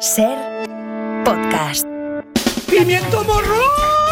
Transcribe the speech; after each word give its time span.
Ser 0.00 0.36
podcast. 1.24 1.86
¡Pimiento 2.68 3.24
morro! 3.24 3.62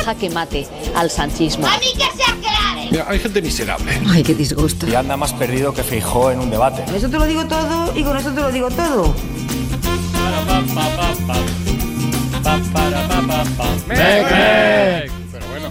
Jaque 0.05 0.31
mate 0.31 0.67
al 0.95 1.11
sanchismo. 1.11 1.67
¡A 1.67 1.77
mí 1.79 1.93
que 1.93 2.17
se 2.17 2.23
aclare! 2.23 2.89
Mira, 2.91 3.05
hay 3.07 3.19
gente 3.19 3.43
miserable. 3.43 3.93
Ay, 4.09 4.23
qué 4.23 4.35
disgusto. 4.35 4.89
Y 4.89 4.95
anda 4.95 5.19
más 5.19 5.35
perdido 5.35 5.75
que 5.75 5.83
Feijó 5.83 6.31
en 6.31 6.41
un 6.41 6.51
debate. 6.51 6.85
Con 6.85 6.95
eso 6.95 7.11
te 7.11 7.19
lo 7.19 7.27
digo 7.27 7.45
todo 7.47 7.93
y 7.95 8.03
con 8.03 8.17
eso 8.17 8.33
te 8.33 8.41
lo 8.41 8.51
digo 8.51 8.71
todo. 8.71 9.15
¡Mec, 13.87 15.11
Pero 15.33 15.47
bueno. 15.49 15.71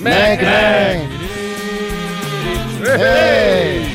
¡Mec, 0.00 0.40
¡Hey! 2.84 3.88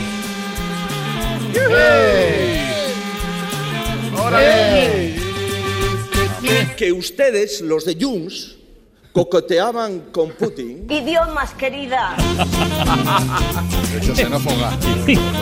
¡Hey! 1.54 2.39
Que 6.78 6.92
ustedes, 6.94 7.62
los 7.62 7.86
de 7.86 7.98
Junts, 8.00 8.56
cocoteaban 9.12 10.00
con 10.12 10.32
Putin. 10.32 10.86
Idiomas, 10.90 11.54
querida. 11.56 12.16
De 13.92 13.98
hecho, 13.98 14.16
xenófoga. 14.16 14.78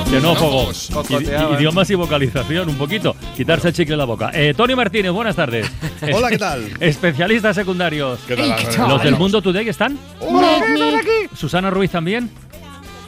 Xenófobos. 0.09 0.89
Cocoteaban. 0.93 1.51
Idi- 1.53 1.59
Idiomas 1.59 1.89
y 1.89 1.95
vocalización, 1.95 2.69
un 2.69 2.77
poquito. 2.77 3.15
Quitarse 3.35 3.67
el 3.67 3.73
chicle 3.73 3.93
de 3.93 3.97
la 3.97 4.05
boca. 4.05 4.31
Eh, 4.33 4.53
Tony 4.55 4.75
Martínez, 4.75 5.11
buenas 5.11 5.35
tardes. 5.35 5.67
Hola, 6.13 6.29
¿qué 6.29 6.37
tal? 6.37 6.71
Especialistas 6.79 7.55
secundarios. 7.55 8.19
¿Qué 8.27 8.35
tal? 8.35 8.89
Los 8.89 9.03
del 9.03 9.15
Mundo 9.17 9.41
Today 9.41 9.67
están. 9.69 9.97
Hola. 10.19 10.59
Susana 11.35 11.69
Ruiz 11.69 11.91
también. 11.91 12.31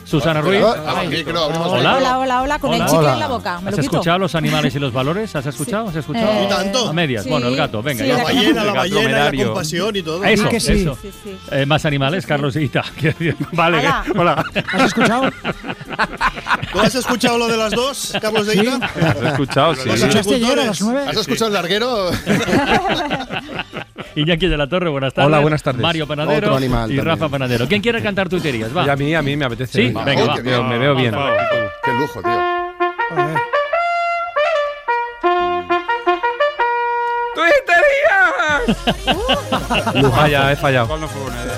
Susana 0.09 0.41
Ruiz. 0.41 0.61
Hola. 0.63 1.95
Hola, 1.97 2.17
hola, 2.19 2.41
hola, 2.41 2.59
con 2.59 2.71
Hola. 2.73 2.83
el 2.85 2.89
chicle 2.89 3.09
en 3.13 3.19
la 3.19 3.27
boca. 3.27 3.59
Me 3.61 3.69
¿Has 3.69 3.75
lo 3.77 3.81
quito. 3.83 3.95
escuchado 3.97 4.17
los 4.19 4.33
animales 4.35 4.73
y 4.75 4.79
los 4.79 4.91
valores? 4.91 5.35
¿Has 5.35 5.45
escuchado? 5.45 5.89
¿Has 5.89 5.95
escuchado? 5.97 6.31
Eh, 6.31 6.45
¿Y 6.45 6.49
tanto? 6.49 6.89
A 6.89 6.93
medias. 6.93 7.23
sí. 7.23 7.29
Bueno, 7.29 7.47
el 7.47 7.55
gato, 7.55 7.83
venga. 7.83 8.03
Sí, 8.03 8.09
la 8.11 8.23
ballena, 8.23 8.63
la 8.63 8.73
ballena, 8.73 9.31
la 9.31 9.43
compasión 9.45 9.95
y 9.95 10.01
todo. 10.01 10.23
Eso, 10.25 10.43
Sí 10.43 10.49
que 10.49 10.59
sí. 10.59 10.71
eso. 10.73 10.97
Sí, 11.01 11.11
sí. 11.23 11.37
Eh, 11.51 11.65
más 11.65 11.85
animales, 11.85 12.25
Carlos 12.25 12.55
y 12.55 12.63
Ita. 12.63 12.83
Vale, 13.51 13.77
Hola. 13.79 14.03
hola. 14.17 14.43
¿Has 14.73 14.83
escuchado? 14.85 15.29
¿Tú 16.71 16.79
has 16.79 16.95
escuchado 16.95 17.37
lo 17.37 17.47
de 17.47 17.57
las 17.57 17.71
dos, 17.71 18.13
Carlos 18.21 18.47
de 18.47 18.55
Ita? 18.55 18.77
¿Has 18.85 19.21
escuchado? 19.33 19.73
Los 19.73 19.85
¿Escuchaste 19.85 20.35
agricultores. 20.35 20.43
ayer 20.43 20.59
a 20.59 20.65
las 20.65 20.81
nueve? 20.81 21.01
¿Has 21.07 21.17
escuchado 21.17 21.47
el 21.47 21.53
larguero? 21.53 22.09
Iñaki 24.15 24.47
de 24.47 24.57
la 24.57 24.67
Torre, 24.67 24.89
buenas 24.89 25.13
tardes. 25.13 25.27
Hola, 25.27 25.39
buenas 25.39 25.61
tardes. 25.61 25.81
Mario 25.81 26.07
Panadero 26.07 26.47
Otro 26.47 26.57
animal 26.57 26.91
y 26.91 26.95
también. 26.97 27.05
Rafa 27.05 27.29
Panadero. 27.29 27.67
¿Quién 27.67 27.81
quiere 27.81 28.01
cantar 28.01 28.27
tuiterías? 28.27 28.75
Va. 28.75 28.85
Y 28.85 28.89
a 28.89 28.95
mí, 28.95 29.13
a 29.13 29.21
mí 29.21 29.37
me 29.37 29.45
apetece. 29.45 29.83
Sí, 29.87 29.93
venga. 30.03 30.21
venga, 30.21 30.35
va. 30.35 30.41
bien. 30.41 30.69
Me 30.69 30.77
veo 30.77 30.95
bien. 30.95 31.15
Qué 31.83 31.93
lujo, 31.93 32.21
tío. 32.21 32.59
Falla, 40.11 40.51
he 40.51 40.55
fallado. 40.55 40.93
Ha 40.93 40.97
sido 41.07 41.48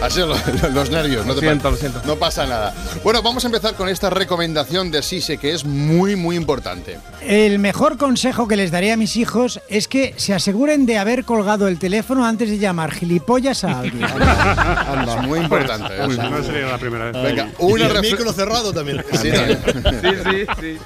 lo- 0.00 0.26
lo- 0.26 0.68
los 0.74 0.90
nervios, 0.90 1.26
no 1.26 1.34
Lo 1.34 1.40
te 1.40 1.46
siento, 1.46 1.70
lo 1.70 1.76
siento. 1.76 2.00
No 2.04 2.16
pasa 2.16 2.46
nada. 2.46 2.72
Bueno, 3.02 3.20
vamos 3.22 3.44
a 3.44 3.48
empezar 3.48 3.74
con 3.74 3.88
esta 3.88 4.10
recomendación 4.10 4.90
de 4.90 5.02
Sise 5.02 5.38
que 5.38 5.52
es 5.52 5.64
muy, 5.64 6.14
muy 6.16 6.36
importante. 6.36 6.98
El 7.22 7.58
mejor 7.58 7.96
consejo 7.98 8.46
que 8.46 8.56
les 8.56 8.70
daré 8.70 8.92
a 8.92 8.96
mis 8.96 9.16
hijos 9.16 9.60
es 9.68 9.88
que 9.88 10.14
se 10.16 10.34
aseguren 10.34 10.86
de 10.86 10.98
haber 10.98 11.24
colgado 11.24 11.66
el 11.68 11.78
teléfono 11.78 12.24
antes 12.24 12.48
de 12.48 12.58
llamar 12.58 12.92
gilipollas 12.92 13.64
a 13.64 13.80
alguien. 13.80 14.06
Es 15.08 15.22
muy 15.26 15.40
importante. 15.40 15.94
Pues, 16.04 16.18
eso. 16.18 16.30
no 16.30 16.42
sería 16.44 16.66
la 16.66 16.78
primera 16.78 17.06
vez. 17.10 17.22
Venga, 17.22 17.48
una 17.58 17.86
el 17.86 17.92
refle- 17.92 18.10
micro 18.12 18.32
cerrado 18.32 18.72
también. 18.72 19.04
Sí, 19.20 19.30
también. 19.30 19.58
Sí, 20.00 20.46
sí, 20.60 20.78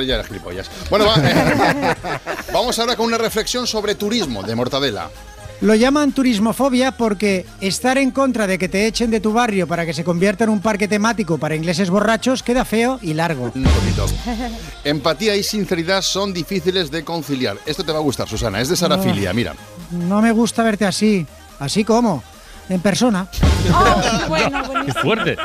sí. 0.00 0.12
A 0.12 0.22
gilipollas. 0.24 0.70
Bueno, 0.88 1.06
va, 1.06 1.14
eh, 1.16 1.96
vamos 2.52 2.78
ahora 2.78 2.94
con 2.96 3.06
una 3.06 3.18
reflexión 3.18 3.66
sobre 3.66 3.94
turismo 3.94 4.42
de 4.42 4.54
Mortadela. 4.54 5.10
Lo 5.60 5.74
llaman 5.74 6.12
turismofobia 6.12 6.92
porque 6.92 7.46
estar 7.60 7.96
en 7.96 8.10
contra 8.10 8.46
de 8.46 8.58
que 8.58 8.68
te 8.68 8.86
echen 8.86 9.10
de 9.10 9.20
tu 9.20 9.32
barrio 9.32 9.66
para 9.66 9.86
que 9.86 9.94
se 9.94 10.04
convierta 10.04 10.44
en 10.44 10.50
un 10.50 10.60
parque 10.60 10.86
temático 10.86 11.38
para 11.38 11.54
ingleses 11.56 11.88
borrachos 11.88 12.42
queda 12.42 12.64
feo 12.64 12.98
y 13.00 13.14
largo. 13.14 13.52
Un 13.54 13.64
poquito. 13.64 14.06
Empatía 14.84 15.34
y 15.34 15.42
sinceridad 15.42 16.02
son 16.02 16.34
difíciles 16.34 16.90
de 16.90 17.04
conciliar. 17.04 17.56
Esto 17.64 17.84
te 17.84 17.92
va 17.92 17.98
a 17.98 18.02
gustar, 18.02 18.28
Susana. 18.28 18.60
Es 18.60 18.68
de 18.68 18.76
Sarafilia, 18.76 19.32
mira. 19.32 19.54
No 19.90 20.20
me 20.20 20.32
gusta 20.32 20.62
verte 20.62 20.84
así. 20.84 21.26
Así 21.58 21.84
como. 21.84 22.22
En 22.68 22.80
persona. 22.80 23.28
Oh, 23.72 24.28
bueno, 24.28 24.62
Qué 24.86 24.92
fuerte. 24.92 25.36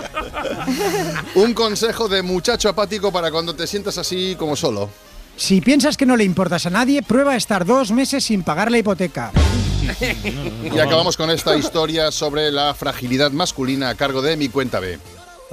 Un 1.35 1.53
consejo 1.53 2.09
de 2.09 2.23
muchacho 2.23 2.67
apático 2.67 3.11
para 3.11 3.29
cuando 3.29 3.55
te 3.55 3.67
sientas 3.67 3.97
así 3.99 4.35
como 4.37 4.55
solo. 4.55 4.89
Si 5.37 5.61
piensas 5.61 5.97
que 5.97 6.05
no 6.05 6.17
le 6.17 6.23
importas 6.23 6.65
a 6.65 6.71
nadie, 6.71 7.03
prueba 7.03 7.33
a 7.33 7.35
estar 7.35 7.65
dos 7.65 7.91
meses 7.91 8.23
sin 8.23 8.43
pagar 8.43 8.71
la 8.71 8.79
hipoteca. 8.79 9.31
Y 10.63 10.79
acabamos 10.79 11.17
con 11.17 11.29
esta 11.29 11.55
historia 11.55 12.11
sobre 12.11 12.51
la 12.51 12.73
fragilidad 12.73 13.31
masculina 13.31 13.89
a 13.89 13.95
cargo 13.95 14.21
de 14.21 14.37
mi 14.37 14.49
cuenta 14.49 14.79
B. 14.79 14.99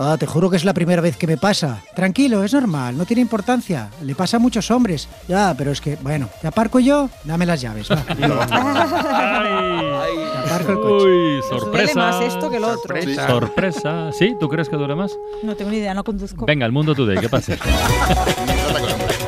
Ah, 0.00 0.16
te 0.16 0.26
juro 0.26 0.48
que 0.48 0.56
es 0.56 0.64
la 0.64 0.72
primera 0.74 1.02
vez 1.02 1.16
que 1.16 1.26
me 1.26 1.36
pasa. 1.36 1.82
Tranquilo, 1.96 2.44
es 2.44 2.52
normal, 2.52 2.96
no 2.96 3.04
tiene 3.04 3.20
importancia. 3.20 3.90
Le 4.02 4.14
pasa 4.14 4.36
a 4.36 4.40
muchos 4.40 4.70
hombres. 4.70 5.08
Ya, 5.26 5.56
pero 5.58 5.72
es 5.72 5.80
que, 5.80 5.96
bueno, 5.96 6.28
¿te 6.40 6.46
aparco 6.46 6.78
yo? 6.78 7.10
Dame 7.24 7.44
las 7.44 7.60
llaves, 7.60 7.90
va. 7.90 8.04
Ay. 10.02 10.14
Te 10.14 10.38
aparco 10.38 10.70
el 10.72 10.78
coche. 10.78 11.04
Uy, 11.04 11.42
sorpresa. 11.48 11.94
duele 11.94 11.94
más 11.94 12.22
esto 12.22 12.48
que 12.48 12.60
lo 12.60 12.68
otro. 12.68 12.94
Sorpresa. 12.94 13.26
Sorpresa. 13.26 14.12
¿Sí? 14.12 14.36
¿Tú 14.38 14.48
crees 14.48 14.68
que 14.68 14.76
duele 14.76 14.94
más? 14.94 15.10
No 15.42 15.56
tengo 15.56 15.72
ni 15.72 15.78
idea, 15.78 15.94
no 15.94 16.04
conduzco. 16.04 16.46
Venga, 16.46 16.64
el 16.64 16.70
mundo 16.70 16.94
today, 16.94 17.18
¿qué 17.18 17.28
pasa? 17.28 17.54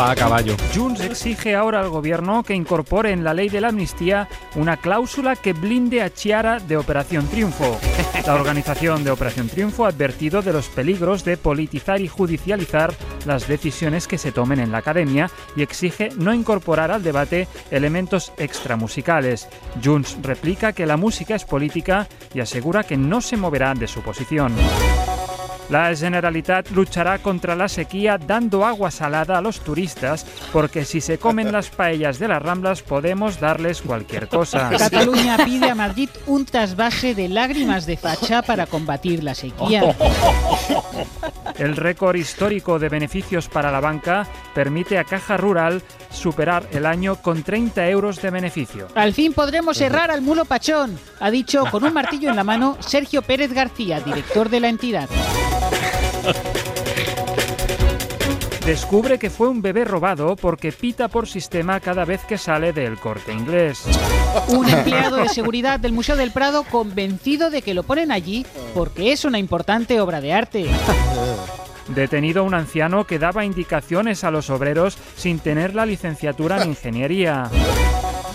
Va 0.00 0.12
a 0.12 0.16
caballo. 0.16 0.56
Junts 0.74 1.02
exige 1.02 1.54
ahora 1.54 1.80
al 1.80 1.90
gobierno 1.90 2.42
que 2.42 2.54
incorpore 2.54 3.12
en 3.12 3.22
la 3.22 3.34
ley 3.34 3.50
de 3.50 3.60
la 3.60 3.68
amnistía 3.68 4.30
una 4.54 4.78
cláusula 4.78 5.36
que 5.36 5.52
blinde 5.52 6.00
a 6.00 6.08
Chiara 6.08 6.58
de 6.58 6.78
Operación 6.78 7.28
Triunfo. 7.28 7.78
La 8.26 8.34
organización 8.34 9.04
de 9.04 9.10
Operación 9.10 9.50
Triunfo 9.50 9.84
ha 9.84 9.88
advertido 9.88 10.40
de 10.40 10.54
los 10.54 10.68
peligros 10.68 11.22
de 11.24 11.36
politizar 11.36 12.00
y 12.00 12.08
judicializar 12.08 12.94
las 13.26 13.46
decisiones 13.46 14.08
que 14.08 14.16
se 14.16 14.32
tomen 14.32 14.60
en 14.60 14.72
la 14.72 14.78
academia 14.78 15.30
y 15.54 15.60
exige 15.60 16.08
no 16.16 16.32
incorporar 16.32 16.90
al 16.90 17.02
debate 17.02 17.46
elementos 17.70 18.32
extramusicales. 18.38 19.48
Junts 19.84 20.16
replica 20.22 20.72
que 20.72 20.86
la 20.86 20.96
música 20.96 21.34
es 21.34 21.44
política 21.44 22.08
y 22.32 22.40
asegura 22.40 22.84
que 22.84 22.96
no 22.96 23.20
se 23.20 23.36
moverá 23.36 23.74
de 23.74 23.86
su 23.86 24.00
posición. 24.00 24.54
La 25.70 25.94
Generalitat 25.94 26.70
luchará 26.70 27.18
contra 27.18 27.54
la 27.54 27.68
sequía 27.68 28.18
dando 28.18 28.64
agua 28.66 28.90
salada 28.90 29.38
a 29.38 29.40
los 29.40 29.60
turistas 29.60 30.26
porque 30.52 30.84
si 30.84 31.00
se 31.00 31.18
comen 31.18 31.52
las 31.52 31.70
paellas 31.70 32.18
de 32.18 32.26
las 32.26 32.42
Ramblas 32.42 32.82
podemos 32.82 33.38
darles 33.38 33.80
cualquier 33.80 34.26
cosa. 34.26 34.68
Cataluña 34.78 35.38
pide 35.44 35.70
a 35.70 35.76
Madrid 35.76 36.10
un 36.26 36.44
trasvase 36.44 37.14
de 37.14 37.28
lágrimas 37.28 37.86
de 37.86 37.96
facha 37.96 38.42
para 38.42 38.66
combatir 38.66 39.22
la 39.22 39.36
sequía. 39.36 39.94
El 41.56 41.76
récord 41.76 42.16
histórico 42.16 42.78
de 42.78 42.88
beneficios 42.88 43.46
para 43.48 43.70
la 43.70 43.80
banca 43.80 44.26
permite 44.54 44.98
a 44.98 45.04
Caja 45.04 45.36
Rural 45.36 45.82
superar 46.10 46.66
el 46.72 46.86
año 46.86 47.16
con 47.16 47.42
30 47.42 47.88
euros 47.90 48.20
de 48.22 48.30
beneficio. 48.30 48.88
Al 48.94 49.12
fin 49.12 49.32
podremos 49.32 49.76
cerrar 49.76 50.10
al 50.10 50.22
mulo 50.22 50.46
pachón, 50.46 50.98
ha 51.20 51.30
dicho 51.30 51.64
con 51.70 51.84
un 51.84 51.92
martillo 51.92 52.30
en 52.30 52.36
la 52.36 52.44
mano 52.44 52.76
Sergio 52.80 53.22
Pérez 53.22 53.52
García, 53.52 54.00
director 54.00 54.48
de 54.48 54.60
la 54.60 54.68
entidad. 54.68 55.08
Descubre 58.64 59.18
que 59.18 59.30
fue 59.30 59.48
un 59.48 59.62
bebé 59.62 59.84
robado 59.84 60.36
porque 60.36 60.70
pita 60.70 61.08
por 61.08 61.26
sistema 61.26 61.80
cada 61.80 62.04
vez 62.04 62.20
que 62.24 62.38
sale 62.38 62.72
del 62.72 62.98
corte 62.98 63.32
inglés. 63.32 63.82
Un 64.48 64.68
empleado 64.68 65.16
de 65.16 65.28
seguridad 65.28 65.80
del 65.80 65.92
Museo 65.92 66.14
del 66.14 66.30
Prado 66.30 66.62
convencido 66.62 67.50
de 67.50 67.62
que 67.62 67.74
lo 67.74 67.82
ponen 67.82 68.12
allí 68.12 68.46
porque 68.74 69.10
es 69.12 69.24
una 69.24 69.38
importante 69.38 70.00
obra 70.00 70.20
de 70.20 70.32
arte. 70.32 70.66
Detenido 71.88 72.44
un 72.44 72.54
anciano 72.54 73.06
que 73.06 73.18
daba 73.18 73.44
indicaciones 73.44 74.22
a 74.22 74.30
los 74.30 74.50
obreros 74.50 74.96
sin 75.16 75.40
tener 75.40 75.74
la 75.74 75.84
licenciatura 75.84 76.62
en 76.62 76.68
ingeniería. 76.68 77.50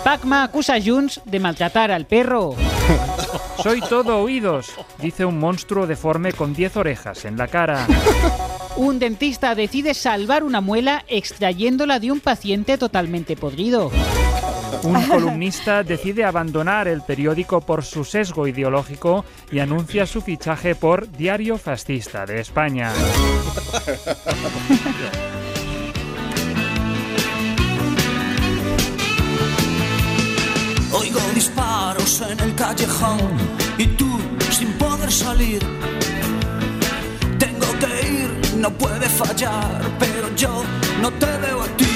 Pacma 0.04 0.44
acusa 0.44 0.76
a 0.76 0.82
Junts 0.82 1.22
de 1.24 1.40
maltratar 1.40 1.92
al 1.92 2.08
perro. 2.08 2.56
Soy 3.62 3.82
todo 3.82 4.20
oídos, 4.20 4.74
dice 5.02 5.26
un 5.26 5.40
monstruo 5.40 5.88
deforme 5.88 6.34
con 6.34 6.54
10 6.54 6.78
orejas 6.78 7.26
en 7.26 7.38
la 7.38 7.48
cara. 7.48 7.88
Un 8.76 9.00
dentista 9.00 9.56
decide 9.56 9.94
salvar 9.94 10.44
una 10.44 10.62
muela 10.62 11.04
extrayéndola 11.08 12.00
de 12.00 12.12
un 12.12 12.20
paciente 12.20 12.78
totalmente 12.78 13.36
podrido. 13.36 13.92
Un 14.84 15.02
columnista 15.08 15.84
decide 15.84 16.26
abandonar 16.26 16.88
el 16.88 17.02
periódico 17.02 17.62
por 17.62 17.84
su 17.84 18.04
sesgo 18.04 18.48
ideológico 18.48 19.26
y 19.52 19.60
anuncia 19.60 20.06
su 20.06 20.22
fichaje 20.22 20.76
por 20.76 21.12
Diario 21.12 21.58
Fascista 21.58 22.26
de 22.26 22.42
España. 22.42 22.92
Oigo 30.98 31.20
disparos 31.34 32.22
en 32.22 32.40
el 32.40 32.56
callejón 32.56 33.20
y 33.78 33.86
tú 33.98 34.18
sin 34.50 34.72
poder 34.74 35.12
salir. 35.12 35.60
Tengo 37.38 37.68
que 37.82 38.08
ir, 38.08 38.56
no 38.56 38.70
puede 38.72 39.10
fallar, 39.10 39.82
pero 40.00 40.34
yo 40.36 40.64
no 41.02 41.12
te 41.12 41.26
veo 41.26 41.64
a 41.64 41.68
ti. 41.76 41.96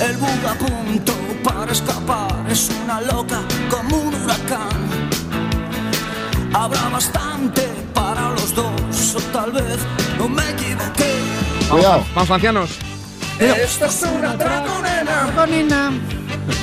El 0.00 0.16
bug 0.16 0.46
a 0.46 0.54
punto 0.54 1.12
para 1.42 1.72
escapar 1.72 2.46
es 2.48 2.70
una 2.84 3.00
loca 3.00 3.40
como 3.68 3.96
un 3.96 4.14
huracán. 4.14 4.78
Habrá 6.54 6.88
bastante 6.88 7.62
para 7.94 8.30
los 8.30 8.54
dos, 8.54 9.16
o 9.16 9.20
tal 9.32 9.50
vez 9.50 9.78
no 10.18 10.28
me 10.28 10.48
equivoqué. 10.50 11.12
Cuidado. 11.68 12.04
Vamos, 12.14 12.30
ancianos. 12.30 12.70
Esto 13.40 13.86
es 13.86 14.02
una 14.02 14.36
dragonena. 14.36 16.17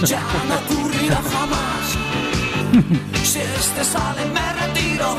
Ya 0.05 0.21
no 0.47 0.55
ocurrirá 0.55 1.21
jamás. 1.31 1.97
Si 3.23 3.39
este 3.39 3.83
sale, 3.83 4.25
me 4.25 4.53
retiro. 4.53 5.15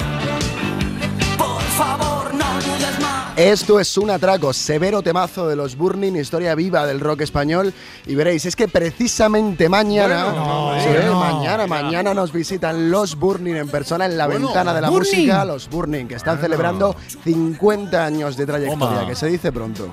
Por 1.37 1.63
favor, 1.77 2.33
no 2.35 2.55
dudes 2.61 3.01
más. 3.01 3.26
Esto 3.37 3.79
es 3.79 3.99
un 3.99 4.09
atraco, 4.11 4.55
severo 4.55 5.03
temazo 5.03 5.47
de 5.47 5.57
los 5.57 5.77
Burning, 5.77 6.15
historia 6.17 6.55
viva 6.55 6.87
del 6.87 7.01
rock 7.01 7.21
español. 7.21 7.75
Y 8.07 8.15
veréis, 8.15 8.47
es 8.47 8.57
que 8.57 8.67
precisamente 8.67 9.69
mañana, 9.69 10.25
Bueno, 10.25 10.73
no, 10.75 10.81
sí, 10.81 10.89
eh, 10.89 11.03
no. 11.05 11.21
mañana, 11.21 11.67
mañana 11.67 12.15
nos 12.15 12.33
visitan 12.33 12.91
los 12.91 13.15
Burning 13.17 13.57
en 13.57 13.69
persona 13.69 14.07
en 14.07 14.17
la 14.17 14.27
Bueno, 14.27 14.47
ventana 14.47 14.73
de 14.73 14.81
la 14.81 14.89
Burning. 14.89 15.11
música, 15.17 15.45
los 15.45 15.69
Burning, 15.69 16.07
que 16.07 16.15
están 16.15 16.39
celebrando 16.41 16.97
50 17.25 18.07
años 18.07 18.39
de 18.39 18.47
trayectoria, 18.47 19.07
que 19.07 19.15
se 19.15 19.27
dice 19.27 19.53
pronto. 19.53 19.91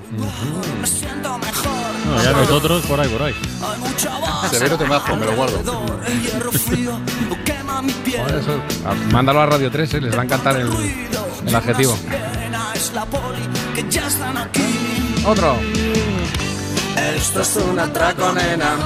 Me 0.80 0.86
siento 0.86 1.36
mejor. 1.36 1.70
No, 2.16 2.22
ya 2.22 2.32
nosotros 2.32 2.82
por 2.86 2.98
ahí, 2.98 3.08
por 3.10 3.22
ahí. 3.24 3.34
Hay 3.62 3.78
mucha 3.80 4.18
base 4.20 4.56
Severo 4.56 4.78
temazo, 4.78 5.16
me 5.16 5.26
lo 5.26 5.36
guardo. 5.36 5.58
alrededor. 5.58 6.00
El 6.06 6.22
hierro 6.22 6.52
frío 6.52 6.92
quema 7.44 7.82
mi 7.82 7.92
piel. 7.92 8.22
Joder, 8.22 8.36
eso- 8.38 8.60
Mándalo 9.12 9.42
a 9.42 9.46
Radio 9.46 9.70
3, 9.70 9.92
eh, 9.94 10.00
les 10.00 10.16
va 10.16 10.22
a 10.22 10.24
encantar 10.24 10.56
el, 10.56 10.68
el 11.46 11.54
adjetivo. 11.54 11.94
Es 12.74 12.92
la 12.92 13.04
poli 13.06 13.46
que 13.74 13.88
ya 13.88 14.06
están 14.06 14.36
aquí. 14.36 15.22
Otro. 15.26 15.56
Esto 17.16 17.42
es 17.42 17.56
un 17.56 17.78
atraco, 17.78 18.32
nena. 18.32 18.76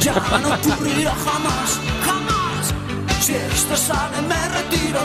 Ya 0.00 0.14
no 0.14 0.54
ocurrirá 0.54 1.14
jamás, 1.26 1.78
jamás. 2.06 2.74
Si 3.20 3.34
esto 3.34 3.76
sale, 3.76 4.20
me 4.22 4.48
retiro. 4.56 5.00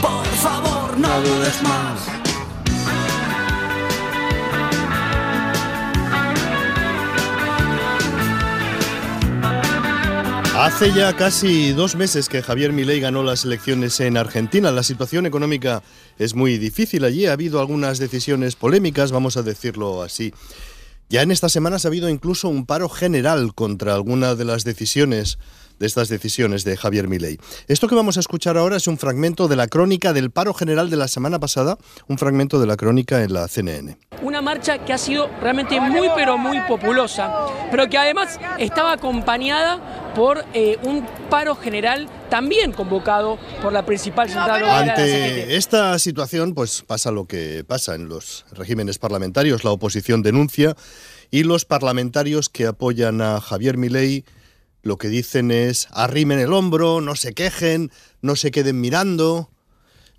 Por 0.00 0.26
favor, 0.44 0.98
no 0.98 1.20
dudes 1.20 1.62
más. 1.62 2.25
Hace 10.58 10.90
ya 10.94 11.14
casi 11.14 11.72
dos 11.72 11.96
meses 11.96 12.30
que 12.30 12.40
Javier 12.40 12.72
Milei 12.72 12.98
ganó 12.98 13.22
las 13.22 13.44
elecciones 13.44 14.00
en 14.00 14.16
Argentina. 14.16 14.72
La 14.72 14.82
situación 14.82 15.26
económica 15.26 15.82
es 16.18 16.34
muy 16.34 16.56
difícil 16.56 17.04
allí. 17.04 17.26
Ha 17.26 17.34
habido 17.34 17.60
algunas 17.60 17.98
decisiones 17.98 18.56
polémicas, 18.56 19.12
vamos 19.12 19.36
a 19.36 19.42
decirlo 19.42 20.02
así. 20.02 20.32
Ya 21.10 21.20
en 21.20 21.30
estas 21.30 21.52
semanas 21.52 21.84
ha 21.84 21.88
habido 21.88 22.08
incluso 22.08 22.48
un 22.48 22.64
paro 22.64 22.88
general 22.88 23.54
contra 23.54 23.94
alguna 23.94 24.34
de 24.34 24.46
las 24.46 24.64
decisiones 24.64 25.38
de 25.78 25.86
estas 25.86 26.08
decisiones 26.08 26.64
de 26.64 26.76
Javier 26.76 27.08
Milei. 27.08 27.38
Esto 27.68 27.88
que 27.88 27.94
vamos 27.94 28.16
a 28.16 28.20
escuchar 28.20 28.56
ahora 28.56 28.76
es 28.76 28.86
un 28.86 28.98
fragmento 28.98 29.48
de 29.48 29.56
la 29.56 29.68
crónica 29.68 30.12
del 30.12 30.30
paro 30.30 30.54
general 30.54 30.90
de 30.90 30.96
la 30.96 31.08
semana 31.08 31.38
pasada, 31.38 31.78
un 32.08 32.18
fragmento 32.18 32.60
de 32.60 32.66
la 32.66 32.76
crónica 32.76 33.22
en 33.22 33.32
la 33.32 33.48
CNN. 33.48 33.98
Una 34.22 34.42
marcha 34.42 34.84
que 34.84 34.92
ha 34.92 34.98
sido 34.98 35.28
realmente 35.40 35.80
muy 35.80 36.08
pero 36.14 36.38
muy 36.38 36.60
populosa, 36.62 37.46
pero 37.70 37.88
que 37.88 37.98
además 37.98 38.40
estaba 38.58 38.92
acompañada 38.92 40.12
por 40.14 40.44
eh, 40.54 40.78
un 40.82 41.06
paro 41.28 41.54
general 41.54 42.08
también 42.30 42.72
convocado 42.72 43.38
por 43.62 43.72
la 43.72 43.84
principal 43.84 44.28
central. 44.28 44.64
Ante 44.64 45.56
esta 45.56 45.98
situación, 45.98 46.54
pues 46.54 46.82
pasa 46.86 47.10
lo 47.10 47.26
que 47.26 47.64
pasa 47.66 47.94
en 47.94 48.08
los 48.08 48.46
regímenes 48.52 48.98
parlamentarios. 48.98 49.64
La 49.64 49.70
oposición 49.70 50.22
denuncia 50.22 50.74
y 51.30 51.42
los 51.42 51.64
parlamentarios 51.64 52.48
que 52.48 52.66
apoyan 52.66 53.20
a 53.20 53.40
Javier 53.40 53.76
Milei 53.76 54.24
lo 54.86 54.98
que 54.98 55.08
dicen 55.08 55.50
es 55.50 55.88
arrimen 55.90 56.38
el 56.38 56.52
hombro, 56.52 57.00
no 57.00 57.16
se 57.16 57.34
quejen, 57.34 57.90
no 58.22 58.36
se 58.36 58.52
queden 58.52 58.80
mirando. 58.80 59.50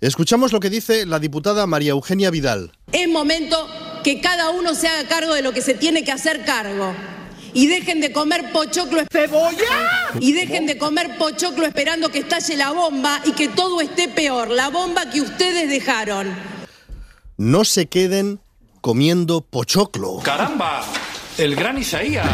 Escuchamos 0.02 0.52
lo 0.52 0.60
que 0.60 0.68
dice 0.68 1.06
la 1.06 1.18
diputada 1.18 1.66
María 1.66 1.90
Eugenia 1.90 2.30
Vidal. 2.30 2.72
Es 2.92 3.08
momento 3.08 3.66
que 4.04 4.20
cada 4.20 4.50
uno 4.50 4.74
se 4.74 4.86
haga 4.86 5.08
cargo 5.08 5.32
de 5.32 5.42
lo 5.42 5.52
que 5.52 5.62
se 5.62 5.72
tiene 5.72 6.04
que 6.04 6.12
hacer 6.12 6.44
cargo. 6.44 6.94
Y 7.54 7.66
dejen 7.66 8.02
de 8.02 8.12
comer 8.12 8.52
pochoclo 8.52 9.02
cebolla. 9.10 10.10
Y 10.20 10.32
dejen 10.32 10.66
de 10.66 10.76
comer 10.76 11.16
pochoclo 11.16 11.64
esperando 11.64 12.10
que 12.10 12.18
estalle 12.18 12.54
la 12.56 12.70
bomba 12.70 13.22
y 13.24 13.32
que 13.32 13.48
todo 13.48 13.80
esté 13.80 14.08
peor. 14.08 14.50
La 14.50 14.68
bomba 14.68 15.10
que 15.10 15.22
ustedes 15.22 15.70
dejaron. 15.70 16.28
No 17.38 17.64
se 17.64 17.86
queden 17.86 18.38
comiendo 18.82 19.40
pochoclo. 19.40 20.18
¡Caramba! 20.18 20.84
El 21.38 21.56
gran 21.56 21.78
Isaías. 21.78 22.28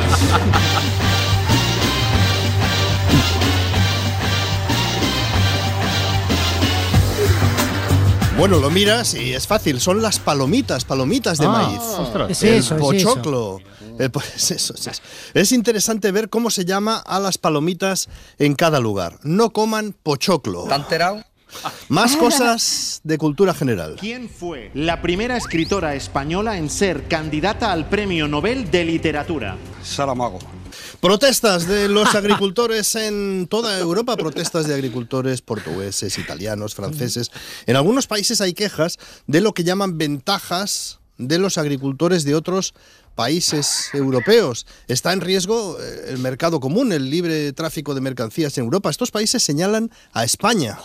Bueno, 8.36 8.58
lo 8.58 8.69
miras 8.69 9.14
y 9.14 9.32
es 9.32 9.46
fácil, 9.46 9.81
son 9.81 10.02
las 10.02 10.19
palomitas, 10.19 10.84
palomitas 10.84 11.38
de 11.38 11.46
Ah, 11.46 11.50
maíz. 11.50 11.78
ostras. 11.81 12.31
Es 12.31 12.42
el 12.42 12.54
eso, 12.54 12.76
pochoclo. 12.76 13.60
Eh, 14.00 14.08
pues 14.10 14.34
eso, 14.50 14.75
es 14.75 14.86
eso. 14.88 15.02
Es 15.34 15.52
interesante 15.52 16.10
ver 16.10 16.28
cómo 16.28 16.50
se 16.50 16.64
llama 16.64 16.96
a 16.98 17.20
las 17.20 17.38
palomitas 17.38 18.08
en 18.38 18.54
cada 18.54 18.81
lugar. 18.81 19.19
No 19.22 19.50
coman 19.50 19.94
pochoclo. 20.02 20.64
¿Te 20.64 20.75
has 20.75 20.81
enterado? 20.81 21.22
Más 21.88 22.16
cosas 22.16 23.00
de 23.04 23.19
cultura 23.19 23.54
general. 23.54 23.96
¿Quién 24.00 24.28
fue 24.28 24.72
la 24.75 25.00
primera 25.00 25.36
escritora 25.36 25.94
española 25.94 26.58
en 26.58 26.70
ser 26.70 27.06
candidata 27.06 27.70
al 27.70 27.88
Premio 27.88 28.26
Nobel 28.26 28.69
de 28.70 28.84
Literatura? 28.84 29.56
Saramago. 29.84 30.40
Protestas 31.00 31.66
de 31.66 31.88
los 31.88 32.14
agricultores 32.14 32.94
en 32.94 33.46
toda 33.48 33.78
Europa, 33.78 34.16
protestas 34.16 34.66
de 34.66 34.74
agricultores 34.74 35.42
portugueses, 35.42 36.18
italianos, 36.18 36.74
franceses. 36.74 37.30
En 37.66 37.76
algunos 37.76 38.06
países 38.06 38.40
hay 38.40 38.54
quejas 38.54 38.98
de 39.26 39.40
lo 39.40 39.52
que 39.52 39.64
llaman 39.64 39.98
ventajas 39.98 41.00
de 41.18 41.38
los 41.38 41.58
agricultores 41.58 42.24
de 42.24 42.34
otros 42.34 42.74
países 43.14 43.90
europeos. 43.92 44.66
Está 44.88 45.12
en 45.12 45.20
riesgo 45.20 45.78
eh, 45.80 46.06
el 46.08 46.18
mercado 46.18 46.60
común, 46.60 46.92
el 46.92 47.10
libre 47.10 47.52
tráfico 47.52 47.94
de 47.94 48.00
mercancías 48.00 48.56
en 48.58 48.64
Europa. 48.64 48.90
Estos 48.90 49.10
países 49.10 49.42
señalan 49.42 49.90
a 50.12 50.24
España. 50.24 50.78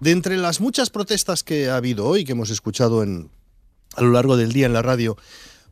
De 0.00 0.10
entre 0.12 0.36
las 0.36 0.60
muchas 0.60 0.90
protestas 0.90 1.42
que 1.42 1.68
ha 1.68 1.76
habido 1.76 2.06
hoy, 2.06 2.24
que 2.24 2.32
hemos 2.32 2.50
escuchado 2.50 3.02
en, 3.02 3.30
a 3.96 4.02
lo 4.02 4.12
largo 4.12 4.36
del 4.36 4.52
día 4.52 4.66
en 4.66 4.72
la 4.72 4.82
radio, 4.82 5.16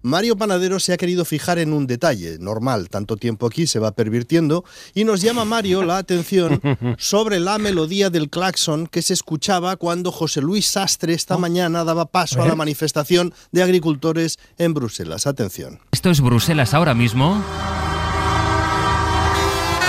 Mario 0.07 0.37
Panadero 0.37 0.79
se 0.79 0.93
ha 0.93 0.97
querido 0.97 1.25
fijar 1.25 1.59
en 1.59 1.73
un 1.73 1.89
detalle 1.89 2.39
normal, 2.39 2.89
tanto 2.91 3.17
tiempo 3.17 3.45
aquí 3.45 3.67
se 3.67 3.81
va 3.81 3.91
pervirtiendo, 3.91 4.65
y 4.95 5.03
nos 5.03 5.21
llama 5.21 5.45
Mario 5.45 5.83
la 5.83 5.99
atención 5.99 6.63
sobre 6.97 7.41
la 7.41 7.59
melodía 7.59 8.09
del 8.09 8.31
claxon 8.31 8.87
que 8.87 9.03
se 9.03 9.15
escuchaba 9.15 9.75
cuando 9.75 10.13
José 10.13 10.43
Luis 10.43 10.69
Sastre 10.69 11.13
esta 11.13 11.39
mañana 11.39 11.83
daba 11.83 12.07
paso 12.07 12.41
a 12.41 12.47
la 12.47 12.55
manifestación 12.55 13.35
de 13.51 13.65
agricultores 13.65 14.39
en 14.59 14.75
Bruselas. 14.75 15.27
Atención. 15.27 15.81
Esto 15.91 16.11
es 16.11 16.21
Bruselas 16.21 16.73
ahora 16.73 16.95
mismo. 16.95 17.43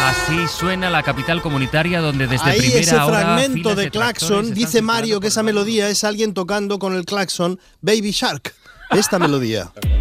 Así 0.04 0.48
suena 0.48 0.90
la 0.90 1.04
capital 1.04 1.44
comunitaria 1.44 2.02
donde 2.02 2.26
desde 2.26 2.50
Ahí 2.50 2.60
primera 2.60 2.80
ese 2.80 2.96
hora 2.96 3.20
fragmento 3.20 3.76
de 3.76 3.92
tractores 3.92 3.92
claxon, 3.92 4.54
dice 4.56 4.82
Mario 4.82 5.20
que 5.20 5.28
esa 5.28 5.44
melodía 5.44 5.90
es 5.90 6.04
alguien 6.04 6.34
tocando 6.34 6.80
con 6.80 6.96
el 6.96 7.06
claxon 7.06 7.60
Baby 7.82 8.10
Shark. 8.10 8.56
Esta 8.90 9.20
melodía. 9.20 9.72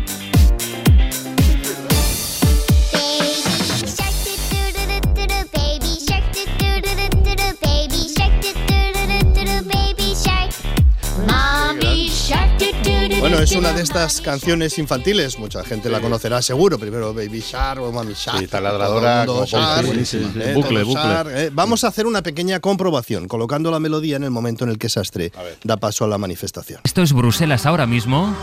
Bueno, 13.21 13.39
es 13.41 13.53
una 13.53 13.73
de 13.73 13.83
estas 13.83 14.21
canciones 14.21 14.79
infantiles, 14.79 15.39
mucha 15.39 15.65
gente 15.65 15.89
la 15.89 16.01
conocerá 16.01 16.43
seguro, 16.43 16.79
primero 16.79 17.13
Baby 17.15 17.41
Shark 17.41 17.83
o 17.83 17.91
Mami 17.91 18.13
Shark. 18.15 18.39
Sí, 18.39 18.45
está 18.45 18.61
ladradora, 18.61 19.25
todo 19.25 19.45
el 19.45 19.49
mundo 19.51 19.51
como 19.51 19.65
Shark, 19.65 19.81
sí, 19.81 19.87
buenísima. 19.87 20.33
eh, 20.45 20.55
Bucle, 20.55 20.83
bucle. 20.85 21.03
Shark, 21.03 21.31
eh. 21.35 21.51
Vamos 21.53 21.83
a 21.85 21.89
hacer 21.89 22.07
una 22.07 22.23
pequeña 22.23 22.61
comprobación, 22.61 23.27
colocando 23.27 23.71
la 23.71 23.81
melodía 23.81 24.17
en 24.17 24.25
el 24.25 24.31
momento 24.31 24.65
en 24.65 24.71
el 24.71 24.79
que 24.79 24.89
Sastre 24.89 25.33
da 25.65 25.77
paso 25.79 26.05
a 26.05 26.09
la 26.09 26.19
manifestación. 26.19 26.81
Esto 26.85 27.03
es 27.03 27.13
Bruselas 27.13 27.67
ahora 27.67 27.87
mismo. 27.87 28.37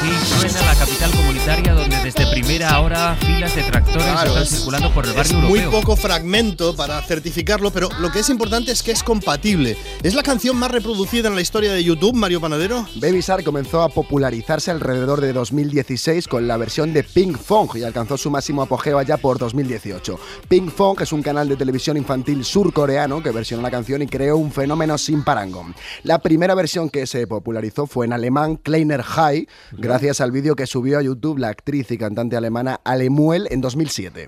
Así 0.00 0.50
suena 0.52 0.72
la 0.72 0.78
capital 0.78 1.10
comunitaria 1.10 1.74
donde 1.74 1.96
desde 2.04 2.24
primera 2.28 2.80
hora 2.80 3.16
filas 3.16 3.54
de 3.56 3.62
tractores 3.64 4.04
Claro, 4.04 4.28
están 4.28 4.42
es- 4.44 4.48
circulando 4.50 4.94
por 4.94 5.04
el 5.04 5.10
es 5.10 5.16
barrio 5.16 5.38
muy 5.38 5.58
europeo. 5.58 5.80
poco 5.80 5.96
fragmento 5.96 6.76
para 6.76 7.02
certificarlo, 7.02 7.72
pero 7.72 7.88
lo 7.98 8.12
que 8.12 8.20
es 8.20 8.28
importante 8.30 8.70
es 8.70 8.82
que 8.84 8.92
es 8.92 9.02
compatible. 9.02 9.76
¿Es 10.04 10.14
la 10.14 10.22
canción 10.22 10.56
más 10.56 10.70
reproducida 10.70 11.26
en 11.28 11.34
la 11.34 11.40
historia 11.40 11.72
de 11.72 11.82
YouTube, 11.82 12.14
Mario 12.14 12.40
Panadero? 12.40 12.86
Baby 12.94 13.20
Shark 13.22 13.42
comenzó 13.44 13.82
a 13.82 13.88
popularizarse 13.88 14.70
alrededor 14.70 15.20
de 15.20 15.32
2016 15.32 16.28
con 16.28 16.46
la 16.46 16.56
versión 16.56 16.92
de 16.92 17.02
Pink 17.02 17.36
Fong 17.36 17.70
y 17.76 17.82
alcanzó 17.82 18.16
su 18.16 18.30
máximo 18.30 18.62
apogeo 18.62 18.98
allá 18.98 19.16
por 19.16 19.38
2018. 19.38 20.18
Pink 20.48 20.70
Fong 20.70 21.00
es 21.02 21.12
un 21.12 21.22
canal 21.22 21.48
de 21.48 21.56
televisión 21.56 21.96
infantil 21.96 22.44
surcoreano 22.44 23.20
que 23.20 23.32
versionó 23.32 23.62
la 23.62 23.70
canción 23.72 24.02
y 24.02 24.06
creó 24.06 24.36
un 24.36 24.52
fenómeno 24.52 24.96
sin 24.96 25.24
parangón. 25.24 25.74
La 26.04 26.20
primera 26.20 26.54
versión 26.54 26.88
que 26.88 27.06
se 27.08 27.26
popularizó 27.26 27.86
fue 27.88 28.06
en 28.06 28.12
alemán 28.12 28.56
Kleiner 28.56 29.02
High, 29.02 29.48
gracias 29.88 30.20
al 30.20 30.30
vídeo 30.32 30.54
que 30.54 30.66
subió 30.66 30.98
a 30.98 31.02
YouTube 31.02 31.38
la 31.38 31.48
actriz 31.48 31.90
y 31.90 31.96
cantante 31.96 32.36
alemana 32.36 32.78
Alemuel 32.84 33.48
en 33.50 33.62
2007. 33.62 34.26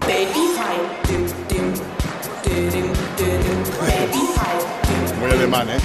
Muy 5.20 5.30
alemán, 5.30 5.68
¿eh? 5.68 5.78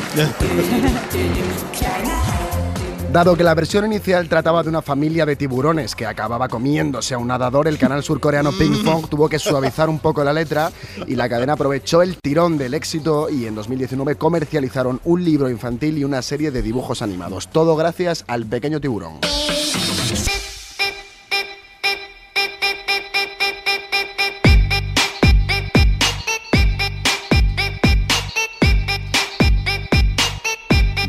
Dado 3.15 3.37
que 3.37 3.45
la 3.45 3.53
versión 3.53 3.85
inicial 3.85 4.27
trataba 4.27 4.61
de 4.61 4.67
una 4.67 4.81
familia 4.81 5.25
de 5.25 5.37
tiburones 5.37 5.95
que 5.95 6.05
acababa 6.05 6.49
comiéndose 6.49 7.13
a 7.13 7.17
un 7.17 7.29
nadador, 7.29 7.65
el 7.69 7.77
canal 7.77 8.03
surcoreano 8.03 8.51
Ping 8.51 8.83
Pong 8.83 9.07
tuvo 9.07 9.29
que 9.29 9.39
suavizar 9.39 9.87
un 9.87 9.99
poco 9.99 10.21
la 10.21 10.33
letra 10.33 10.69
y 11.07 11.15
la 11.15 11.29
cadena 11.29 11.53
aprovechó 11.53 12.01
el 12.01 12.17
tirón 12.17 12.57
del 12.57 12.73
éxito 12.73 13.29
y 13.29 13.45
en 13.45 13.55
2019 13.55 14.15
comercializaron 14.15 14.99
un 15.05 15.23
libro 15.23 15.49
infantil 15.49 15.97
y 15.97 16.03
una 16.03 16.21
serie 16.21 16.51
de 16.51 16.61
dibujos 16.61 17.01
animados. 17.01 17.47
Todo 17.47 17.77
gracias 17.77 18.25
al 18.27 18.45
pequeño 18.47 18.81
tiburón. 18.81 19.21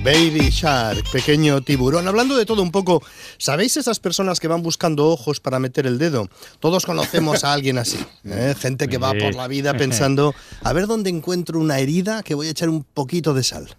Baby 0.06 0.50
Shark, 0.50 1.10
pequeño 1.10 1.62
tiburón. 1.62 2.06
Hablando 2.06 2.36
de 2.36 2.46
todo 2.46 2.62
un 2.62 2.70
poco, 2.70 3.02
¿sabéis 3.38 3.76
esas 3.76 3.98
personas 3.98 4.38
que 4.38 4.46
van 4.46 4.62
buscando 4.62 5.08
ojos 5.08 5.40
para 5.40 5.58
meter 5.58 5.84
el 5.84 5.98
dedo? 5.98 6.28
Todos 6.60 6.86
conocemos 6.86 7.42
a 7.42 7.52
alguien 7.52 7.76
así. 7.76 7.98
¿eh? 8.24 8.54
Gente 8.56 8.86
que 8.86 8.98
va 8.98 9.14
por 9.14 9.34
la 9.34 9.48
vida 9.48 9.76
pensando, 9.76 10.32
a 10.62 10.72
ver 10.72 10.86
dónde 10.86 11.10
encuentro 11.10 11.58
una 11.58 11.80
herida 11.80 12.22
que 12.22 12.36
voy 12.36 12.46
a 12.46 12.50
echar 12.50 12.68
un 12.68 12.84
poquito 12.84 13.34
de 13.34 13.42
sal. 13.42 13.76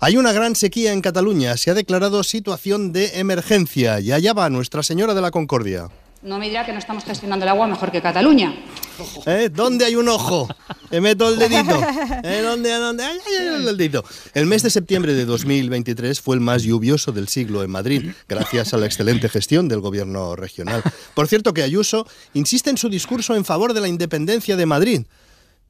Hay 0.00 0.16
una 0.16 0.32
gran 0.32 0.56
sequía 0.56 0.92
en 0.92 1.00
Cataluña, 1.00 1.56
se 1.56 1.70
ha 1.70 1.74
declarado 1.74 2.24
situación 2.24 2.92
de 2.92 3.20
emergencia 3.20 4.00
y 4.00 4.10
allá 4.10 4.32
va 4.32 4.50
Nuestra 4.50 4.82
Señora 4.82 5.14
de 5.14 5.20
la 5.20 5.30
Concordia. 5.30 5.90
No 6.22 6.38
me 6.38 6.48
dirá 6.48 6.64
que 6.64 6.72
no 6.72 6.78
estamos 6.78 7.04
gestionando 7.04 7.44
el 7.44 7.48
agua 7.48 7.66
mejor 7.66 7.90
que 7.90 8.00
Cataluña. 8.00 8.54
¿Eh? 9.26 9.50
¿Dónde 9.52 9.84
hay 9.84 9.96
un 9.96 10.08
ojo? 10.08 10.46
Te 10.88 11.00
meto 11.00 11.28
el 11.28 11.38
dedito. 11.38 11.80
¿Eh? 12.22 12.42
¿Dónde? 12.42 12.70
¿Dónde? 12.70 13.02
Ay, 13.02 13.18
ay, 13.26 13.36
ay, 13.40 13.66
el 13.66 13.76
dedito. 13.76 14.04
El 14.32 14.46
mes 14.46 14.62
de 14.62 14.70
septiembre 14.70 15.14
de 15.14 15.24
2023 15.24 16.20
fue 16.20 16.36
el 16.36 16.40
más 16.40 16.62
lluvioso 16.62 17.10
del 17.10 17.26
siglo 17.26 17.64
en 17.64 17.70
Madrid, 17.70 18.12
gracias 18.28 18.72
a 18.72 18.76
la 18.76 18.86
excelente 18.86 19.28
gestión 19.28 19.68
del 19.68 19.80
gobierno 19.80 20.36
regional. 20.36 20.82
Por 21.14 21.26
cierto 21.26 21.52
que 21.52 21.64
Ayuso 21.64 22.06
insiste 22.34 22.70
en 22.70 22.78
su 22.78 22.88
discurso 22.88 23.34
en 23.34 23.44
favor 23.44 23.74
de 23.74 23.80
la 23.80 23.88
independencia 23.88 24.56
de 24.56 24.66
Madrid. 24.66 25.02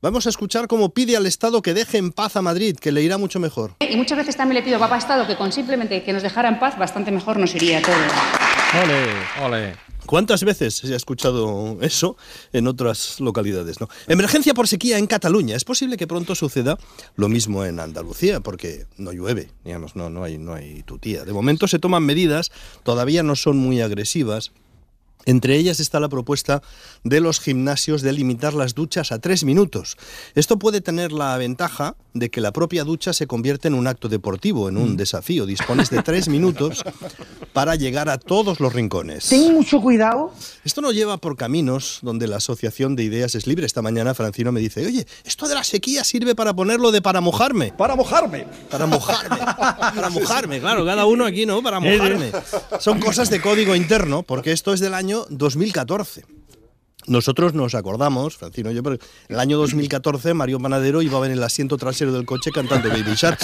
Vamos 0.03 0.27
a 0.27 0.31
escuchar 0.31 0.67
cómo 0.67 0.93
pide 0.93 1.17
al 1.17 1.27
Estado 1.27 1.63
que 1.63 1.73
deje 1.73 1.97
en 1.97 2.11
paz 2.13 2.37
a 2.37 2.43
Madrid, 2.43 2.77
que 2.77 2.93
le 2.93 3.03
irá 3.03 3.17
mucho 3.17 3.39
mejor. 3.39 3.77
Y 3.79 3.97
muchas 3.97 4.19
veces 4.19 4.37
también 4.37 4.57
le 4.57 4.63
pido 4.63 4.77
a 4.77 4.81
Papá 4.81 4.99
Estado 4.99 5.27
que 5.27 5.37
con 5.37 5.53
simplemente 5.53 6.03
que 6.03 6.13
nos 6.13 6.23
dejara 6.23 6.49
en 6.49 6.59
paz, 6.59 6.77
bastante 6.77 7.11
mejor 7.11 7.39
nos 7.39 7.55
iría 7.55 7.81
todo. 7.81 7.95
Ole, 8.83 9.47
ole. 9.47 9.92
¿Cuántas 10.07 10.45
veces 10.45 10.75
se 10.75 10.93
ha 10.93 10.97
escuchado 10.97 11.79
eso 11.81 12.17
en 12.53 12.67
otras 12.67 13.21
localidades? 13.21 13.81
¿no? 13.81 13.89
Emergencia 14.09 14.55
por 14.55 14.69
sequía 14.69 14.99
en 14.99 15.07
Cataluña. 15.07 15.57
Es 15.57 15.65
posible 15.65 15.97
que 15.97 16.07
pronto 16.07 16.35
suceda 16.35 16.79
lo 17.17 17.29
mismo 17.29 17.65
en 17.65 17.81
Andalucía, 17.81 18.41
porque 18.41 18.87
no 18.97 19.13
llueve, 19.13 19.51
digamos, 19.65 19.97
no, 19.97 20.11
no, 20.11 20.25
hay, 20.25 20.39
no 20.39 20.55
hay 20.55 20.83
tutía. 20.83 21.25
De 21.25 21.33
momento 21.33 21.69
se 21.69 21.79
toman 21.79 22.05
medidas, 22.05 22.51
todavía 22.83 23.23
no 23.23 23.37
son 23.37 23.57
muy 23.57 23.81
agresivas. 23.81 24.53
Entre 25.25 25.57
ellas 25.57 25.81
está 25.81 26.01
la 26.01 26.09
propuesta 26.09 26.63
de 27.05 27.21
los 27.21 27.41
gimnasios 27.41 28.03
de 28.03 28.13
limitar 28.13 28.55
las 28.55 28.75
duchas 28.75 29.13
a 29.13 29.19
tres 29.19 29.45
minutos. 29.45 29.97
Esto 30.35 30.59
puede 30.59 30.81
tener 30.81 31.13
la 31.13 31.37
ventaja 31.39 31.97
de 32.15 32.31
que 32.31 32.41
la 32.41 32.53
propia 32.53 32.85
ducha 32.85 33.13
se 33.13 33.27
convierte 33.27 33.69
en 33.69 33.75
un 33.75 33.87
acto 33.87 34.09
deportivo, 34.09 34.69
en 34.69 34.77
un 34.77 34.97
desafío. 34.97 35.47
Dispones 35.47 35.91
de 35.91 36.03
tres 36.03 36.29
minutos 36.29 36.83
para 37.53 37.75
llegar 37.77 38.09
a 38.09 38.19
todos 38.19 38.61
los 38.61 38.73
rincones. 38.73 39.29
Ten 39.29 39.55
mucho 39.55 39.81
cuidado. 39.81 40.33
Esto 40.65 40.81
nos 40.81 40.95
lleva 40.95 41.19
por 41.19 41.37
caminos 41.37 42.01
donde 42.03 42.27
la 42.27 42.37
asociación 42.37 42.97
de 42.97 43.05
ideas 43.05 43.35
es 43.35 43.47
libre. 43.47 43.67
Esta 43.67 43.83
mañana 43.83 44.15
Francino 44.15 44.53
me 44.53 44.61
dice, 44.61 44.85
oye, 44.85 45.07
esto 45.25 45.49
de 45.49 45.55
la 45.55 45.65
sequía 45.65 46.05
sirve 46.05 46.35
para 46.35 46.55
ponerlo 46.55 46.91
de 46.93 47.03
para 47.03 47.21
mojarme. 47.21 47.73
Para 47.77 47.97
mojarme. 47.97 48.47
Para 48.71 48.87
mojarme. 48.87 49.39
Para 49.39 50.11
mojarme, 50.11 50.61
claro, 50.61 50.85
cada 50.85 51.07
uno 51.07 51.25
aquí, 51.25 51.47
¿no? 51.47 51.63
Para 51.63 51.81
mojarme. 51.81 52.33
Son 52.79 52.99
cosas 53.01 53.31
de 53.31 53.41
código 53.41 53.75
interno, 53.75 54.23
porque 54.23 54.53
esto 54.53 54.73
es 54.73 54.81
del 54.81 54.95
año 54.95 55.12
2014. 55.31 56.25
Nosotros 57.07 57.53
nos 57.55 57.75
acordamos, 57.75 58.37
Francino 58.37 58.71
yo, 58.71 58.83
pero 58.83 58.97
el 59.29 59.41
año 59.41 59.59
2014 59.59 60.35
Mario 60.35 60.61
Panadero 60.61 61.03
iba 61.03 61.25
en 61.27 61.33
el 61.33 61.43
asiento 61.43 61.77
trasero 61.77 62.13
del 62.13 62.25
coche 62.25 62.51
cantando 62.53 62.89
Baby 62.89 63.15
Shark. 63.17 63.41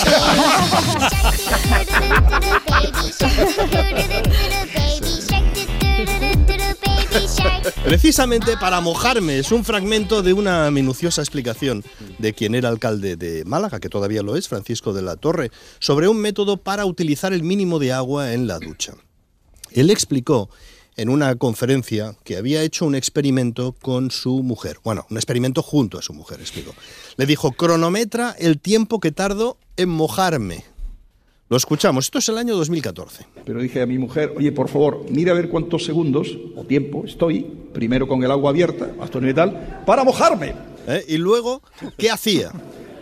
Precisamente 7.85 8.57
para 8.59 8.81
mojarme 8.81 9.39
es 9.39 9.51
un 9.51 9.65
fragmento 9.65 10.23
de 10.23 10.35
una 10.35 10.71
minuciosa 10.71 11.23
explicación 11.23 11.83
de 12.19 12.35
quien 12.35 12.55
era 12.55 12.69
alcalde 12.69 13.17
de 13.17 13.45
Málaga, 13.45 13.81
que 13.81 13.89
todavía 13.89 14.23
lo 14.23 14.37
es, 14.37 14.47
Francisco 14.47 14.93
de 14.93 15.03
la 15.03 15.17
Torre, 15.17 15.51
sobre 15.79 16.07
un 16.07 16.19
método 16.19 16.59
para 16.59 16.85
utilizar 16.85 17.33
el 17.33 17.43
mínimo 17.43 17.79
de 17.79 17.93
agua 17.93 18.35
en 18.35 18.47
la 18.47 18.59
ducha. 18.59 18.95
Él 19.73 19.91
explicó 19.91 20.49
en 20.99 21.09
una 21.09 21.37
conferencia 21.37 22.15
que 22.25 22.37
había 22.37 22.63
hecho 22.63 22.85
un 22.85 22.97
experimento 22.97 23.75
con 23.81 24.11
su 24.11 24.43
mujer. 24.43 24.79
Bueno, 24.83 25.07
un 25.11 25.17
experimento 25.17 25.63
junto 25.63 25.97
a 25.97 26.03
su 26.03 26.13
mujer, 26.13 26.41
explicó. 26.41 26.75
Le 27.17 27.25
dijo, 27.25 27.53
cronometra 27.53 28.35
el 28.39 28.59
tiempo 28.59 28.99
que 28.99 29.13
tardo 29.13 29.57
en 29.77 29.89
mojarme. 29.89 30.65
Lo 31.49 31.57
escuchamos, 31.57 32.07
esto 32.07 32.19
es 32.19 32.29
el 32.29 32.37
año 32.37 32.57
2014. 32.57 33.27
Pero 33.47 33.63
dije 33.63 33.81
a 33.81 33.87
mi 33.87 33.97
mujer, 33.97 34.35
oye, 34.37 34.51
por 34.53 34.69
favor, 34.69 35.07
mira 35.09 35.33
a 35.33 35.35
ver 35.35 35.49
cuántos 35.49 35.85
segundos 35.85 36.37
o 36.57 36.65
tiempo 36.65 37.05
estoy, 37.07 37.47
primero 37.73 38.09
con 38.09 38.23
el 38.23 38.31
agua 38.31 38.51
abierta, 38.51 38.91
bastón 38.99 39.27
y 39.29 39.33
tal, 39.33 39.83
para 39.87 40.05
mojarme. 40.05 40.55
¿Eh? 40.89 41.05
Y 41.09 41.17
luego, 41.17 41.63
¿qué 41.97 42.11
hacía? 42.11 42.51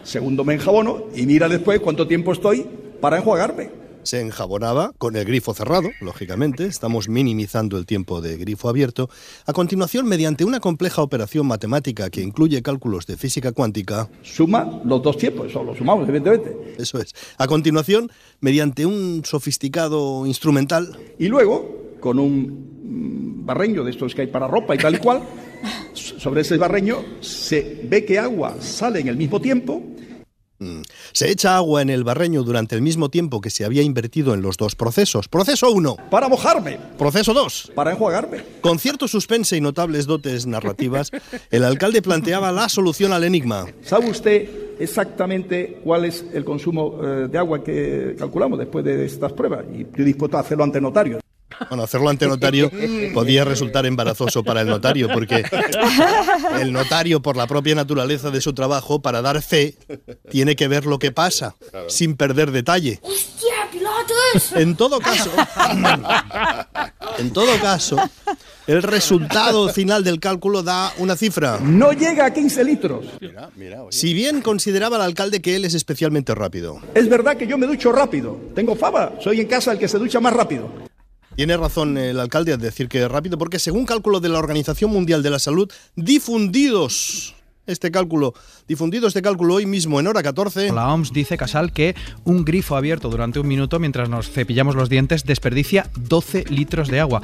Segundo 0.05 0.45
me 0.45 0.55
enjabono 0.55 1.05
y 1.17 1.27
mira 1.27 1.49
después 1.49 1.81
cuánto 1.81 2.07
tiempo 2.07 2.33
estoy 2.33 2.67
para 3.01 3.17
enjuagarme. 3.17 3.86
Se 4.07 4.21
enjabonaba 4.21 4.93
con 4.99 5.17
el 5.17 5.25
grifo 5.25 5.53
cerrado, 5.53 5.91
lógicamente, 6.01 6.67
estamos 6.67 7.09
minimizando 7.09 7.77
el 7.77 7.87
tiempo 7.87 8.21
de 8.21 8.37
grifo 8.37 8.69
abierto. 8.69 9.11
A 9.47 9.53
continuación, 9.53 10.07
mediante 10.07 10.45
una 10.45 10.61
compleja 10.61 11.03
operación 11.03 11.49
matemática 11.49 12.09
que 12.09 12.23
incluye 12.23 12.63
cálculos 12.63 13.09
de 13.09 13.17
física 13.17 13.51
cuántica, 13.51 14.09
Suma 14.23 14.81
los 14.85 15.03
dos 15.03 15.17
tiempos, 15.17 15.49
eso 15.49 15.65
lo 15.65 15.75
sumamos, 15.75 16.09
evidentemente. 16.09 16.77
Eso 16.79 17.01
es. 17.01 17.15
A 17.37 17.49
continuación, 17.49 18.09
mediante 18.39 18.87
un 18.87 19.23
sofisticado 19.25 20.25
instrumental. 20.25 20.97
Y 21.19 21.27
luego, 21.27 21.97
con 21.99 22.21
un 22.21 23.41
mm, 23.43 23.45
barreño 23.45 23.83
de 23.83 23.91
estos 23.91 24.15
que 24.15 24.21
hay 24.21 24.29
para 24.29 24.47
ropa 24.47 24.77
y 24.77 24.79
tal 24.79 24.95
y 24.95 24.99
cual, 24.99 25.23
sobre 25.95 26.43
ese 26.43 26.57
barreño 26.59 26.99
se 27.21 27.81
ve 27.83 28.05
que 28.05 28.21
agua 28.21 28.55
sale 28.61 29.01
en 29.01 29.09
el 29.09 29.17
mismo 29.17 29.41
tiempo. 29.41 29.83
Mm. 30.59 30.83
Se 31.13 31.31
echa 31.31 31.57
agua 31.57 31.83
en 31.83 31.91
el 31.91 32.05
barreño 32.05 32.43
durante 32.43 32.75
el 32.75 32.83
mismo 32.83 33.09
tiempo 33.09 33.41
que 33.41 33.51
se 33.51 33.65
había 33.65 33.83
invertido 33.83 34.35
en 34.35 34.43
los 34.43 34.57
dos 34.57 34.75
procesos. 34.75 35.29
Proceso 35.29 35.71
1. 35.71 35.97
Para 36.11 36.29
mojarme. 36.29 36.79
Proceso 36.99 37.35
2. 37.35 37.73
Para 37.75 37.93
enjuagarme. 37.93 38.43
Con 38.61 38.79
cierto 38.79 39.09
suspense 39.09 39.57
y 39.57 39.61
notables 39.61 40.07
dotes 40.07 40.47
narrativas, 40.47 41.11
el 41.51 41.65
alcalde 41.65 42.03
planteaba 42.03 42.53
la 42.53 42.69
solución 42.69 43.13
al 43.13 43.25
enigma. 43.25 43.67
¿Sabe 43.83 44.11
usted 44.11 44.49
exactamente 44.79 45.81
cuál 45.85 46.05
es 46.05 46.25
el 46.33 46.45
consumo 46.45 46.99
eh, 47.03 47.29
de 47.31 47.39
agua 47.39 47.63
que 47.63 48.15
calculamos 48.19 48.59
después 48.59 48.85
de 48.85 49.05
estas 49.05 49.33
pruebas? 49.33 49.65
Y 49.75 49.83
estoy 49.83 50.05
dispuesto 50.05 50.37
a 50.37 50.41
hacerlo 50.41 50.65
ante 50.65 50.81
notario. 50.81 51.21
Bueno, 51.69 51.85
hacerlo 51.85 52.11
ante 52.11 52.27
notario 52.27 52.71
podía 53.15 53.45
resultar 53.45 53.87
embarazoso 53.87 54.43
para 54.43 54.61
el 54.61 54.69
notario, 54.69 55.09
porque 55.13 55.45
el 56.61 56.73
notario, 56.73 57.23
por 57.23 57.37
la 57.37 57.47
propia 57.47 57.75
naturaleza 57.75 58.31
de 58.31 58.41
su 58.41 58.53
trabajo, 58.53 59.01
para 59.01 59.23
dar 59.23 59.41
fe, 59.43 59.77
tiene 60.31 60.57
que 60.57 60.69
ver 60.69 60.87
lo 60.87 60.99
que 60.99 61.13
pasa, 61.13 61.57
sin 61.89 62.17
perder 62.17 62.51
detalle. 62.51 63.01
¡Hostia, 63.03 63.55
pilotos! 63.73 64.53
En 64.55 64.77
todo 64.77 64.99
caso, 65.01 65.31
en 67.19 67.33
todo 67.33 67.59
caso, 67.61 67.97
el 68.67 68.83
resultado 68.83 69.69
final 69.69 70.05
del 70.05 70.21
cálculo 70.21 70.63
da 70.63 70.93
una 70.99 71.17
cifra. 71.17 71.59
No 71.63 71.93
llega 71.93 72.27
a 72.27 72.33
15 72.33 72.65
litros. 72.65 73.07
Si 73.91 74.13
bien 74.13 74.43
consideraba 74.43 74.97
el 74.97 75.03
alcalde 75.03 75.41
que 75.41 75.57
él 75.57 75.65
es 75.65 75.75
especialmente 75.75 76.35
rápido. 76.35 76.81
Es 76.95 77.09
verdad 77.09 77.37
que 77.37 77.47
yo 77.47 77.57
me 77.57 77.67
ducho 77.67 77.93
rápido. 77.93 78.39
Tengo 78.55 78.75
fama. 78.75 79.13
Soy 79.21 79.41
en 79.41 79.47
casa 79.47 79.73
el 79.73 79.79
que 79.79 79.89
se 79.89 79.99
ducha 79.99 80.21
más 80.21 80.33
rápido. 80.33 80.69
Tiene 81.37 81.59
razón 81.59 81.99
el 81.99 82.19
alcalde 82.19 82.55
al 82.55 82.61
decir 82.61 82.89
que 82.89 83.03
es 83.03 83.11
rápido, 83.11 83.37
porque 83.37 83.59
según 83.59 83.85
cálculo 83.85 84.21
de 84.21 84.31
la 84.31 84.39
Organización 84.39 84.91
Mundial 84.91 85.23
de 85.23 85.29
la 85.29 85.39
Salud, 85.39 85.71
difundidos 85.95 87.35
este 87.67 87.91
cálculo, 87.91 88.33
difundido 88.67 89.07
este 89.07 89.21
cálculo 89.21 89.55
hoy 89.55 89.67
mismo 89.67 90.01
en 90.01 90.07
hora 90.07 90.23
14. 90.23 90.73
La 90.73 90.95
OMS 90.95 91.13
dice, 91.13 91.37
Casal, 91.37 91.75
que 91.75 91.95
un 92.25 92.47
grifo 92.47 92.75
abierto 92.75 93.11
durante 93.11 93.39
un 93.39 93.49
minuto 93.49 93.79
mientras 93.79 94.09
nos 94.09 94.31
cepillamos 94.31 94.77
los 94.77 94.89
dientes 94.89 95.25
desperdicia 95.25 95.91
12 95.97 96.47
litros 96.49 96.89
de 96.89 97.01
agua. 97.01 97.23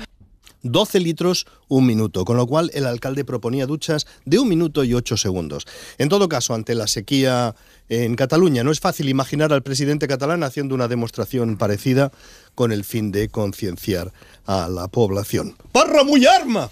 12 0.62 1.00
litros 1.00 1.46
un 1.68 1.86
minuto, 1.86 2.24
con 2.24 2.36
lo 2.36 2.46
cual 2.46 2.70
el 2.74 2.86
alcalde 2.86 3.24
proponía 3.24 3.66
duchas 3.66 4.06
de 4.24 4.38
un 4.38 4.48
minuto 4.48 4.84
y 4.84 4.94
ocho 4.94 5.16
segundos. 5.16 5.66
En 5.98 6.08
todo 6.08 6.28
caso, 6.28 6.54
ante 6.54 6.74
la 6.74 6.86
sequía 6.86 7.54
en 7.88 8.14
Cataluña, 8.14 8.62
no 8.62 8.70
es 8.70 8.80
fácil 8.80 9.08
imaginar 9.08 9.52
al 9.52 9.62
presidente 9.62 10.06
catalán 10.06 10.44
haciendo 10.44 10.74
una 10.74 10.88
demostración 10.88 11.56
parecida 11.56 12.12
con 12.54 12.72
el 12.72 12.84
fin 12.84 13.12
de 13.12 13.28
concienciar 13.28 14.12
a 14.46 14.68
la 14.68 14.88
población. 14.88 15.56
¡Parra 15.72 16.04
muy 16.04 16.26
arma! 16.26 16.70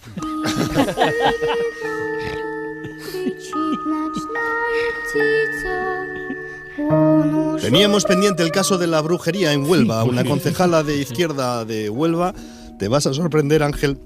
Teníamos 7.60 8.04
pendiente 8.04 8.42
el 8.42 8.50
caso 8.50 8.78
de 8.78 8.87
la 8.87 9.00
brujería 9.00 9.52
en 9.52 9.68
Huelva. 9.68 10.04
Una 10.04 10.25
concejala 10.25 10.82
de 10.82 10.96
izquierda 10.99 11.64
de 11.64 11.90
Huelva 11.90 12.34
te 12.80 12.88
vas 12.88 13.06
a 13.06 13.12
sorprender, 13.12 13.62
Ángel. 13.62 13.99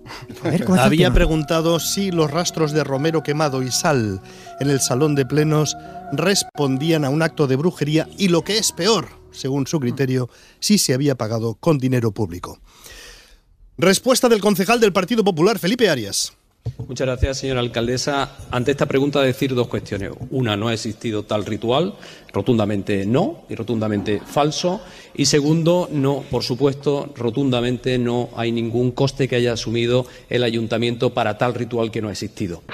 Había 0.78 1.12
preguntado 1.12 1.78
si 1.78 2.10
los 2.10 2.28
rastros 2.30 2.72
de 2.72 2.82
romero 2.82 3.22
quemado 3.22 3.62
y 3.62 3.70
sal 3.70 4.20
en 4.58 4.68
el 4.68 4.80
salón 4.80 5.14
de 5.14 5.24
plenos 5.24 5.76
respondían 6.12 7.04
a 7.04 7.10
un 7.10 7.22
acto 7.22 7.46
de 7.46 7.54
brujería 7.54 8.08
y 8.18 8.28
lo 8.28 8.42
que 8.42 8.58
es 8.58 8.72
peor, 8.72 9.06
según 9.34 9.66
su 9.66 9.80
criterio, 9.80 10.30
si 10.60 10.78
se 10.78 10.94
había 10.94 11.16
pagado 11.16 11.54
con 11.54 11.78
dinero 11.78 12.12
público. 12.12 12.60
Respuesta 13.76 14.28
del 14.28 14.40
concejal 14.40 14.80
del 14.80 14.92
Partido 14.92 15.24
Popular, 15.24 15.58
Felipe 15.58 15.90
Arias. 15.90 16.32
Muchas 16.88 17.06
gracias, 17.06 17.38
señora 17.38 17.60
alcaldesa. 17.60 18.36
Ante 18.50 18.70
esta 18.72 18.86
pregunta, 18.86 19.20
decir 19.22 19.54
dos 19.54 19.68
cuestiones. 19.68 20.10
Una, 20.30 20.56
no 20.56 20.68
ha 20.68 20.74
existido 20.74 21.22
tal 21.24 21.46
ritual, 21.46 21.94
rotundamente 22.32 23.06
no 23.06 23.42
y 23.48 23.54
rotundamente 23.54 24.20
falso. 24.24 24.80
Y 25.14 25.26
segundo, 25.26 25.88
no, 25.90 26.22
por 26.30 26.42
supuesto, 26.42 27.12
rotundamente 27.16 27.96
no 27.98 28.28
hay 28.36 28.52
ningún 28.52 28.90
coste 28.92 29.28
que 29.28 29.36
haya 29.36 29.52
asumido 29.54 30.06
el 30.28 30.42
ayuntamiento 30.42 31.14
para 31.14 31.38
tal 31.38 31.54
ritual 31.54 31.90
que 31.90 32.02
no 32.02 32.08
ha 32.08 32.12
existido. 32.12 32.62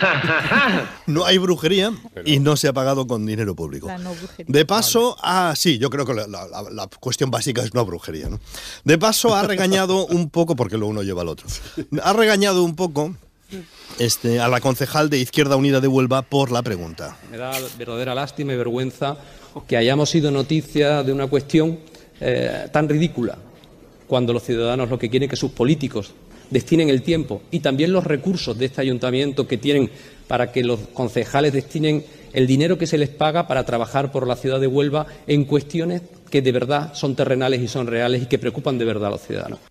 No 1.07 1.25
hay 1.25 1.39
brujería 1.39 1.93
y 2.25 2.39
no 2.39 2.57
se 2.57 2.69
ha 2.69 2.73
pagado 2.73 3.07
con 3.07 3.27
dinero 3.27 3.55
público. 3.57 3.89
De 4.47 4.65
paso, 4.65 5.17
ah, 5.23 5.55
sí, 5.57 5.79
yo 5.79 5.91
creo 5.91 6.05
que 6.07 6.15
la, 6.15 6.27
la- 6.29 6.47
la 6.71 6.87
cuestión 7.01 7.31
básica 7.31 7.63
es 7.63 7.75
no 7.75 7.85
brujería. 7.85 8.29
¿no? 8.29 8.39
De 8.85 8.97
paso, 8.97 9.35
ha 9.35 9.43
regañado 9.43 10.07
un 10.07 10.31
poco, 10.31 10.55
porque 10.57 10.79
lo 10.79 10.87
uno 10.87 11.03
lleva 11.03 11.23
al 11.23 11.29
otro, 11.29 11.47
ha 12.03 12.13
regañado 12.13 12.63
un 12.63 12.77
poco 12.77 13.15
este, 13.99 14.41
a 14.41 14.49
la 14.49 14.61
concejal 14.61 15.11
de 15.11 15.19
Izquierda 15.19 15.57
Unida 15.57 15.81
de 15.81 15.89
Huelva 15.89 16.23
por 16.23 16.51
la 16.51 16.63
pregunta. 16.63 17.17
Me 17.31 17.37
da 17.37 17.53
verdadera 17.79 18.15
lástima 18.15 18.53
y 18.53 18.57
vergüenza 18.57 19.17
que 19.67 19.77
hayamos 19.77 20.11
sido 20.11 20.31
noticia 20.31 21.03
de 21.03 21.13
una 21.13 21.27
cuestión 21.27 21.79
eh, 22.21 22.69
tan 22.73 22.89
ridícula, 22.89 23.37
cuando 24.07 24.33
los 24.33 24.43
ciudadanos 24.43 24.91
lo 24.91 24.99
que 24.99 25.09
quieren 25.09 25.29
es 25.29 25.31
que 25.31 25.37
sus 25.37 25.53
políticos 25.53 26.13
destinen 26.51 26.89
el 26.89 27.03
tiempo 27.03 27.43
y 27.51 27.61
también 27.61 27.93
los 27.93 28.05
recursos 28.05 28.59
de 28.59 28.67
este 28.67 28.81
ayuntamiento 28.81 29.47
que 29.47 29.57
tienen 29.57 29.91
para 30.27 30.53
que 30.53 30.65
los 30.65 30.81
concejales 30.93 31.53
destinen 31.53 32.05
el 32.33 32.47
dinero 32.47 32.79
que 32.79 32.87
se 32.87 32.99
les 32.99 33.09
paga 33.09 33.47
para 33.47 33.65
trabajar 33.65 34.13
por 34.13 34.27
la 34.27 34.37
ciudad 34.37 34.61
de 34.61 34.67
Huelva 34.67 35.07
en 35.27 35.45
cuestiones 35.45 36.03
que 36.31 36.43
de 36.43 36.53
verdad 36.53 36.95
son 36.95 37.17
terrenales 37.17 37.61
y 37.61 37.69
son 37.69 37.87
reales 37.87 38.23
y 38.23 38.27
que 38.27 38.39
preocupan 38.39 38.79
de 38.79 38.85
verdad 38.85 39.09
a 39.09 39.11
los 39.11 39.23
ciudadanos. 39.23 39.70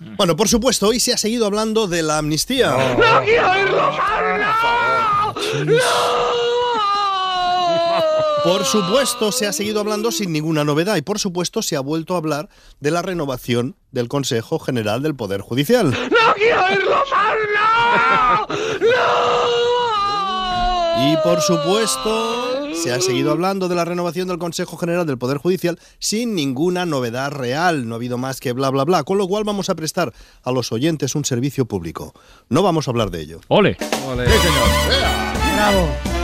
Bueno, 0.00 0.34
por 0.34 0.48
supuesto, 0.48 0.88
hoy 0.88 0.98
se 0.98 1.12
ha 1.12 1.18
seguido 1.18 1.44
hablando 1.44 1.86
de 1.86 2.02
la 2.02 2.16
amnistía. 2.16 2.70
¡No 2.70 3.22
quiero 3.22 3.50
oírlo 3.50 3.92
más! 3.92 5.34
Por 8.42 8.64
supuesto, 8.64 9.30
se 9.30 9.46
ha 9.46 9.52
seguido 9.52 9.80
hablando 9.80 10.10
sin 10.10 10.32
ninguna 10.32 10.64
novedad 10.64 10.96
y 10.96 11.02
por 11.02 11.18
supuesto 11.18 11.60
se 11.60 11.76
ha 11.76 11.80
vuelto 11.80 12.14
a 12.14 12.16
hablar 12.16 12.48
de 12.80 12.90
la 12.90 13.02
renovación 13.02 13.76
del 13.90 14.08
Consejo 14.08 14.58
General 14.58 15.02
del 15.02 15.14
Poder 15.14 15.42
Judicial. 15.42 15.90
¡No 15.90 16.34
quiero 16.34 16.64
oírlo 16.64 16.96
más! 17.10 18.48
¡No! 18.80 21.12
Y 21.12 21.16
por 21.18 21.42
supuesto, 21.42 22.49
se 22.82 22.92
ha 22.92 23.00
seguido 23.00 23.30
hablando 23.30 23.68
de 23.68 23.74
la 23.74 23.84
renovación 23.84 24.26
del 24.26 24.38
Consejo 24.38 24.78
General 24.78 25.06
del 25.06 25.18
Poder 25.18 25.36
Judicial 25.36 25.78
sin 25.98 26.34
ninguna 26.34 26.86
novedad 26.86 27.30
real. 27.30 27.86
No 27.86 27.94
ha 27.94 27.96
habido 27.96 28.16
más 28.16 28.40
que 28.40 28.52
bla, 28.52 28.70
bla, 28.70 28.84
bla. 28.84 29.04
Con 29.04 29.18
lo 29.18 29.28
cual 29.28 29.44
vamos 29.44 29.68
a 29.68 29.74
prestar 29.74 30.14
a 30.42 30.50
los 30.50 30.72
oyentes 30.72 31.14
un 31.14 31.26
servicio 31.26 31.66
público. 31.66 32.14
No 32.48 32.62
vamos 32.62 32.88
a 32.88 32.90
hablar 32.90 33.10
de 33.10 33.20
ello. 33.20 33.40
¡Ole! 33.48 33.76
Bravo. 35.56 36.19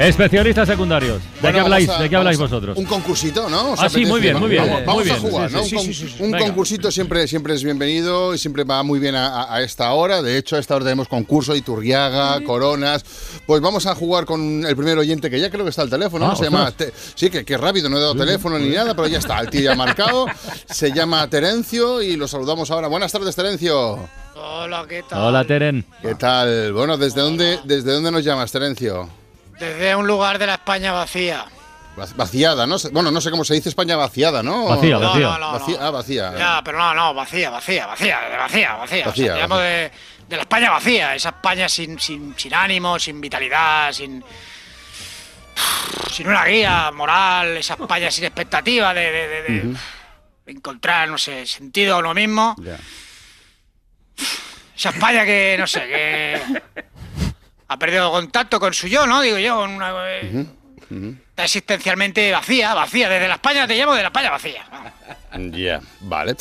Especialistas 0.00 0.66
secundarios. 0.66 1.18
¿De 1.22 1.28
Bueno, 1.42 1.56
qué 1.58 1.60
habláis, 1.60 1.88
a- 1.90 2.00
¿de 2.00 2.08
qué 2.08 2.16
habláis 2.16 2.38
vosotros? 2.38 2.78
Un 2.78 2.86
concursito, 2.86 3.50
¿no? 3.50 3.72
¿Os 3.72 3.80
Ah, 3.82 3.90
sí, 3.90 4.06
muy 4.06 4.18
bien, 4.18 4.38
muy 4.38 4.48
bien. 4.48 4.64
Vamos, 4.66 4.86
vamos 4.86 5.04
muy 5.04 5.10
a 5.14 5.18
jugar, 5.18 5.50
Sí, 5.50 5.54
¿no? 5.56 5.62
sí, 5.62 5.74
un 5.76 5.82
sí, 5.82 5.86
con- 5.88 5.94
sí, 5.94 6.08
sí. 6.16 6.22
un 6.22 6.30
Venga. 6.30 6.46
concursito 6.46 6.90
siempre, 6.90 7.28
siempre 7.28 7.52
es 7.52 7.62
bienvenido 7.62 8.34
y 8.34 8.38
siempre 8.38 8.64
va 8.64 8.82
muy 8.82 8.98
bien 8.98 9.14
a, 9.14 9.60
esta 9.60 9.92
hora. 9.92 10.22
De 10.22 10.38
hecho, 10.38 10.56
a 10.56 10.58
esta 10.58 10.74
hora 10.76 10.84
tenemos 10.86 11.06
concurso, 11.06 11.54
Iturriaga, 11.54 12.42
Coronas. 12.44 13.04
Pues 13.46 13.60
vamos 13.60 13.84
a 13.84 13.94
jugar 13.94 14.24
con 14.24 14.64
el 14.64 14.74
primer 14.74 14.96
oyente 14.96 15.28
que 15.28 15.38
ya 15.38 15.50
creo 15.50 15.64
que 15.64 15.70
está 15.70 15.82
al 15.82 15.90
teléfono. 15.90 16.24
¿no? 16.26 16.32
Ah, 16.32 16.36
Se 16.36 16.44
llama. 16.44 16.70
Te- 16.70 16.94
sí, 17.14 17.28
que, 17.28 17.44
que 17.44 17.58
rápido, 17.58 17.90
no 17.90 17.98
he 17.98 18.00
dado 18.00 18.14
teléfono 18.14 18.58
ni 18.58 18.70
nada, 18.70 18.94
pero 18.94 19.06
ya 19.06 19.18
está. 19.18 19.38
El 19.40 19.50
tío 19.50 19.60
ya 19.60 19.72
ha 19.72 19.76
marcado. 19.76 20.24
Se 20.66 20.92
llama 20.92 21.28
Terencio 21.28 22.00
y 22.00 22.16
lo 22.16 22.26
saludamos 22.26 22.70
ahora. 22.70 22.88
Buenas 22.88 23.12
tardes, 23.12 23.36
Terencio. 23.36 23.98
Hola, 24.34 24.86
¿qué 24.88 25.02
tal? 25.06 25.20
Hola, 25.24 25.44
Teren. 25.44 25.84
¿Qué 26.00 26.14
tal? 26.14 26.72
Bueno, 26.72 26.96
¿desde 26.96 27.20
dónde, 27.20 27.58
desde 27.64 27.92
dónde 27.92 28.10
nos 28.10 28.24
llamas, 28.24 28.50
Terencio? 28.50 29.19
Desde 29.60 29.94
un 29.94 30.06
lugar 30.06 30.38
de 30.38 30.46
la 30.46 30.54
España 30.54 30.90
vacía. 30.92 31.44
Vac- 31.96 32.16
Vaciada, 32.16 32.66
¿no? 32.66 32.78
sé- 32.78 32.88
Bueno, 32.88 33.10
no 33.10 33.20
sé 33.20 33.30
cómo 33.30 33.44
se 33.44 33.54
dice 33.54 33.68
España 33.68 33.94
vaciada, 33.96 34.42
¿no? 34.42 34.64
Vacía, 34.64 34.96
No, 34.98 35.00
vacía. 35.10 35.26
no, 35.28 35.38
no, 35.38 35.52
Vacía- 35.52 35.78
Ah, 35.80 35.90
vacía. 35.90 36.32
Ya, 36.38 36.62
pero 36.64 36.78
no, 36.78 36.94
no, 36.94 37.12
vacía, 37.14 37.50
vacía, 37.50 37.86
vacía, 37.86 38.20
de 38.30 38.36
vacía, 38.38 38.74
vacía. 38.74 39.04
Vacía, 39.06 39.32
o 39.34 39.36
sea, 39.36 39.46
vacía. 39.46 39.58
de, 39.62 39.92
de 40.28 40.36
la 40.36 40.42
España 40.42 40.70
vacía, 40.70 41.14
esa 41.14 41.28
España 41.30 41.68
sin, 41.68 41.98
sin, 42.00 42.34
sin 42.38 42.54
ánimo, 42.54 42.98
sin 42.98 43.20
vitalidad, 43.20 43.92
sin. 43.92 44.24
sin 46.10 46.26
una 46.28 46.44
guía 46.46 46.90
moral, 46.92 47.56
esa 47.58 47.74
España 47.74 48.10
sin 48.10 48.24
expectativa 48.24 48.94
de, 48.94 49.10
de- 49.12 49.28
de- 49.28 49.42
de 49.42 49.68
Ujú. 49.68 49.78
encontrar, 50.46 51.08
no 51.08 51.18
sé, 51.18 51.46
sentido 51.46 51.96
a 51.96 51.98
uno 51.98 52.14
mismo. 52.14 52.56
Ya. 52.62 52.78
Esa 54.76 54.88
España 54.90 55.24
que, 55.26 55.56
no 55.58 55.66
sé, 55.66 55.80
que. 55.80 56.62
Ha 57.72 57.78
perdido 57.78 58.10
contacto 58.10 58.58
con 58.58 58.74
su 58.74 58.88
yo, 58.88 59.06
¿no? 59.06 59.20
Digo 59.22 59.38
yo, 59.38 59.60
ujú. 59.64 60.46
Está 61.30 61.44
existencialmente 61.44 62.32
vacía, 62.32 62.74
vacía. 62.74 63.08
Desde 63.08 63.28
la 63.28 63.34
España 63.34 63.64
te 63.68 63.76
llamo 63.76 63.94
de 63.94 64.02
la 64.02 64.08
España 64.08 64.28
vacía. 64.30 64.64
Ya, 65.52 65.80
vale. 66.00 66.34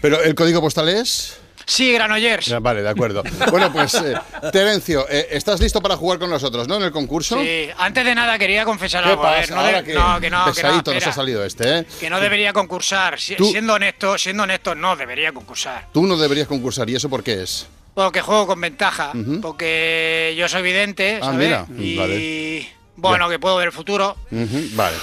Pero 0.00 0.22
el 0.22 0.36
código 0.36 0.60
postal 0.60 0.88
es. 0.88 1.36
Sí, 1.66 1.92
Granollers. 1.92 2.46
Ya, 2.46 2.60
Vale, 2.60 2.80
de 2.82 2.88
acuerdo. 2.88 3.22
Bueno, 3.50 3.70
pues, 3.72 3.92
eh, 3.94 4.14
Terencio, 4.52 5.04
eh, 5.10 5.26
¿estás 5.32 5.60
listo 5.60 5.82
para 5.82 5.96
jugar 5.96 6.18
con 6.20 6.30
nosotros, 6.30 6.66
no? 6.68 6.76
En 6.76 6.84
el 6.84 6.92
concurso. 6.92 7.38
Sí, 7.42 7.68
antes 7.76 8.04
de 8.06 8.14
nada 8.14 8.38
quería 8.38 8.64
confesar 8.64 9.02
¿Qué 9.04 9.10
algo. 9.10 9.26
a 9.26 9.32
ver, 9.32 9.48
pasa? 9.48 9.54
no, 9.56 9.62
de- 9.66 9.84
que 9.84 9.92
no, 9.94 10.00
que 10.00 10.12
no, 10.14 10.20
que 10.20 10.30
no, 10.30 10.44
pesadito 10.46 10.90
nos 10.92 10.96
espera, 10.98 11.10
ha 11.10 11.14
salido 11.14 11.44
este, 11.44 11.78
¿eh? 11.80 11.86
que 12.00 12.08
no 12.08 12.20
debería 12.20 12.52
concursar. 12.54 13.18
Si- 13.20 13.34
Siendo 13.34 13.74
honesto, 13.74 14.16
siendo 14.16 14.44
honesto, 14.44 14.74
no 14.76 14.94
debería 14.96 15.32
concursar. 15.32 15.88
Tú 15.92 16.06
no 16.06 16.16
deberías 16.16 16.46
concursar, 16.48 16.88
¿y 16.88 16.94
eso 16.94 17.10
por 17.10 17.22
qué 17.24 17.42
es? 17.42 17.66
Porque 17.98 18.20
juego 18.20 18.46
con 18.46 18.60
ventaja, 18.60 19.12
porque 19.42 20.32
yo 20.38 20.48
soy 20.48 20.62
vidente, 20.62 21.18
Ah, 21.20 21.32
¿sabes? 21.32 21.38
mira, 21.40 21.66
y 21.76 21.96
vale. 21.96 22.68
bueno, 22.94 23.28
que 23.28 23.40
puedo 23.40 23.56
ver 23.56 23.66
el 23.66 23.72
futuro. 23.72 24.16
Vale. 24.30 24.96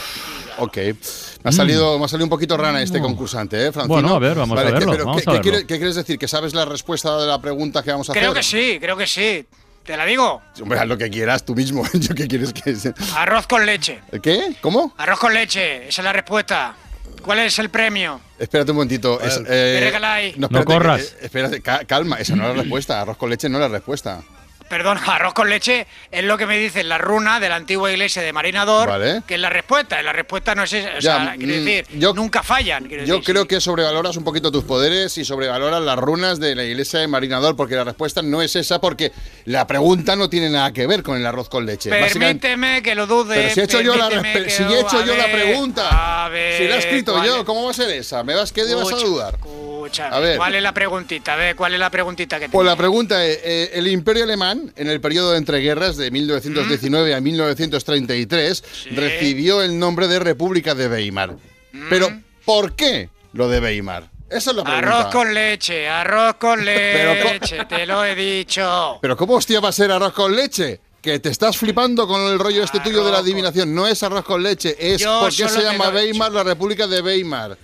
Ok. 0.59 0.77
Me 0.77 1.49
ha, 1.49 1.51
salido, 1.51 1.99
me 1.99 2.05
ha 2.05 2.07
salido 2.07 2.23
un 2.25 2.29
poquito 2.29 2.55
rana 2.55 2.81
este 2.81 3.01
concursante, 3.01 3.57
¿eh, 3.67 3.71
Francino? 3.73 3.95
Bueno, 3.95 4.15
a 4.15 4.19
ver, 4.19 4.35
vamos 4.37 4.57
a 4.57 4.63
Vale, 4.63 4.67
¿qué- 4.69 4.79
verlo, 4.79 4.91
pero 4.93 5.05
vamos 5.07 5.21
¿qué, 5.23 5.29
a 5.29 5.33
qué 5.33 5.37
verlo. 5.39 5.51
quiere- 5.51 5.67
qué 5.67 5.75
quieres 5.75 5.95
decir? 5.95 6.17
¿Que 6.17 6.29
sabes 6.29 6.53
la 6.53 6.63
respuesta 6.63 7.19
de 7.19 7.27
la 7.27 7.41
pregunta 7.41 7.83
que 7.83 7.91
vamos 7.91 8.09
a 8.09 8.13
Creo 8.13 8.31
hacer? 8.31 8.41
que 8.41 8.43
sí, 8.47 8.79
creo 8.79 8.95
que 8.95 9.07
sí. 9.07 9.45
¿Te 9.83 9.97
la 9.97 10.05
digo? 10.05 10.41
Hombre, 10.61 10.79
haz 10.79 10.87
lo 10.87 10.97
que 10.97 11.09
quieras 11.09 11.43
tú 11.43 11.53
mismo. 11.53 11.83
¿Yo 11.93 12.15
qué 12.15 12.29
quieres 12.29 12.53
que 12.53 12.73
sea? 12.77 12.93
Arroz 13.17 13.45
con 13.45 13.65
leche. 13.65 13.99
¿Qué? 14.23 14.55
¿Cómo? 14.61 14.93
Arroz 14.97 15.19
con 15.19 15.33
leche, 15.33 15.89
esa 15.89 16.01
es 16.01 16.05
la 16.05 16.13
respuesta. 16.13 16.77
¿Cuál 17.23 17.39
es 17.39 17.57
el 17.59 17.69
premio? 17.69 18.21
Espérate 18.37 18.71
un 18.71 18.77
momentito. 18.77 19.19
es, 19.21 19.37
eh, 19.47 19.77
¿Qué 19.79 19.85
regaláis? 19.85 20.37
no, 20.37 20.47
corras. 20.65 21.01
que- 21.01 21.07
eh, 21.07 21.25
espérate, 21.25 21.61
ca- 21.61 21.83
calma, 21.85 22.17
esa 22.19 22.35
no 22.35 22.43
es 22.49 22.55
la 22.55 22.61
respuesta. 22.61 23.01
Arroz 23.01 23.17
con 23.17 23.29
leche 23.29 23.49
no 23.49 23.57
es 23.57 23.61
la 23.61 23.67
respuesta. 23.69 24.21
Perdón, 24.69 24.97
arroz 25.05 25.33
con 25.33 25.49
leche 25.49 25.85
es 26.11 26.23
lo 26.23 26.37
que 26.37 26.45
me 26.45 26.57
dicen 26.57 26.89
la 26.89 26.97
runa 26.97 27.39
de 27.39 27.49
la 27.49 27.55
antigua 27.55 27.91
iglesia 27.91 28.21
de 28.21 28.33
Marinador, 28.33 28.89
Vale. 28.89 29.21
que 29.27 29.35
es 29.35 29.39
la 29.39 29.49
respuesta. 29.49 30.01
La 30.01 30.13
respuesta 30.13 30.55
no 30.55 30.63
es 30.63 30.73
esa. 30.73 30.89
O 30.89 30.99
Ya, 30.99 30.99
sea, 31.01 31.35
quiero 31.37 31.53
mm, 31.53 31.65
decir, 31.65 31.85
nunca 32.15 32.41
fallan. 32.43 32.85
quiero 32.85 33.03
Yo 33.05 33.17
decir. 33.17 33.33
creo 33.33 33.47
que 33.47 33.61
sobrevaloras 33.61 34.17
un 34.17 34.23
poquito 34.23 34.51
tus 34.51 34.63
poderes 34.63 35.17
y 35.17 35.25
sobrevaloras 35.25 35.81
las 35.81 35.97
runas 35.97 36.39
de 36.39 36.55
la 36.55 36.63
iglesia 36.63 36.99
de 36.99 37.07
Marinador, 37.07 37.55
porque 37.55 37.75
la 37.75 37.83
respuesta 37.83 38.21
no 38.21 38.41
es 38.41 38.55
esa, 38.55 38.79
porque 38.81 39.11
la 39.45 39.67
pregunta 39.67 40.15
no 40.15 40.29
tiene 40.29 40.49
nada 40.49 40.71
que 40.73 40.87
ver 40.87 41.03
con 41.03 41.17
el 41.17 41.25
arroz 41.25 41.49
con 41.49 41.65
leche. 41.65 41.89
Permíteme 41.89 42.81
que 42.81 42.95
lo 42.95 43.05
dude. 43.07 43.35
Pero 43.35 43.53
si 43.53 43.59
he 43.59 43.63
hecho 43.63 43.81
yo 43.81 43.95
la, 43.95 44.09
si 44.09 44.63
he 44.63 44.79
hecho 44.79 45.05
yo 45.05 45.13
pregunta, 45.35 46.29
ver, 46.29 46.57
si 46.57 46.67
la 46.67 46.75
he 46.75 46.79
escrito 46.79 47.13
¿cuál 47.13 47.25
yo, 47.25 47.37
es? 47.39 47.43
¿cómo 47.43 47.65
va 47.65 47.71
a 47.71 47.73
ser 47.73 47.89
esa? 47.91 48.23
¿Me 48.23 48.33
vas, 48.35 48.51
¿Qué 48.51 48.63
vas 48.63 48.71
a 48.71 48.75
Escucha, 48.95 49.05
dudar? 49.05 49.33
escúchame. 49.35 50.15
A 50.15 50.19
ver. 50.19 50.37
¿Cuál 50.37 50.55
es 50.55 50.63
la 50.63 50.73
preguntita? 50.73 51.33
A 51.33 51.35
ver, 51.35 51.55
¿cuál 51.55 51.73
es 51.73 51.79
la 51.79 51.89
preguntita 51.89 52.39
que 52.39 52.49
Pues 52.49 52.65
la 52.65 52.75
pregunta 52.75 53.23
es, 53.25 53.39
eh, 53.43 53.71
el 53.73 53.87
imperio 53.87 54.23
alemán, 54.23 54.54
en 54.75 54.89
el 54.89 55.01
periodo 55.01 55.31
de 55.31 55.37
entreguerras 55.37 55.97
de 55.97 56.11
1919 56.11 57.15
a 57.15 57.21
1933, 57.21 58.63
recibió 58.91 59.61
el 59.61 59.77
nombre 59.77 60.07
de 60.07 60.19
República 60.19 60.75
de 60.75 60.87
Weimar. 60.87 61.35
Pero, 61.89 62.09
¿por 62.45 62.75
qué 62.75 63.09
lo 63.33 63.49
de 63.49 63.59
Weimar? 63.59 64.09
Esa 64.29 64.51
es 64.51 64.57
la 64.57 64.63
pregunta. 64.63 64.97
Arroz 64.97 65.11
con 65.13 65.33
leche, 65.33 65.87
arroz 65.87 66.35
con 66.35 66.65
leche, 66.65 67.65
te 67.65 67.85
lo 67.85 68.03
he 68.03 68.15
dicho. 68.15 68.99
Pero 69.01 69.15
¿cómo 69.15 69.35
hostia 69.35 69.59
va 69.59 69.69
a 69.69 69.71
ser 69.71 69.91
arroz 69.91 70.13
con 70.13 70.35
leche? 70.35 70.81
Que 71.01 71.19
te 71.19 71.29
estás 71.29 71.55
flipando 71.57 72.07
con 72.07 72.21
el 72.21 72.39
rollo 72.39 72.63
este 72.63 72.79
tuyo 72.79 73.05
de 73.05 73.11
la 73.11 73.19
adivinación. 73.19 73.75
No 73.75 73.85
es 73.85 74.01
arroz 74.01 74.25
con 74.25 74.41
leche, 74.41 74.75
es 74.79 75.01
Yo 75.01 75.19
por 75.19 75.29
qué 75.29 75.47
solo 75.47 75.49
se 75.49 75.61
llama 75.61 75.89
Weimar 75.89 76.31
la 76.31 76.43
República 76.43 76.87
de 76.87 77.01
Weimar. 77.01 77.57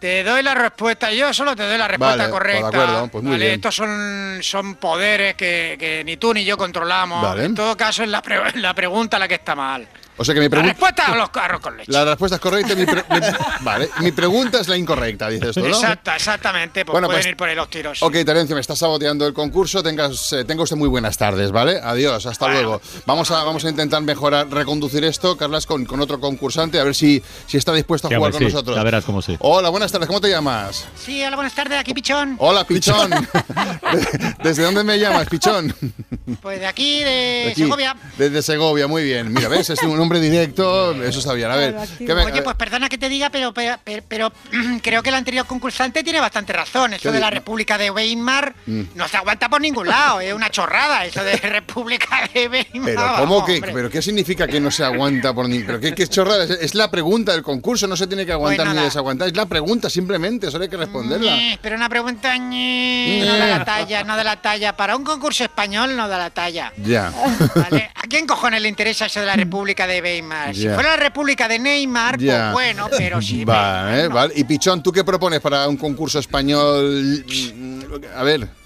Te 0.00 0.24
doy 0.24 0.42
la 0.42 0.54
respuesta, 0.54 1.12
yo 1.12 1.32
solo 1.34 1.54
te 1.54 1.62
doy 1.62 1.76
la 1.76 1.86
respuesta 1.86 2.16
Vale, 2.16 2.30
correcta. 2.30 2.70
de 2.70 2.76
acuerdo, 2.82 3.08
pues 3.08 3.22
muy 3.22 3.32
¿vale? 3.32 3.44
bien. 3.44 3.54
Estos 3.56 3.74
son, 3.76 4.38
son 4.42 4.76
poderes 4.76 5.34
que, 5.34 5.76
que 5.78 6.02
ni 6.04 6.16
tú 6.16 6.32
ni 6.32 6.42
yo 6.42 6.56
controlamos. 6.56 7.22
Vale. 7.22 7.44
En 7.44 7.54
todo 7.54 7.76
caso, 7.76 8.02
es 8.02 8.08
la, 8.08 8.22
pre- 8.22 8.52
la 8.54 8.72
pregunta 8.72 9.18
la 9.18 9.28
que 9.28 9.34
está 9.34 9.54
mal. 9.54 9.86
O 10.16 10.24
sea 10.24 10.34
que 10.34 10.40
mi 10.40 10.46
La 10.46 10.50
pregunta... 10.50 10.72
respuesta 10.72 11.06
a 11.06 11.16
los 11.16 11.30
arroz 11.34 11.60
con 11.62 11.76
leche. 11.78 11.90
La 11.92 12.04
respuesta 12.04 12.34
es 12.36 12.40
correcta. 12.42 12.74
Mi 12.74 12.84
pre- 12.84 13.04
vale, 13.60 13.88
mi 14.00 14.12
pregunta 14.12 14.60
es 14.60 14.68
la 14.68 14.76
incorrecta, 14.76 15.28
dices 15.30 15.54
tú, 15.54 15.60
¿no? 15.60 15.68
Exacta, 15.68 16.16
exactamente. 16.16 16.84
Pues 16.84 16.92
Bueno, 16.92 17.08
pueden 17.08 17.22
pues- 17.22 17.30
ir 17.30 17.36
por 17.36 17.48
ahí 17.48 17.54
los 17.56 17.70
tiros. 17.70 18.02
Ok, 18.02 18.12
Terencio, 18.24 18.54
me 18.54 18.60
está 18.60 18.76
saboteando 18.76 19.26
el 19.26 19.32
concurso. 19.32 19.82
Tengas, 19.82 20.32
eh, 20.34 20.44
tenga 20.44 20.62
usted 20.62 20.76
muy 20.76 20.88
buenas 20.88 21.16
tardes, 21.16 21.50
¿vale? 21.52 21.80
Adiós, 21.82 22.26
hasta 22.26 22.48
luego. 22.48 22.82
Vamos 23.06 23.30
a, 23.30 23.42
vamos 23.44 23.64
a 23.64 23.70
intentar 23.70 24.02
mejorar, 24.02 24.48
reconducir 24.50 25.04
esto, 25.04 25.36
Carlas, 25.38 25.64
con, 25.64 25.86
con 25.86 26.00
otro 26.00 26.20
concursante, 26.20 26.78
a 26.78 26.84
ver 26.84 26.94
si, 26.94 27.22
si 27.46 27.56
está 27.56 27.72
dispuesto 27.72 28.08
a 28.08 28.10
Sí, 28.10 28.16
jugar 28.16 28.32
con 28.32 28.38
sí, 28.40 28.44
nosotros. 28.44 28.76
ya 28.76 28.82
verás 28.82 29.04
cómo 29.04 29.22
sí. 29.22 29.36
Hola, 29.40 29.70
buenas 29.70 29.90
tardes, 29.90 30.06
¿cómo 30.06 30.20
te 30.20 30.28
llamas? 30.28 30.86
Sí, 31.02 31.24
hola, 31.24 31.36
buenas 31.36 31.54
tardes, 31.54 31.78
aquí 31.78 31.94
Pichón. 31.94 32.36
Hola, 32.38 32.64
Pichón. 32.66 33.10
¿Desde 34.42 34.62
dónde 34.64 34.84
me 34.84 34.98
llamas, 34.98 35.28
Pichón? 35.28 35.74
Pues 36.42 36.60
de 36.60 36.66
aquí, 36.66 37.00
de, 37.00 37.04
De 37.10 37.48
aquí, 37.52 37.62
Segovia. 37.62 37.96
Desde 38.18 38.42
Segovia, 38.42 38.86
muy 38.86 39.02
bien. 39.02 39.32
Mira, 39.32 39.48
¿ves? 39.48 39.70
Es 39.70 39.82
un 39.82 39.98
nombre 40.10 40.20
directo, 40.28 40.92
eso 41.04 41.20
está 41.20 41.34
bien. 41.34 41.50
A 41.50 41.56
ver, 41.56 41.76
¿qué 41.98 42.14
me- 42.14 42.24
Oye, 42.24 42.42
pues 42.42 42.56
perdona 42.56 42.88
que 42.88 42.98
te 42.98 43.08
diga, 43.08 43.30
pero, 43.30 43.54
pero, 43.54 43.78
pero- 43.84 44.02
pero, 44.08 44.32
creo 44.82 45.02
que 45.04 45.08
el 45.10 45.14
anterior 45.14 45.46
concursante 45.46 46.02
tiene 46.02 46.20
bastante 46.20 46.52
razón. 46.52 46.94
Eso 46.94 47.02
¿Qué 47.10 47.12
de 47.12 47.20
la 47.20 47.30
República 47.30 47.78
de 47.78 47.90
Weimar 47.92 48.54
Mm. 48.66 48.82
no 48.96 49.06
se 49.06 49.16
aguanta 49.16 49.48
por 49.48 49.60
ningún 49.60 49.86
lado. 49.86 50.20
Es 50.20 50.32
una 50.34 50.50
chorrada 50.50 51.04
eso 51.04 51.22
de 51.22 51.36
República 51.36 52.28
de 52.34 52.48
Weimar. 52.48 52.84
Pero 52.86 53.00
vamos, 53.02 53.20
¿cómo 53.20 53.44
que, 53.44 53.60
pero 53.60 53.88
qué 53.88 54.02
significa 54.02 54.48
que 54.48 54.58
no 54.60 54.70
se 54.72 54.84
aguanta 54.84 55.32
por 55.32 55.48
ni, 55.48 55.60
pero 55.60 55.78
qué, 55.78 55.94
qué 55.94 56.08
chorrada 56.08 56.42
es, 56.44 56.50
es 56.50 56.74
la 56.74 56.90
pregunta 56.90 57.32
del 57.32 57.42
concurso, 57.42 57.86
no 57.86 57.96
se 57.96 58.08
tiene 58.08 58.26
que 58.26 58.32
aguantar 58.32 58.66
Pues 58.66 58.78
ni 58.78 58.82
desaguantar, 58.82 59.28
es 59.28 59.36
la 59.36 59.46
pregunta 59.46 59.88
simplemente, 59.88 60.50
solo 60.50 60.64
hay 60.64 60.70
que 60.70 60.76
responderla. 60.76 61.30
Ñe, 61.36 61.58
Pero 61.62 61.76
una 61.76 61.88
pregunta 61.88 62.36
ñe, 62.36 63.22
no 63.24 63.36
da 63.38 63.46
la 63.46 63.64
talla, 63.64 64.02
no 64.02 64.16
da 64.16 64.24
la 64.24 64.36
talla. 64.42 64.76
Para 64.76 64.96
un 64.96 65.04
concurso 65.04 65.44
español 65.44 65.96
no 65.96 66.08
da 66.08 66.18
la 66.18 66.30
talla. 66.30 66.72
Ya. 66.82 67.12
¿vale? 67.54 67.90
¿A 67.94 68.02
quién 68.08 68.26
cojones 68.26 68.60
le 68.62 68.68
interesa 68.68 69.06
eso 69.06 69.20
de 69.20 69.26
la 69.26 69.36
República 69.36 69.86
de 69.86 69.89
Weimar? 70.00 70.54
Si 70.54 70.62
Ya. 70.62 70.74
fuera 70.74 70.90
la 70.90 70.96
República 71.02 71.48
de 71.48 71.58
Neymar, 71.58 72.18
Ya. 72.18 72.50
pues 72.52 72.74
bueno, 72.74 72.88
pero 72.96 73.20
sí. 73.20 73.44
Vale, 73.44 74.08
vale. 74.08 74.32
Y 74.36 74.44
Pichón, 74.44 74.82
¿tú 74.82 74.92
qué 74.92 75.02
propones 75.02 75.40
para 75.40 75.66
un 75.68 75.76
concurso 75.76 76.18
español? 76.20 77.24
A 78.14 78.22
ver. 78.22 78.59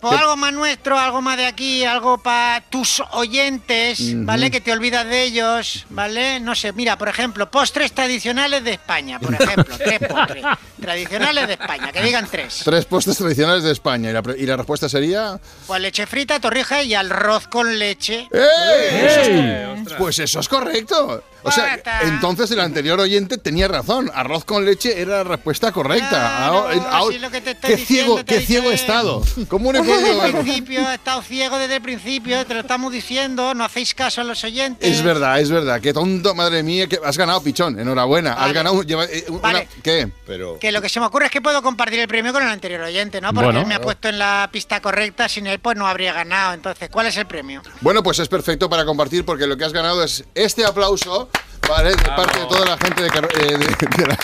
Pues 0.00 0.14
¿qué- 0.14 0.20
algo 0.22 0.36
más 0.36 0.52
nuestro, 0.52 0.98
algo 0.98 1.20
más 1.20 1.36
de 1.36 1.46
aquí, 1.46 1.84
algo 1.84 2.18
para 2.18 2.62
tus 2.70 3.02
oyentes, 3.12 4.00
Ujú. 4.00 4.24
¿vale? 4.24 4.50
Que 4.50 4.60
te 4.60 4.72
olvidas 4.72 5.04
de 5.06 5.22
ellos, 5.24 5.84
¿vale? 5.90 6.40
No 6.40 6.54
sé, 6.54 6.72
mira, 6.72 6.96
por 6.96 7.08
ejemplo, 7.08 7.50
postres 7.50 7.92
tradicionales 7.92 8.64
de 8.64 8.72
España, 8.72 9.18
por 9.20 9.34
ejemplo, 9.34 9.76
tres 9.78 9.98
postres 10.08 10.44
tradicionales 10.80 11.46
de 11.46 11.52
España, 11.54 11.92
que 11.92 12.02
digan 12.02 12.26
tres. 12.30 12.62
Tres 12.64 12.84
postres 12.86 13.18
tradicionales 13.18 13.62
de 13.62 13.72
España. 13.72 14.10
¿Y 14.10 14.12
la, 14.12 14.22
y 14.38 14.46
la 14.46 14.56
respuesta 14.56 14.88
sería? 14.88 15.38
Pues 15.66 15.80
leche 15.80 16.06
frita, 16.06 16.40
torrija 16.40 16.82
y 16.82 16.94
arroz 16.94 17.46
con 17.48 17.78
leche. 17.78 18.28
¡Ey! 18.32 19.26
¡Ey! 19.26 19.84
Pues 19.98 20.18
eso 20.18 20.40
es 20.40 20.48
correcto. 20.48 21.22
O 21.42 21.50
sea, 21.50 21.80
entonces 22.02 22.50
el 22.50 22.60
anterior 22.60 22.98
oyente 23.00 23.38
tenía 23.38 23.68
razón. 23.68 24.10
Arroz 24.14 24.44
con 24.44 24.64
leche 24.64 25.00
era 25.00 25.18
la 25.18 25.24
respuesta 25.24 25.72
correcta. 25.72 26.46
Ahora- 26.46 26.88
ahora- 26.90 27.12
si 27.14 27.18
lo 27.18 27.30
que 27.30 27.40
te 27.40 27.50
estoy 27.52 27.70
qué 27.70 27.76
ciego, 27.78 28.18
diciendo, 28.18 28.24
qué 28.26 28.40
ciego 28.46 28.70
he 28.70 28.74
estado. 28.74 29.22
¿Cómo 29.48 29.72
no 29.72 29.78
he 29.78 29.82
Desde 29.82 29.94
podido 29.94 30.12
el 30.12 30.20
verlo? 30.32 30.40
principio, 30.42 30.90
he 30.90 30.94
estado 30.94 31.22
ciego 31.22 31.58
desde 31.58 31.76
el 31.76 31.82
principio, 31.82 32.44
te 32.46 32.54
lo 32.54 32.60
estamos 32.60 32.92
diciendo, 32.92 33.54
no 33.54 33.64
hacéis 33.64 33.94
caso 33.94 34.20
a 34.20 34.24
los 34.24 34.42
oyentes. 34.44 34.90
Es 34.90 35.02
verdad, 35.02 35.40
es 35.40 35.50
verdad. 35.50 35.80
Qué 35.80 35.92
tonto, 35.92 36.34
madre 36.34 36.62
mía. 36.62 36.86
Que 36.86 36.98
has 37.04 37.16
ganado, 37.16 37.42
Pichón. 37.42 37.78
Enhorabuena. 37.78 38.34
Has 38.34 38.52
ganado. 38.52 38.76
un- 38.76 38.86
lleva- 38.86 39.04
eh, 39.06 39.24
una- 39.28 39.40
Vale. 39.40 39.68
¿Qué? 39.82 40.10
Pero. 40.26 40.58
Que 40.58 40.70
lo 40.72 40.82
que 40.82 40.88
se 40.88 41.00
me 41.00 41.06
ocurre 41.06 41.26
es 41.26 41.30
que 41.32 41.40
puedo 41.40 41.62
compartir 41.62 41.98
el 42.00 42.08
premio 42.08 42.32
con 42.32 42.42
el 42.42 42.48
anterior 42.48 42.82
oyente, 42.82 43.20
¿no? 43.20 43.28
Porque 43.32 43.46
Bueno. 43.46 43.60
él 43.60 43.66
me 43.66 43.74
ha 43.74 43.80
puesto 43.80 44.08
en 44.08 44.18
la 44.18 44.48
pista 44.52 44.80
correcta, 44.80 45.28
sin 45.28 45.46
él 45.46 45.58
pues 45.58 45.76
no 45.76 45.86
habría 45.86 46.12
ganado. 46.12 46.52
Entonces, 46.54 46.88
¿cuál 46.90 47.06
es 47.06 47.16
el 47.16 47.26
premio? 47.26 47.62
Bueno, 47.80 48.02
pues 48.02 48.18
es 48.18 48.28
perfecto 48.28 48.68
para 48.68 48.84
compartir 48.84 49.24
porque 49.24 49.46
lo 49.46 49.56
que 49.56 49.64
has 49.64 49.72
ganado 49.72 50.04
es 50.04 50.24
este 50.34 50.64
aplauso, 50.64 51.29
¿vale? 51.68 51.90
De 51.90 51.96
parte 51.96 52.38
de 52.40 52.46
toda 52.46 52.64
la 52.66 52.76
gente 52.78 53.02
de, 53.02 53.10
Car- 53.10 53.28
eh, 53.34 53.56
de- 53.58 54.02
de 54.02 54.06
la, 54.06 54.16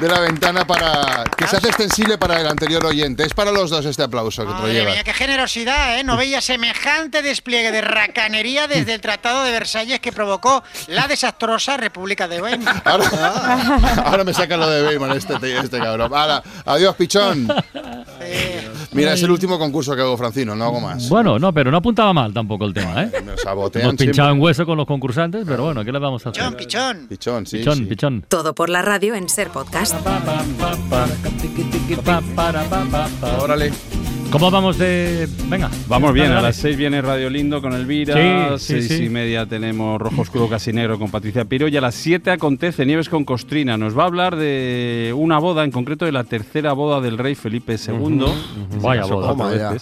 de 0.00 0.08
la 0.08 0.20
ventana 0.20 0.66
para 0.66 1.24
que 1.36 1.46
se 1.46 1.56
hace 1.56 1.68
extensible 1.68 2.16
para 2.16 2.40
el 2.40 2.46
anterior 2.46 2.84
oyente. 2.86 3.24
Es 3.24 3.34
para 3.34 3.52
los 3.52 3.68
dos 3.68 3.84
este 3.84 4.02
aplauso 4.02 4.46
que 4.46 4.52
te 4.52 4.82
lo 4.84 4.90
mía, 4.90 5.04
qué 5.04 5.12
generosidad, 5.12 5.98
¿eh? 5.98 6.04
No 6.04 6.16
veía 6.16 6.40
semejante 6.40 7.22
despliegue 7.22 7.70
de 7.70 7.82
racanería 7.82 8.66
desde 8.66 8.94
el 8.94 9.00
Tratado 9.00 9.44
de 9.44 9.50
Versalles 9.50 10.00
que 10.00 10.10
provocó 10.10 10.62
la 10.88 11.06
desastrosa 11.06 11.76
República 11.76 12.28
de 12.28 12.40
Weimar. 12.40 12.82
Ahora 14.04 14.24
me 14.24 14.32
saca 14.32 14.56
lo 14.56 14.68
de 14.68 14.88
Weimar 14.88 15.16
este, 15.16 15.34
este 15.58 15.78
cabrón. 15.78 16.12
Ahora, 16.14 16.42
adiós, 16.64 16.96
pichón. 16.96 17.48
Mira, 18.92 19.12
es 19.12 19.22
el 19.22 19.30
último 19.30 19.58
concurso 19.58 19.94
que 19.94 20.02
hago, 20.02 20.16
Francino, 20.16 20.56
no 20.56 20.64
hago 20.64 20.80
más. 20.80 21.08
Bueno, 21.08 21.38
no, 21.38 21.52
pero 21.52 21.70
no 21.70 21.76
apuntaba 21.76 22.12
mal 22.12 22.32
tampoco 22.32 22.64
el 22.64 22.72
tema, 22.72 23.02
¿eh? 23.02 23.12
Me 23.24 23.36
sabotean 23.36 23.84
Hemos 23.84 23.96
pinchado 23.96 24.30
en 24.30 24.40
hueso 24.40 24.64
con 24.64 24.76
los 24.76 24.86
concursantes, 24.86 25.44
pero 25.46 25.64
bueno, 25.64 25.84
¿qué 25.84 25.92
le 25.92 25.98
vamos 25.98 26.24
a 26.26 26.30
hacer? 26.30 26.42
Pichón, 26.42 26.56
pichón. 26.56 27.06
Pichón, 27.08 27.46
sí. 27.46 27.58
Pichón, 27.58 27.76
sí. 27.76 27.84
pichón. 27.84 28.24
Todo 28.28 28.54
por 28.54 28.70
la 28.70 28.82
radio 28.82 29.14
en 29.14 29.28
Ser 29.28 29.48
Podcast. 29.48 29.89
Órale. 33.40 33.72
¿Cómo 34.30 34.48
vamos 34.50 34.78
de...? 34.78 35.28
Venga. 35.48 35.68
Vamos 35.88 36.12
bien, 36.12 36.28
dale, 36.28 36.38
a 36.38 36.42
las 36.42 36.56
6 36.56 36.76
viene 36.76 37.02
Radio 37.02 37.28
Lindo 37.28 37.60
con 37.60 37.72
Elvira, 37.72 38.56
Sí, 38.58 38.74
sí, 38.74 38.82
seis 38.86 38.98
sí. 39.00 39.04
y 39.06 39.08
media 39.08 39.44
tenemos 39.46 40.00
Rojo 40.00 40.22
Oscuro 40.22 40.48
Casi 40.48 40.72
Negro 40.72 41.00
con 41.00 41.10
Patricia 41.10 41.44
Piro 41.46 41.66
y 41.66 41.76
a 41.76 41.80
las 41.80 41.96
7 41.96 42.30
acontece 42.30 42.86
Nieves 42.86 43.08
con 43.08 43.24
Costrina. 43.24 43.76
Nos 43.76 43.98
va 43.98 44.04
a 44.04 44.06
hablar 44.06 44.36
de 44.36 45.12
una 45.16 45.38
boda, 45.38 45.64
en 45.64 45.72
concreto 45.72 46.04
de 46.04 46.12
la 46.12 46.22
tercera 46.22 46.72
boda 46.74 47.00
del 47.00 47.18
rey 47.18 47.34
Felipe 47.34 47.74
II. 47.74 47.92
Ujú, 47.94 48.06
ujú. 48.24 48.30
Se 48.70 48.78
Vaya 48.78 49.02
casó 49.02 49.34
boda. 49.34 49.76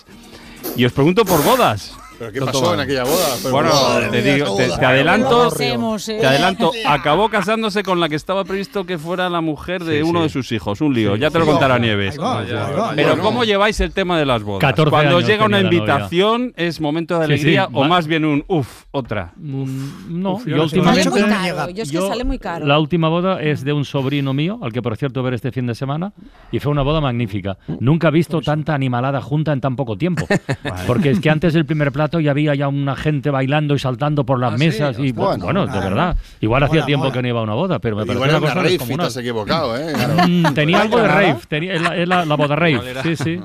Y 0.76 0.84
os 0.86 0.92
pregunto 0.92 1.26
por 1.26 1.44
bodas. 1.44 1.94
¿Pero 2.18 2.32
qué 2.32 2.40
pasó 2.40 2.74
en 2.74 2.80
aquella 2.80 3.04
boda? 3.04 3.26
Pero 3.42 3.52
Bueno, 3.54 3.70
te, 4.10 4.22
digo- 4.22 4.56
te- 4.56 4.66
boda. 4.66 4.78
te 4.78 4.86
adelanto, 4.86 5.42
Hacemos, 5.44 6.08
eh. 6.08 6.18
te 6.20 6.26
adelanto, 6.26 6.72
acabó 6.86 7.28
casándose 7.28 7.82
con 7.84 8.00
la 8.00 8.08
que 8.08 8.16
estaba 8.16 8.44
previsto 8.44 8.84
que 8.84 8.98
fuera 8.98 9.28
la 9.30 9.40
mujer 9.40 9.84
de 9.84 9.98
Sí, 9.98 10.02
uno 10.02 10.20
sí. 10.20 10.22
de 10.24 10.28
sus 10.30 10.50
hijos. 10.52 10.80
Un 10.80 10.94
lío, 10.94 11.14
Sí. 11.14 11.20
ya 11.20 11.30
te 11.30 11.38
lo 11.38 11.46
contará 11.46 11.78
Nieves. 11.78 12.18
va, 12.18 12.42
va. 12.42 12.92
Pero 12.96 13.08
Bueno. 13.10 13.22
¿cómo 13.22 13.44
lleváis 13.44 13.78
el 13.80 13.92
tema 13.92 14.18
de 14.18 14.26
las 14.26 14.42
bodas? 14.42 14.60
14 14.60 14.90
Cuando 14.90 15.16
años 15.18 15.28
llega 15.28 15.44
una 15.44 15.60
invitación, 15.60 16.52
¿es 16.56 16.80
momento 16.80 17.18
de 17.20 17.26
Sí, 17.26 17.28
sí, 17.28 17.34
alegría 17.40 17.68
o 17.72 17.84
más 17.84 18.06
bien 18.08 18.24
un 18.24 18.44
uff, 18.48 18.84
otra? 18.90 19.32
No, 19.36 20.32
Uf, 20.34 20.46
yo 20.46 20.62
últimamente... 20.62 21.04
Sale 21.04 21.22
muy 21.22 21.30
caro, 21.30 21.70
yo 21.70 21.82
es 21.84 21.90
que 21.92 22.00
sale 22.00 22.24
muy 22.24 22.38
caro. 22.38 22.66
La 22.66 22.78
última 22.80 23.08
boda 23.08 23.40
es 23.40 23.62
de 23.64 23.72
un 23.72 23.84
sobrino 23.84 24.34
mío, 24.34 24.58
al 24.62 24.72
que 24.72 24.82
por 24.82 24.96
cierto 24.96 25.22
ver 25.22 25.34
este 25.34 25.52
fin 25.52 25.66
de 25.66 25.74
semana, 25.74 26.12
y 26.50 26.58
fue 26.58 26.72
una 26.72 26.82
boda 26.82 27.00
magnífica. 27.00 27.58
Nunca 27.80 28.08
he 28.08 28.10
visto 28.10 28.40
tanta 28.40 28.74
animalada 28.74 29.20
junta 29.20 29.52
en 29.52 29.60
tan 29.60 29.76
poco 29.76 29.96
tiempo. 29.96 30.26
Porque 30.88 31.10
es 31.10 31.20
que 31.20 31.30
antes 31.30 31.52
del 31.54 31.64
primer 31.64 31.92
plato 31.92 32.07
ya 32.20 32.30
había 32.32 32.54
ya 32.54 32.68
una 32.68 32.96
gente 32.96 33.30
bailando 33.30 33.74
y 33.74 33.78
saltando 33.78 34.24
por 34.24 34.38
las 34.40 34.54
Ah, 34.54 34.58
sí, 34.58 34.64
mesas. 34.66 34.98
y 34.98 35.08
hostia. 35.08 35.12
bueno, 35.14 35.44
bueno, 35.44 35.66
de 35.66 35.78
verdad. 35.80 36.16
Igual 36.40 36.62
hacía 36.62 36.84
tiempo 36.86 37.04
mola. 37.04 37.14
que 37.14 37.22
no 37.22 37.28
iba 37.28 37.40
a 37.40 37.42
una 37.42 37.54
boda, 37.54 37.78
pero 37.78 37.96
me 37.96 38.06
pareció 38.06 38.22
una 38.24 38.38
una 38.38 38.40
cosa 38.40 38.54
rave 38.54 38.68
y 38.68 38.70
te 38.72 38.78
descomunal. 38.78 39.06
has 39.06 39.16
equivocado, 39.16 39.76
¿eh? 39.76 39.92
Mm, 40.28 40.54
tenía 40.54 40.76
¿No 40.78 40.82
algo 40.84 40.98
de 40.98 41.08
rave, 41.08 41.36
tenía, 41.48 41.74
es 41.74 41.82
la, 41.82 41.96
es 41.96 42.08
la- 42.08 42.24
la 42.24 42.34
boda 42.36 42.56
rave, 42.56 42.80
sí, 43.02 43.16
sí. 43.16 43.40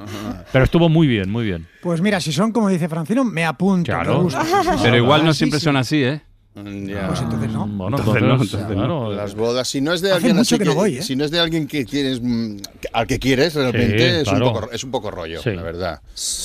Pero 0.52 0.64
estuvo 0.66 0.88
muy 0.90 1.08
bien, 1.08 1.30
muy 1.30 1.46
bien. 1.46 1.68
Pues 1.82 2.00
mira, 2.02 2.20
si 2.22 2.32
son 2.32 2.52
como 2.52 2.70
dice 2.70 2.88
Francino, 2.88 3.24
me 3.24 3.44
apunto. 3.46 3.92
Claro. 3.92 4.24
me. 4.24 4.32
Pero 4.84 4.98
igual 4.98 5.24
no 5.24 5.32
Ah, 5.32 5.34
sí, 5.34 5.38
siempre 5.40 5.60
sí. 5.60 5.66
son 5.66 5.76
así, 5.78 6.04
¿eh? 6.04 6.22
Ya. 6.56 7.08
Pues 7.08 7.20
entonces 7.22 7.52
no. 7.52 7.66
Bueno, 7.66 7.98
Entonces 7.98 8.22
no, 8.22 8.32
entonces, 8.34 8.64
claro, 8.72 9.12
Las 9.12 9.34
bodas, 9.34 9.68
si 9.68 9.82
no 9.82 9.92
es 9.92 10.02
de 10.02 10.10
Hace 10.10 10.18
alguien 10.18 10.38
así 10.38 10.60
que 10.60 10.66
no 10.66 10.76
voy, 10.76 10.98
¿eh? 10.98 11.02
si 11.02 11.16
no 11.16 11.26
es 11.26 11.32
de 11.32 11.40
alguien 11.40 11.66
que 11.68 11.84
tienes 11.84 12.22
mm, 12.22 12.58
al 12.94 13.08
que 13.08 13.18
quieres 13.18 13.56
realmente 13.56 13.98
Sí, 13.98 14.16
es, 14.18 14.24
claro. 14.30 14.48
un 14.50 14.54
poco, 14.54 14.72
es 14.72 14.84
un 14.84 14.92
poco 14.92 15.10
rollo, 15.10 15.42
Sí. 15.42 15.50
la 15.50 15.64
verdad. 15.64 16.00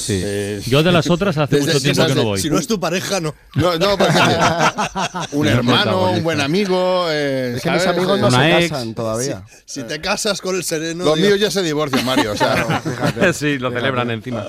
Sí. 0.09 0.23
Eh, 0.25 0.62
Yo 0.66 0.83
de 0.83 0.90
las 0.90 1.11
otras 1.11 1.37
hace 1.37 1.61
mucho 1.61 1.81
tiempo 1.81 2.07
que 2.07 2.14
no 2.14 2.25
voy. 2.25 2.40
Si 2.40 2.49
no 2.49 2.59
es 2.59 2.66
tu 2.66 2.81
pareja, 2.81 3.21
no. 3.21 3.35
No, 3.55 3.77
no, 3.79 3.99
porque 3.99 4.14
un 5.33 5.44
No 5.47 5.51
hermano, 5.51 6.11
un 6.12 6.25
buen 6.25 6.40
amigo. 6.40 7.07
eh, 7.11 7.55
Es 7.57 7.62
que 7.62 7.71
mis 7.71 7.87
amigos 7.87 8.18
no 8.18 8.31
se 8.31 8.59
ex. 8.59 8.71
casan 8.73 8.94
todavía. 8.94 9.42
Si 9.66 9.83
te 9.83 10.01
casas 10.01 10.40
con 10.40 10.57
el 10.57 10.64
sereno. 10.64 11.05
Los 11.05 11.16
digo- 11.16 11.29
míos 11.29 11.40
ya 11.40 11.51
se 11.51 11.62
divorcian, 11.62 12.05
Mario. 12.07 12.33
O 12.33 12.37
sea, 12.37 12.83
sí, 13.35 13.59
lo 13.59 13.71
celebran 13.71 14.11
encima. 14.11 14.47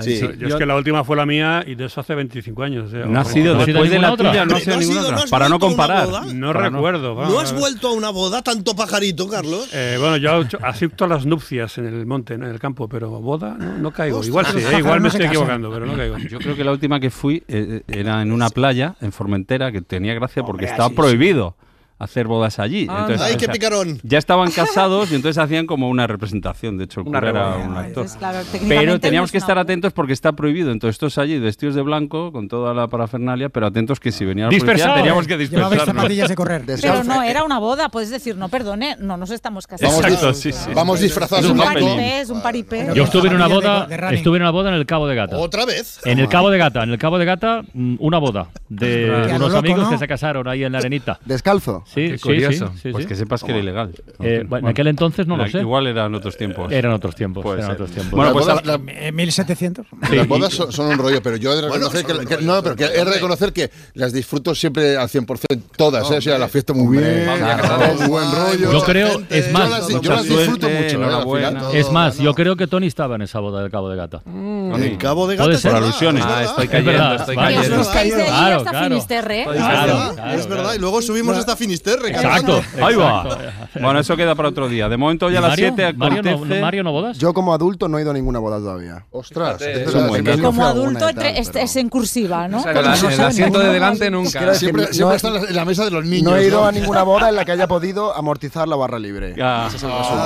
Sí. 0.00 0.18
Yo, 0.20 0.32
yo 0.32 0.48
es 0.48 0.54
que 0.54 0.66
la 0.66 0.76
última 0.76 1.04
fue 1.04 1.16
la 1.16 1.26
mía 1.26 1.64
y 1.66 1.74
de 1.74 1.86
eso 1.86 2.00
hace 2.00 2.14
25 2.14 2.62
años. 2.62 2.88
o 2.88 2.90
sea, 2.90 3.06
No 3.06 3.20
ha 3.20 3.24
sido 3.24 3.54
después 3.56 3.90
de 3.90 3.98
la 3.98 4.16
tuya, 4.16 4.44
no 4.44 4.54
ha 4.54 4.58
¿No 4.58 4.58
sido 4.60 4.76
ninguna 4.78 5.00
no 5.02 5.08
otra. 5.08 5.26
Para 5.28 5.48
no 5.48 5.58
comparar. 5.58 6.08
No 6.32 6.52
Para 6.52 6.70
recuerdo. 6.70 7.14
¿No 7.14 7.40
has 7.40 7.52
vuelto 7.52 7.88
a 7.88 7.92
una 7.92 8.10
boda 8.10 8.42
tanto 8.42 8.74
pajarito, 8.74 9.28
Carlos? 9.28 9.68
Eh, 9.72 9.96
bueno, 9.98 10.16
yo 10.16 10.42
asisto 10.62 11.04
a 11.04 11.08
las 11.08 11.26
nupcias 11.26 11.78
en 11.78 11.86
el 11.86 12.06
monte, 12.06 12.34
en 12.34 12.44
el 12.44 12.58
campo, 12.58 12.88
pero 12.88 13.10
boda 13.10 13.56
no, 13.58 13.78
no 13.78 13.90
caigo. 13.90 14.18
Ostras, 14.18 14.28
igual 14.28 14.46
sí, 14.46 14.58
eh, 14.58 14.78
igual 14.78 15.00
me 15.00 15.08
estoy 15.08 15.26
equivocando, 15.26 15.70
pero 15.70 15.86
no 15.86 15.96
caigo. 15.96 16.18
Yo 16.18 16.38
creo 16.38 16.56
que 16.56 16.64
la 16.64 16.72
última 16.72 17.00
que 17.00 17.10
fui 17.10 17.42
eh, 17.48 17.82
era 17.88 18.22
en 18.22 18.32
una 18.32 18.48
playa 18.50 18.94
en 19.00 19.12
Formentera 19.12 19.72
que 19.72 19.82
tenía 19.82 20.14
gracia 20.14 20.42
porque 20.42 20.64
Hombre, 20.64 20.70
estaba 20.70 20.86
así 20.86 20.94
sí. 20.94 21.56
Hacer 22.02 22.26
bodas 22.26 22.58
allí. 22.58 22.86
Anda. 22.88 23.24
Ay, 23.24 23.36
qué 23.36 23.44
o 23.44 23.46
sea, 23.46 23.52
picarón. 23.52 24.00
Ya 24.02 24.18
estaban 24.18 24.50
casados 24.50 25.12
y 25.12 25.14
entonces 25.14 25.38
hacían 25.38 25.66
como 25.66 25.88
una 25.88 26.06
representación. 26.06 26.78
De 26.78 26.84
hecho, 26.84 27.00
el 27.00 27.08
Una 27.08 27.20
cura 27.20 27.30
era 27.30 27.56
un 27.56 27.70
actor. 27.70 27.86
Entonces, 27.86 28.16
claro, 28.18 28.38
técnicamente 28.38 28.76
pero 28.76 29.00
teníamos 29.00 29.30
que 29.30 29.38
estar 29.38 29.58
atentos 29.58 29.92
porque 29.92 30.12
está 30.12 30.32
prohibido. 30.32 30.72
Entonces, 30.72 30.94
estos 30.94 31.18
allí 31.18 31.38
vestidos 31.38 31.74
de 31.74 31.82
blanco 31.82 32.32
con 32.32 32.48
toda 32.48 32.74
la 32.74 32.88
parafernalia, 32.88 33.48
pero 33.48 33.66
atentos 33.66 34.00
que 34.00 34.10
si 34.12 34.24
venía 34.24 34.44
la 34.44 34.50
policía 34.50 34.64
Dispersados. 34.66 34.96
teníamos 34.96 35.26
que 35.26 35.38
dispersarnos. 35.38 35.84
zapatillas 35.84 36.28
de 36.28 36.34
correr. 36.34 36.64
Pero 36.66 37.04
no, 37.04 37.22
era 37.22 37.44
una 37.44 37.58
boda, 37.58 37.88
puedes 37.88 38.10
decir, 38.10 38.36
no, 38.36 38.48
perdone, 38.48 38.96
no 38.98 39.16
nos 39.16 39.30
estamos 39.30 39.66
casando. 39.66 39.94
Vamos, 39.94 40.06
Exacto, 40.06 40.34
sí, 40.34 40.52
sí. 40.52 40.70
vamos 40.74 41.00
disfrazados 41.00 41.44
Es 41.44 41.50
un 41.50 41.58
paripé, 41.58 42.20
es 42.20 42.30
un 42.30 42.42
paripé. 42.42 42.88
Yo 42.94 43.04
estuve 43.04 43.28
en 43.28 43.34
una 43.34 43.46
boda, 43.46 43.88
estuve 44.10 44.36
en 44.36 44.42
una 44.42 44.50
boda 44.50 44.70
en 44.70 44.76
el 44.76 44.86
Cabo 44.86 45.06
de 45.06 45.14
Gata. 45.14 45.36
¿Otra 45.38 45.64
vez? 45.64 46.00
En 46.04 46.18
el 46.18 46.28
Cabo 46.28 46.50
de 46.50 46.58
Gata, 46.58 46.82
en 46.82 46.90
el 46.90 46.98
Cabo 46.98 47.18
de 47.18 47.24
Gata, 47.24 47.62
mm, 47.72 47.96
una 48.00 48.18
boda 48.18 48.48
de 48.68 49.32
unos 49.34 49.54
amigos 49.54 49.84
¿no? 49.84 49.90
que 49.90 49.98
se 49.98 50.08
casaron 50.08 50.48
ahí 50.48 50.64
en 50.64 50.72
la 50.72 50.78
arenita. 50.78 51.18
¿Descalzo? 51.24 51.84
Sí, 51.94 52.08
Qué 52.12 52.18
curioso. 52.18 52.68
sí, 52.74 52.80
sí, 52.84 52.88
pues 52.92 53.06
que 53.06 53.14
sepas 53.14 53.42
que 53.44 53.50
era 53.52 53.60
ilegal. 53.60 53.90
Eh, 54.20 54.44
bueno, 54.48 54.66
en 54.68 54.70
aquel 54.72 54.86
entonces 54.86 55.26
no 55.26 55.36
lo 55.36 55.42
Era- 55.44 55.52
sé. 55.52 55.58
Igual 55.60 55.86
eran 55.86 56.14
otros 56.14 56.36
tiempos. 56.36 56.72
Eran 56.72 56.92
otros 56.92 57.14
tiempos. 57.14 57.42
Puede 57.42 57.58
eran 57.60 57.72
otros 57.72 57.90
tiempos. 57.90 58.12
Bueno, 58.12 58.32
pues 58.32 58.46
la- 58.46 58.80
Eh, 58.88 59.12
1700. 59.12 59.86
Sí, 60.08 60.16
las 60.16 60.24
y- 60.24 60.28
bodas 60.28 60.52
son, 60.54 60.72
son 60.72 60.86
un 60.86 60.98
rollo, 60.98 61.22
pero 61.22 61.36
yo 61.36 61.52
he 61.52 61.56
de 61.56 61.62
Bueno, 61.68 61.74
reconocer 61.88 62.16
son 62.16 62.26
que, 62.26 62.36
que- 62.36 62.42
no, 62.42 62.62
pero 62.62 62.76
que 62.76 62.84
hombre. 62.86 63.04
reconocer 63.14 63.52
que 63.52 63.70
las 63.94 64.12
disfruto 64.12 64.54
siempre 64.54 64.96
al 64.96 65.08
100% 65.08 65.62
todas, 65.76 66.10
¿eh? 66.10 66.16
o 66.16 66.20
sea, 66.20 66.38
la 66.38 66.48
fiesta 66.48 66.72
muy 66.72 66.96
bien, 66.98 67.24
claro. 67.36 67.94
todo 67.96 68.08
buen 68.08 68.24
rollo. 68.32 68.72
Yo 68.72 68.82
creo, 68.84 69.10
gente, 69.10 69.38
es 69.38 69.52
más, 69.52 69.68
yo 69.68 69.70
las, 69.70 69.88
yo 70.02 70.10
las 70.12 70.22
disfruto 70.24 70.66
suerte, 70.68 70.96
mucho, 70.96 71.36
¿eh? 71.36 71.36
final. 71.50 71.74
es 71.74 71.90
más, 71.92 72.18
yo 72.18 72.34
creo 72.34 72.56
que 72.56 72.66
Tony 72.66 72.86
estaba 72.86 73.16
en 73.16 73.22
esa 73.22 73.40
boda 73.40 73.60
del 73.62 73.70
Cabo 73.70 73.90
de 73.90 73.96
Gata. 73.96 74.22
En 74.26 74.72
el 74.82 74.98
Cabo 74.98 75.26
de 75.26 75.36
Gata. 75.36 75.52
es 75.52 75.62
verdad, 75.62 75.82
alusiones. 75.84 76.24
es 76.24 76.30
Ah, 76.30 76.42
estoy 76.44 76.64
Es 76.64 76.70
cayendo, 76.70 77.14
estoy 77.14 77.36
cayendo. 77.36 77.60
Os 77.62 77.72
Os 77.72 77.86
buscáis 77.86 78.14
de 78.16 78.22
allí 78.22 78.30
Claro, 78.30 78.56
hasta 78.58 78.70
claro. 78.70 78.88
Finisterre. 78.88 79.44
Claro, 79.44 80.14
Es 80.34 80.48
verdad, 80.48 80.70
es. 80.72 80.76
Y 80.76 80.80
luego 80.80 81.02
subimos 81.02 81.36
hasta 81.36 81.56
Finisterre. 81.56 81.81
Exacto. 81.84 82.62
Ahí 82.82 82.94
va. 82.94 83.38
Bueno, 83.80 83.98
eso 83.98 84.16
queda 84.16 84.34
para 84.34 84.48
otro 84.50 84.68
día. 84.68 84.88
De 84.88 84.96
momento 84.96 85.30
ya 85.30 85.38
a 85.38 85.42
las 85.42 85.50
Mario, 85.50 85.72
7 85.76 85.92
Mario, 85.94 86.22
no, 86.22 86.30
acontece... 86.30 86.60
Mario, 86.60 86.82
¿no 86.84 86.92
bodas? 86.92 87.18
Yo 87.18 87.34
como 87.34 87.52
adulto 87.54 87.88
no 87.88 87.98
he 87.98 88.02
ido 88.02 88.10
a 88.10 88.14
ninguna 88.14 88.38
boda 88.38 88.58
todavía. 88.58 89.04
Ostras, 89.10 89.58
Fíjate, 89.58 89.82
es 89.82 89.88
es 89.88 89.94
un 89.94 90.08
buen. 90.08 90.40
Como 90.42 90.64
adulto 90.64 91.06
tal, 91.14 91.26
es, 91.26 91.50
pero- 91.50 91.64
es 91.64 91.76
en 91.76 91.88
cursiva, 91.88 92.48
¿no? 92.48 92.58
O 92.58 92.62
sea, 92.62 92.72
el, 92.72 92.78
el 92.78 93.20
asiento 93.20 93.58
de 93.58 93.68
delante 93.72 94.10
nunca. 94.10 94.54
Siempre, 94.54 94.86
siempre 94.92 95.00
no- 95.00 95.12
está 95.14 95.28
en 95.28 95.34
la, 95.34 95.40
en 95.40 95.56
la 95.56 95.64
mesa 95.64 95.84
de 95.84 95.90
los 95.90 96.04
niños. 96.04 96.30
No 96.32 96.36
he 96.36 96.46
ido 96.46 96.60
¿no? 96.60 96.66
a 96.66 96.72
ninguna 96.72 97.02
boda 97.02 97.28
en 97.28 97.36
la 97.36 97.44
que 97.44 97.52
haya 97.52 97.66
podido 97.66 98.14
amortizar 98.14 98.68
la 98.68 98.76
barra 98.76 98.98
libre. 98.98 99.34
Ah. 99.42 99.64
Ese 99.68 99.76
es 99.78 99.82
el 99.82 99.90
resumen. 99.90 100.22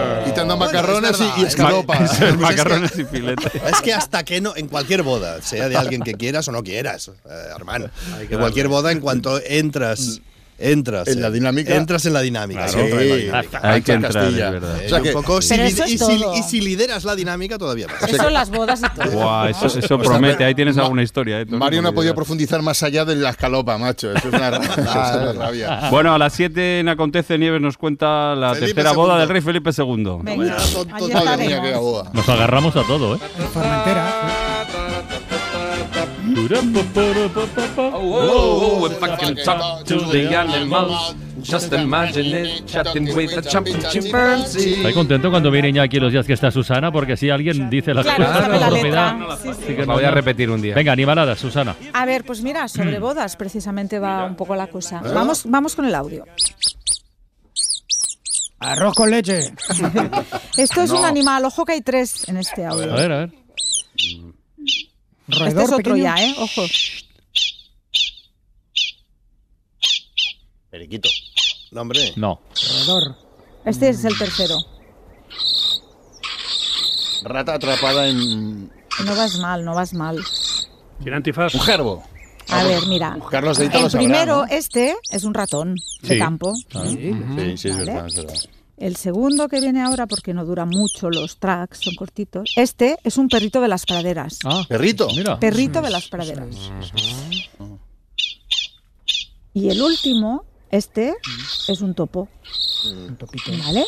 Y 0.00 0.03
Bueno, 0.46 0.66
macarrones 0.66 1.10
es 1.12 1.18
verdad, 1.18 1.34
y, 1.36 1.40
y 1.40 1.44
es 1.44 1.48
escaropa. 1.48 1.94
Es 1.94 2.10
Pues 2.10 2.20
es 2.20 2.38
macarrones 2.38 2.98
y 2.98 3.04
filete. 3.04 3.50
Es 3.66 3.80
que 3.80 3.94
hasta 3.94 4.24
que 4.24 4.40
no, 4.40 4.54
en 4.56 4.68
cualquier 4.68 5.02
boda, 5.02 5.40
sea 5.42 5.68
de 5.68 5.76
alguien 5.76 6.02
que 6.02 6.14
quieras 6.14 6.48
o 6.48 6.52
no 6.52 6.62
quieras, 6.62 7.08
eh, 7.08 7.12
hermano. 7.56 7.90
En 8.28 8.38
cualquier 8.38 8.68
boda, 8.68 8.92
en 8.92 9.00
cuanto 9.00 9.40
entras, 9.44 10.20
entras 10.58 11.08
En 11.08 11.20
la 11.20 11.28
eh, 11.28 11.32
dinámica. 11.32 11.74
Entras 11.74 12.06
en 12.06 12.12
la 12.12 12.20
dinámica. 12.20 12.68
Sí, 12.68 12.74
sí, 12.78 12.80
entra 12.80 13.00
en 13.02 13.08
la 13.08 13.14
dinámica. 13.16 13.60
Hay 13.62 13.82
que 13.82 13.92
entrar, 13.92 14.24
es 14.24 14.34
verdad. 14.36 14.76
O 14.84 14.88
sea 14.88 14.98
y 14.98 15.02
que- 15.02 15.08
un 15.08 15.14
poco, 15.14 15.42
si 15.42 15.56
li- 15.56 15.66
y, 15.68 15.98
si, 15.98 16.24
y 16.38 16.42
si 16.42 16.60
lideras 16.60 17.04
la 17.04 17.14
dinámica, 17.16 17.58
todavía 17.58 17.86
más. 17.88 18.10
Eso 18.12 18.30
las 18.30 18.50
bodas 18.50 18.80
y 18.82 19.00
todo. 19.00 19.10
Buah, 19.10 19.50
eso, 19.50 19.66
eso 19.66 19.78
O 19.78 19.82
sea, 19.82 19.98
promete. 19.98 20.44
Ahí 20.44 20.52
Ma- 20.52 20.56
tienes 20.56 20.78
alguna 20.78 21.02
historia. 21.02 21.40
eh, 21.40 21.46
Mario 21.46 21.82
no 21.82 21.88
ha 21.88 21.92
podido 21.92 22.14
profundizar 22.14 22.62
más 22.62 22.82
allá 22.82 23.04
de 23.04 23.16
la 23.16 23.30
escalopa, 23.30 23.76
macho. 23.78 24.12
Eso 24.12 24.28
es 24.28 24.34
una, 24.34 24.48
eso 24.56 24.72
es 24.72 24.78
una 24.78 25.32
rabia. 25.32 25.88
Bueno, 25.90 26.14
a 26.14 26.18
las 26.18 26.32
7 26.32 26.80
en 26.80 26.88
Acontece 26.88 27.36
Nieves 27.38 27.60
nos 27.60 27.76
cuenta 27.76 28.34
la 28.34 28.54
Felipe 28.54 28.74
tercera 28.74 28.92
boda 28.92 29.14
II. 29.14 29.20
del 29.20 29.28
rey 29.28 29.40
Felipe 29.40 29.70
II. 29.76 30.18
Venga, 30.22 30.56
Madre 31.24 31.60
mía, 31.60 31.78
boda. 31.78 32.10
Nos 32.12 32.28
agarramos 32.28 32.74
a 32.76 32.82
todo, 32.84 33.16
¿eh? 33.16 33.18
Formentera. 33.52 34.43
Oh, 37.76 38.80
oh, 38.82 38.86
if 38.86 39.02
I 39.02 39.16
can 39.16 39.36
talk 39.44 39.84
to 39.84 39.98
the 40.10 40.34
animals, 40.36 41.14
just 41.42 41.72
imagine 41.72 42.26
it, 42.34 42.66
chatting 42.66 43.14
with 43.14 43.36
a 43.38 43.42
jumping 43.42 43.78
chimpanzee. 43.90 44.74
Estoy 44.76 44.92
contento 44.94 45.30
cuando 45.30 45.50
viene 45.50 45.68
Iñaki 45.68 46.00
los 46.00 46.12
días 46.12 46.26
que 46.26 46.32
está 46.32 46.50
Susana, 46.50 46.90
porque 46.90 47.16
si 47.16 47.30
alguien 47.30 47.70
dice 47.70 47.94
las 47.94 48.04
Claro, 48.04 48.24
cosas 48.24 48.48
con 48.48 48.60
la 48.60 48.68
propiedad. 48.68 49.16
Sí, 49.42 49.48
sí. 49.52 49.60
sí 49.66 49.74
que 49.74 49.80
La 49.80 49.86
no- 49.86 49.92
voy 49.94 50.04
a 50.04 50.10
repetir 50.10 50.50
un 50.50 50.60
día. 50.60 50.74
Venga, 50.74 50.92
animalada, 50.92 51.36
Susana. 51.36 51.76
A 51.92 52.04
ver, 52.06 52.24
pues 52.24 52.42
mira, 52.42 52.66
sobre 52.68 52.98
bodas 52.98 53.36
precisamente 53.36 53.98
va 53.98 54.24
un 54.24 54.34
poco 54.36 54.56
la 54.56 54.66
cosa. 54.66 55.00
Vamos, 55.00 55.44
vamos 55.46 55.74
con 55.76 55.84
el 55.84 55.94
audio. 55.94 56.24
Arroz 58.58 58.94
con 58.94 59.10
leche. 59.10 59.52
Esto 60.56 60.82
es 60.82 60.90
un 60.90 61.04
animal, 61.04 61.44
ojo 61.44 61.64
que 61.64 61.72
hay 61.72 61.80
tres 61.82 62.28
en 62.28 62.38
este 62.38 62.64
audio. 62.64 62.92
A 62.92 62.96
ver, 62.96 63.12
a 63.12 63.18
ver. 63.18 63.43
Este 65.28 65.38
Roedor 65.44 65.62
es 65.62 65.68
otro 65.72 65.76
pequeño. 65.78 65.96
ya, 65.96 66.14
¿eh? 66.16 66.34
Ojo. 66.38 66.62
Periquito. 70.70 71.08
No, 71.70 71.80
hombre. 71.82 72.12
No. 72.16 72.40
Roedor. 72.86 73.16
Este 73.64 73.88
es 73.90 74.04
el 74.04 74.16
tercero. 74.18 74.56
Rata 77.22 77.54
atrapada 77.54 78.08
en. 78.08 78.66
No 79.04 79.16
vas 79.16 79.38
mal, 79.38 79.64
no 79.64 79.74
vas 79.74 79.94
mal. 79.94 80.18
¿Tiene 81.02 81.16
antifaz? 81.16 81.54
Un 81.54 81.60
gerbo. 81.62 82.04
A 82.48 82.62
ver, 82.64 82.86
mira. 82.86 83.16
Carlos 83.30 83.56
de 83.56 83.66
El 83.66 83.72
lo 83.72 83.78
sabrá, 83.90 83.98
primero, 83.98 84.36
¿no? 84.36 84.44
este, 84.50 84.94
es 85.10 85.24
un 85.24 85.32
ratón 85.32 85.74
de 86.02 86.08
Sí. 86.14 86.18
campo. 86.18 86.54
Sí, 86.54 87.14
sí, 87.36 87.56
sí, 87.56 87.68
es 87.70 87.76
verdad, 87.78 88.06
es 88.06 88.14
verdad. 88.16 88.34
El 88.76 88.96
segundo 88.96 89.48
que 89.48 89.60
viene 89.60 89.82
ahora, 89.82 90.06
porque 90.06 90.34
no 90.34 90.44
dura 90.44 90.64
mucho 90.64 91.08
los 91.08 91.38
tracks, 91.38 91.78
son 91.82 91.94
cortitos. 91.94 92.52
Este 92.56 92.96
es 93.04 93.18
un 93.18 93.28
perrito 93.28 93.60
de 93.60 93.68
las 93.68 93.86
praderas. 93.86 94.40
¿Perrito? 94.68 95.08
Mira. 95.14 95.38
Perrito 95.38 95.80
de 95.80 95.90
las 95.90 96.08
praderas. 96.08 96.48
Y 99.52 99.68
el 99.68 99.80
último, 99.80 100.44
este, 100.70 101.14
es 101.68 101.80
un 101.80 101.94
topo. 101.94 102.28
¿Vale? 103.64 103.84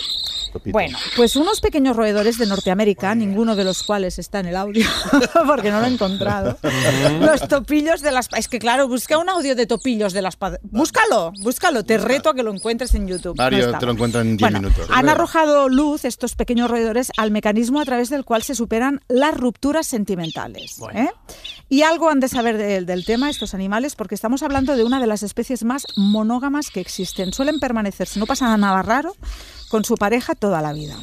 Bueno, 0.65 0.99
pues 1.17 1.37
unos 1.37 1.61
pequeños 1.61 1.97
roedores 1.97 2.39
de 2.39 2.47
Norteamérica, 2.47 3.15
ninguno 3.15 3.57
de 3.57 3.65
los 3.65 3.83
cuales 3.83 4.19
está 4.19 4.41
en 4.41 4.47
el 4.47 4.57
audio, 4.57 4.87
porque 5.47 5.71
no 5.71 5.81
lo 5.81 5.87
he 5.87 5.91
encontrado. 5.91 6.59
Los 7.21 7.47
topillos 7.49 8.01
de 8.03 8.13
las... 8.13 8.29
Es 8.37 8.49
que 8.49 8.59
claro, 8.59 8.89
busca 8.89 9.19
un 9.19 9.29
audio 9.29 9.55
de 9.55 9.67
topillos 9.67 10.13
de 10.13 10.23
las... 10.23 10.37
Búscalo, 10.63 11.33
búscalo, 11.41 11.85
te 11.85 11.99
reto 11.99 12.31
a 12.31 12.35
que 12.35 12.43
lo 12.43 12.53
encuentres 12.53 12.95
en 12.95 13.07
YouTube. 13.09 13.37
Mario 13.37 13.77
te 13.79 13.87
lo 13.87 13.93
encuentra 13.93 14.21
en 14.21 14.37
10 14.37 14.41
Bueno, 14.41 14.61
minutos. 14.69 14.89
han 14.93 15.09
arrojado 15.09 15.69
luz 15.69 16.05
estos 16.05 16.35
pequeños 16.35 16.71
roedores 16.71 17.11
al 17.17 17.31
mecanismo 17.31 17.81
a 17.81 17.85
través 17.85 18.11
del 18.11 18.25
cual 18.25 18.43
se 18.43 18.55
superan 18.55 19.01
las 19.09 19.37
rupturas 19.37 19.87
sentimentales. 19.87 20.77
¿eh? 20.95 21.09
Y 21.69 21.83
algo 21.83 22.09
han 22.11 22.21
de 22.21 22.29
saber 22.29 22.57
de- 22.57 22.83
del 22.83 23.05
tema 23.05 23.31
estos 23.31 23.55
animales 23.55 23.97
porque 23.97 24.15
estamos 24.15 24.43
hablando 24.43 24.77
de 24.77 24.85
una 24.85 25.01
de 25.01 25.07
las 25.07 25.23
especies 25.23 25.65
más 25.65 25.85
monógamas 25.97 26.71
que 26.71 26.81
existen. 26.81 27.33
Suelen 27.33 27.59
permanecer, 27.61 28.07
si 28.07 28.19
no 28.21 28.27
pasa 28.27 28.57
nada 28.57 28.83
raro, 28.83 29.15
con 29.69 29.85
su 29.85 29.95
pareja 29.97 30.35
toda 30.35 30.61
la 30.63 30.73
vida. 30.73 30.97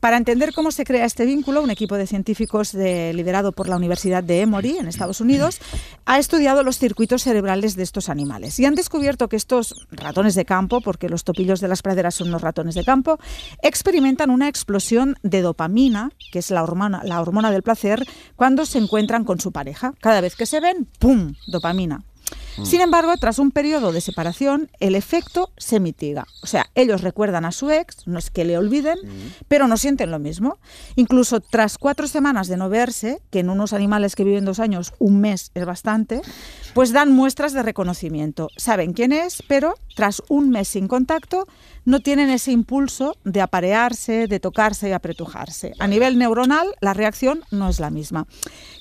Para 0.00 0.16
entender 0.16 0.52
cómo 0.52 0.70
se 0.70 0.84
crea 0.84 1.04
este 1.06 1.24
vínculo, 1.24 1.62
un 1.62 1.70
equipo 1.70 1.96
de 1.96 2.06
científicos 2.06 2.72
de- 2.72 3.12
liderado 3.14 3.52
por 3.52 3.68
la 3.68 3.76
Universidad 3.76 4.22
de 4.22 4.40
Emory 4.40 4.76
en 4.78 4.86
Estados 4.86 5.20
Unidos 5.20 5.58
ha 6.04 6.18
estudiado 6.18 6.62
los 6.62 6.78
circuitos 6.78 7.22
cerebrales 7.22 7.74
de 7.76 7.82
estos 7.84 8.08
animales 8.08 8.58
y 8.60 8.66
han 8.66 8.74
descubierto 8.74 9.28
que 9.28 9.36
estos 9.36 9.74
ratones 9.90 10.34
de 10.34 10.44
campo, 10.44 10.80
porque 10.80 11.08
los 11.08 11.24
topillos 11.24 11.60
de 11.60 11.68
las 11.68 11.82
praderas 11.82 12.14
son 12.16 12.28
unos 12.28 12.42
ratones 12.42 12.74
de 12.74 12.84
campo, 12.84 13.18
experimentan 13.62 14.30
una 14.30 14.48
explosión 14.48 15.16
de 15.22 15.40
dopamina, 15.42 16.10
que 16.32 16.38
es 16.40 16.50
la 16.50 16.62
hormona, 16.62 17.00
la 17.04 17.20
hormona 17.20 17.50
del 17.50 17.62
placer, 17.62 18.04
cuando 18.36 18.66
se 18.66 18.78
encuentran 18.78 19.24
con 19.24 19.40
su 19.40 19.52
pareja. 19.52 19.94
Cada 20.00 20.20
vez 20.20 20.36
que 20.36 20.46
se 20.46 20.60
ven, 20.60 20.86
¡pum! 20.98 21.34
dopamina. 21.46 22.02
Sin 22.62 22.80
embargo, 22.80 23.16
tras 23.16 23.38
un 23.38 23.50
periodo 23.50 23.92
de 23.92 24.00
separación, 24.00 24.70
el 24.80 24.94
efecto 24.94 25.50
se 25.56 25.80
mitiga. 25.80 26.26
O 26.42 26.46
sea, 26.46 26.66
ellos 26.74 27.00
recuerdan 27.00 27.44
a 27.44 27.52
su 27.52 27.70
ex, 27.70 28.06
no 28.06 28.18
es 28.18 28.30
que 28.30 28.44
le 28.44 28.56
olviden, 28.56 28.98
pero 29.48 29.66
no 29.66 29.76
sienten 29.76 30.10
lo 30.10 30.18
mismo. 30.18 30.58
Incluso 30.96 31.40
tras 31.40 31.78
cuatro 31.78 32.06
semanas 32.06 32.48
de 32.48 32.56
no 32.56 32.68
verse, 32.68 33.20
que 33.30 33.40
en 33.40 33.50
unos 33.50 33.72
animales 33.72 34.14
que 34.14 34.24
viven 34.24 34.44
dos 34.44 34.60
años, 34.60 34.94
un 34.98 35.20
mes 35.20 35.50
es 35.54 35.64
bastante, 35.64 36.20
pues 36.74 36.92
dan 36.92 37.12
muestras 37.12 37.52
de 37.52 37.62
reconocimiento. 37.62 38.48
Saben 38.56 38.92
quién 38.92 39.12
es, 39.12 39.42
pero 39.48 39.74
tras 39.94 40.22
un 40.28 40.50
mes 40.50 40.68
sin 40.68 40.88
contacto, 40.88 41.46
no 41.84 42.00
tienen 42.00 42.30
ese 42.30 42.50
impulso 42.52 43.16
de 43.24 43.40
aparearse, 43.40 44.26
de 44.26 44.40
tocarse 44.40 44.88
y 44.88 44.92
apretujarse. 44.92 45.72
A 45.78 45.86
nivel 45.86 46.18
neuronal, 46.18 46.66
la 46.80 46.94
reacción 46.94 47.42
no 47.50 47.68
es 47.68 47.80
la 47.80 47.90
misma. 47.90 48.26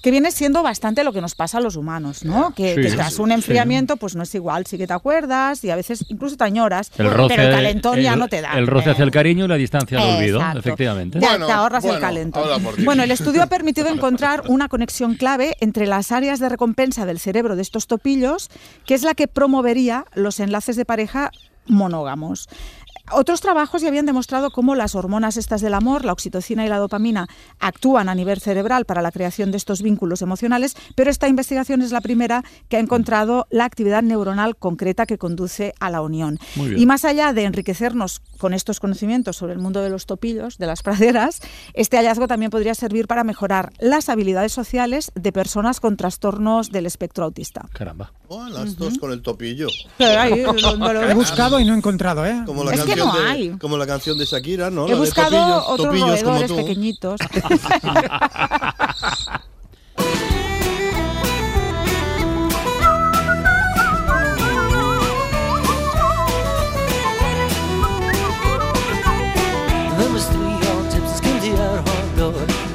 Que 0.01 0.11
viene 0.11 0.31
siendo 0.31 0.63
bastante 0.63 1.03
lo 1.03 1.11
que 1.13 1.21
nos 1.21 1.35
pasa 1.35 1.57
a 1.57 1.61
los 1.61 1.75
humanos, 1.75 2.23
¿no? 2.23 2.53
Que, 2.53 2.75
Sí, 2.75 2.81
que 2.81 2.91
tras 2.91 3.19
un 3.19 3.29
sí. 3.29 3.33
enfriamiento, 3.35 3.97
pues 3.97 4.15
no 4.15 4.23
es 4.23 4.33
igual, 4.35 4.65
sí 4.65 4.77
que 4.77 4.87
te 4.87 4.93
acuerdas 4.93 5.63
y 5.63 5.69
a 5.69 5.75
veces 5.75 6.05
incluso 6.09 6.37
te 6.37 6.43
añoras, 6.43 6.91
El 6.97 7.09
roce, 7.11 7.35
pero 7.35 7.49
el 7.49 7.55
calentón 7.55 7.99
ya 7.99 8.13
el- 8.13 8.19
no 8.19 8.27
te 8.27 8.41
da. 8.41 8.53
El 8.57 8.67
roce 8.67 8.91
hacia 8.91 9.03
el 9.03 9.11
cariño 9.11 9.45
y 9.45 9.47
la 9.47 9.55
distancia 9.55 9.99
al 9.99 10.17
olvido, 10.17 10.37
Exacto. 10.39 10.59
efectivamente. 10.59 11.19
Ya 11.19 11.37
te 11.37 11.51
ahorras 11.51 11.85
el 11.85 11.99
calentón. 11.99 12.43
Bueno, 12.85 13.03
el 13.03 13.11
estudio 13.11 13.43
ha 13.43 13.47
permitido 13.47 13.87
encontrar 13.89 14.43
una 14.47 14.69
conexión 14.69 15.15
clave 15.15 15.55
entre 15.59 15.87
las 15.87 16.11
áreas 16.11 16.39
de 16.39 16.49
recompensa 16.49 17.05
del 17.05 17.19
cerebro 17.19 17.55
de 17.55 17.61
estos 17.61 17.87
topillos, 17.87 18.49
que 18.85 18.93
es 18.93 19.03
la 19.03 19.13
que 19.13 19.27
promovería 19.27 20.05
los 20.15 20.39
enlaces 20.39 20.75
de 20.75 20.85
pareja 20.85 21.31
monógamos. 21.65 22.49
Otros 23.15 23.41
trabajos 23.41 23.81
ya 23.81 23.89
habían 23.89 24.05
demostrado 24.05 24.51
cómo 24.51 24.75
las 24.75 24.95
hormonas 24.95 25.37
estas 25.37 25.61
del 25.61 25.73
amor, 25.73 26.05
la 26.05 26.13
oxitocina 26.13 26.65
y 26.65 26.69
la 26.69 26.77
dopamina, 26.77 27.27
actúan 27.59 28.09
a 28.09 28.15
nivel 28.15 28.39
cerebral 28.39 28.85
para 28.85 29.01
la 29.01 29.11
creación 29.11 29.51
de 29.51 29.57
estos 29.57 29.81
vínculos 29.81 30.21
emocionales, 30.21 30.75
pero 30.95 31.11
esta 31.11 31.27
investigación 31.27 31.81
es 31.81 31.91
la 31.91 32.01
primera 32.01 32.43
que 32.69 32.77
ha 32.77 32.79
encontrado 32.79 33.47
la 33.49 33.65
actividad 33.65 34.03
neuronal 34.03 34.55
concreta 34.55 35.05
que 35.05 35.17
conduce 35.17 35.73
a 35.79 35.89
la 35.89 36.01
unión. 36.01 36.39
Y 36.55 36.85
más 36.85 37.05
allá 37.05 37.33
de 37.33 37.43
enriquecernos 37.43 38.21
con 38.37 38.53
estos 38.53 38.79
conocimientos 38.79 39.37
sobre 39.37 39.53
el 39.53 39.59
mundo 39.59 39.81
de 39.81 39.89
los 39.89 40.05
topillos, 40.05 40.57
de 40.57 40.67
las 40.67 40.81
praderas, 40.81 41.41
este 41.73 41.97
hallazgo 41.97 42.27
también 42.27 42.51
podría 42.51 42.75
servir 42.75 43.07
para 43.07 43.23
mejorar 43.23 43.71
las 43.79 44.09
habilidades 44.09 44.51
sociales 44.51 45.11
de 45.15 45.31
personas 45.31 45.79
con 45.79 45.97
trastornos 45.97 46.71
del 46.71 46.85
espectro 46.85 47.25
autista. 47.25 47.67
Caramba. 47.73 48.11
Oh, 48.35 48.49
las 48.49 48.75
dos 48.77 48.97
con 48.97 49.11
el 49.11 49.21
topillo. 49.21 49.67
Ahí, 49.99 50.41
donde 50.41 50.93
lo 50.93 51.03
He 51.09 51.13
buscado 51.13 51.59
y 51.59 51.65
no 51.65 51.73
he 51.75 51.77
encontrado, 51.77 52.25
¿eh? 52.25 52.41
Como 52.47 52.63
la, 52.63 52.71
Es 52.73 52.81
que 52.81 52.87
canción 52.87 53.07
no 53.09 53.13
de, 53.19 53.27
hay. 53.27 53.49
como 53.59 53.77
la 53.77 53.85
canción 53.85 54.17
de 54.17 54.25
Shakira, 54.25 54.71
¿no? 54.71 54.85
He 54.87 54.89
La 54.89 54.95
de 54.95 54.99
buscado 55.01 55.29
topillos, 55.29 55.63
otros 55.67 55.87
topillos 55.87 56.23
como 56.23 56.41
tú. 56.47 56.55
pequeñitos. 56.55 57.19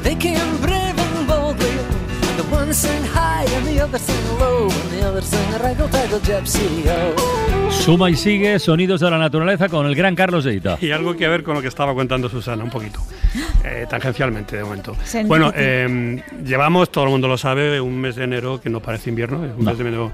They 0.03 0.15
came 0.15 0.57
brave 0.61 0.99
and 0.99 1.27
boldly, 1.27 1.69
and 1.71 2.39
the 2.39 2.45
one 2.51 2.73
sang 2.73 3.03
high 3.03 3.45
and 3.57 3.67
the 3.67 3.81
other 3.81 3.99
sang 3.99 4.39
low, 4.39 4.58
Suma 7.71 8.09
y 8.11 8.17
sigue 8.17 8.59
Sonidos 8.59 9.01
de 9.01 9.11
la 9.11 9.19
Naturaleza 9.19 9.69
con 9.69 9.87
el 9.87 9.95
gran 9.95 10.15
Carlos 10.15 10.45
Deita. 10.45 10.79
Y 10.81 10.91
algo 10.91 11.17
que 11.17 11.27
ver 11.29 11.43
con 11.43 11.55
lo 11.55 11.61
que 11.63 11.69
estaba 11.69 11.95
contando 11.95 12.29
Susana, 12.29 12.63
un 12.65 12.71
poquito, 12.71 13.01
eh, 13.65 13.87
tangencialmente 13.89 14.57
de 14.57 14.65
momento. 14.65 14.97
Bueno, 15.27 15.53
eh, 15.55 16.23
llevamos, 16.45 16.91
todo 16.91 17.05
el 17.05 17.11
mundo 17.11 17.29
lo 17.29 17.37
sabe, 17.37 17.81
un 17.81 18.01
mes 18.01 18.17
de 18.17 18.25
enero 18.25 18.61
que 18.61 18.71
no 18.71 18.81
parece 18.81 19.11
invierno, 19.11 19.45
es 19.45 19.53
un 19.57 19.65
No. 19.65 19.71
mes 19.71 19.79
de 19.79 19.89
enero 19.89 20.13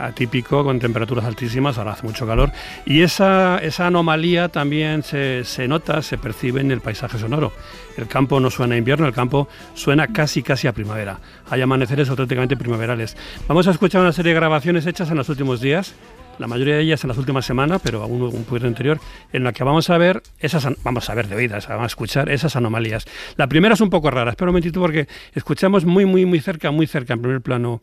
atípico, 0.00 0.64
con 0.64 0.78
temperaturas 0.78 1.24
altísimas, 1.24 1.78
ahora 1.78 1.92
hace 1.92 2.06
mucho 2.06 2.26
calor, 2.26 2.52
y 2.84 3.02
esa, 3.02 3.58
esa 3.58 3.86
anomalía 3.86 4.48
también 4.48 5.02
se, 5.02 5.44
se 5.44 5.68
nota, 5.68 6.02
se 6.02 6.18
percibe 6.18 6.60
en 6.60 6.70
el 6.70 6.80
paisaje 6.80 7.18
sonoro. 7.18 7.52
El 7.96 8.06
campo 8.06 8.40
no 8.40 8.50
suena 8.50 8.74
a 8.74 8.78
invierno, 8.78 9.06
el 9.06 9.12
campo 9.12 9.48
suena 9.74 10.06
casi 10.08 10.42
casi 10.42 10.66
a 10.66 10.72
primavera. 10.72 11.18
Hay 11.50 11.60
amaneceres 11.60 12.08
auténticamente 12.08 12.56
primaverales. 12.56 13.16
Vamos 13.46 13.66
a 13.68 13.72
escuchar 13.72 14.00
una 14.00 14.12
serie 14.12 14.32
de 14.32 14.40
grabaciones 14.40 14.86
hechas 14.86 15.10
en 15.10 15.16
los 15.16 15.28
últimos 15.28 15.60
días, 15.60 15.94
la 16.40 16.46
mayoría 16.46 16.76
de 16.76 16.82
ellas 16.82 17.04
en 17.04 17.08
las 17.08 17.18
últimas 17.18 17.44
semanas, 17.44 17.80
pero 17.84 18.02
aún 18.02 18.22
un 18.22 18.44
poquito 18.44 18.66
anterior, 18.66 18.98
en 19.32 19.44
la 19.44 19.52
que 19.52 19.62
vamos 19.62 19.90
a 19.90 19.98
ver 19.98 20.22
esas, 20.38 20.66
vamos 20.82 21.10
a 21.10 21.14
ver 21.14 21.28
de 21.28 21.36
oídas, 21.36 21.68
vamos 21.68 21.84
a 21.84 21.86
escuchar 21.86 22.30
esas 22.30 22.56
anomalías. 22.56 23.04
La 23.36 23.46
primera 23.46 23.74
es 23.74 23.80
un 23.82 23.90
poco 23.90 24.10
rara, 24.10 24.30
espera 24.30 24.48
un 24.48 24.54
momentito 24.54 24.80
porque 24.80 25.06
escuchamos 25.34 25.84
muy, 25.84 26.06
muy, 26.06 26.24
muy 26.24 26.40
cerca, 26.40 26.70
muy 26.70 26.86
cerca, 26.86 27.12
en 27.12 27.20
primer 27.20 27.40
plano, 27.42 27.82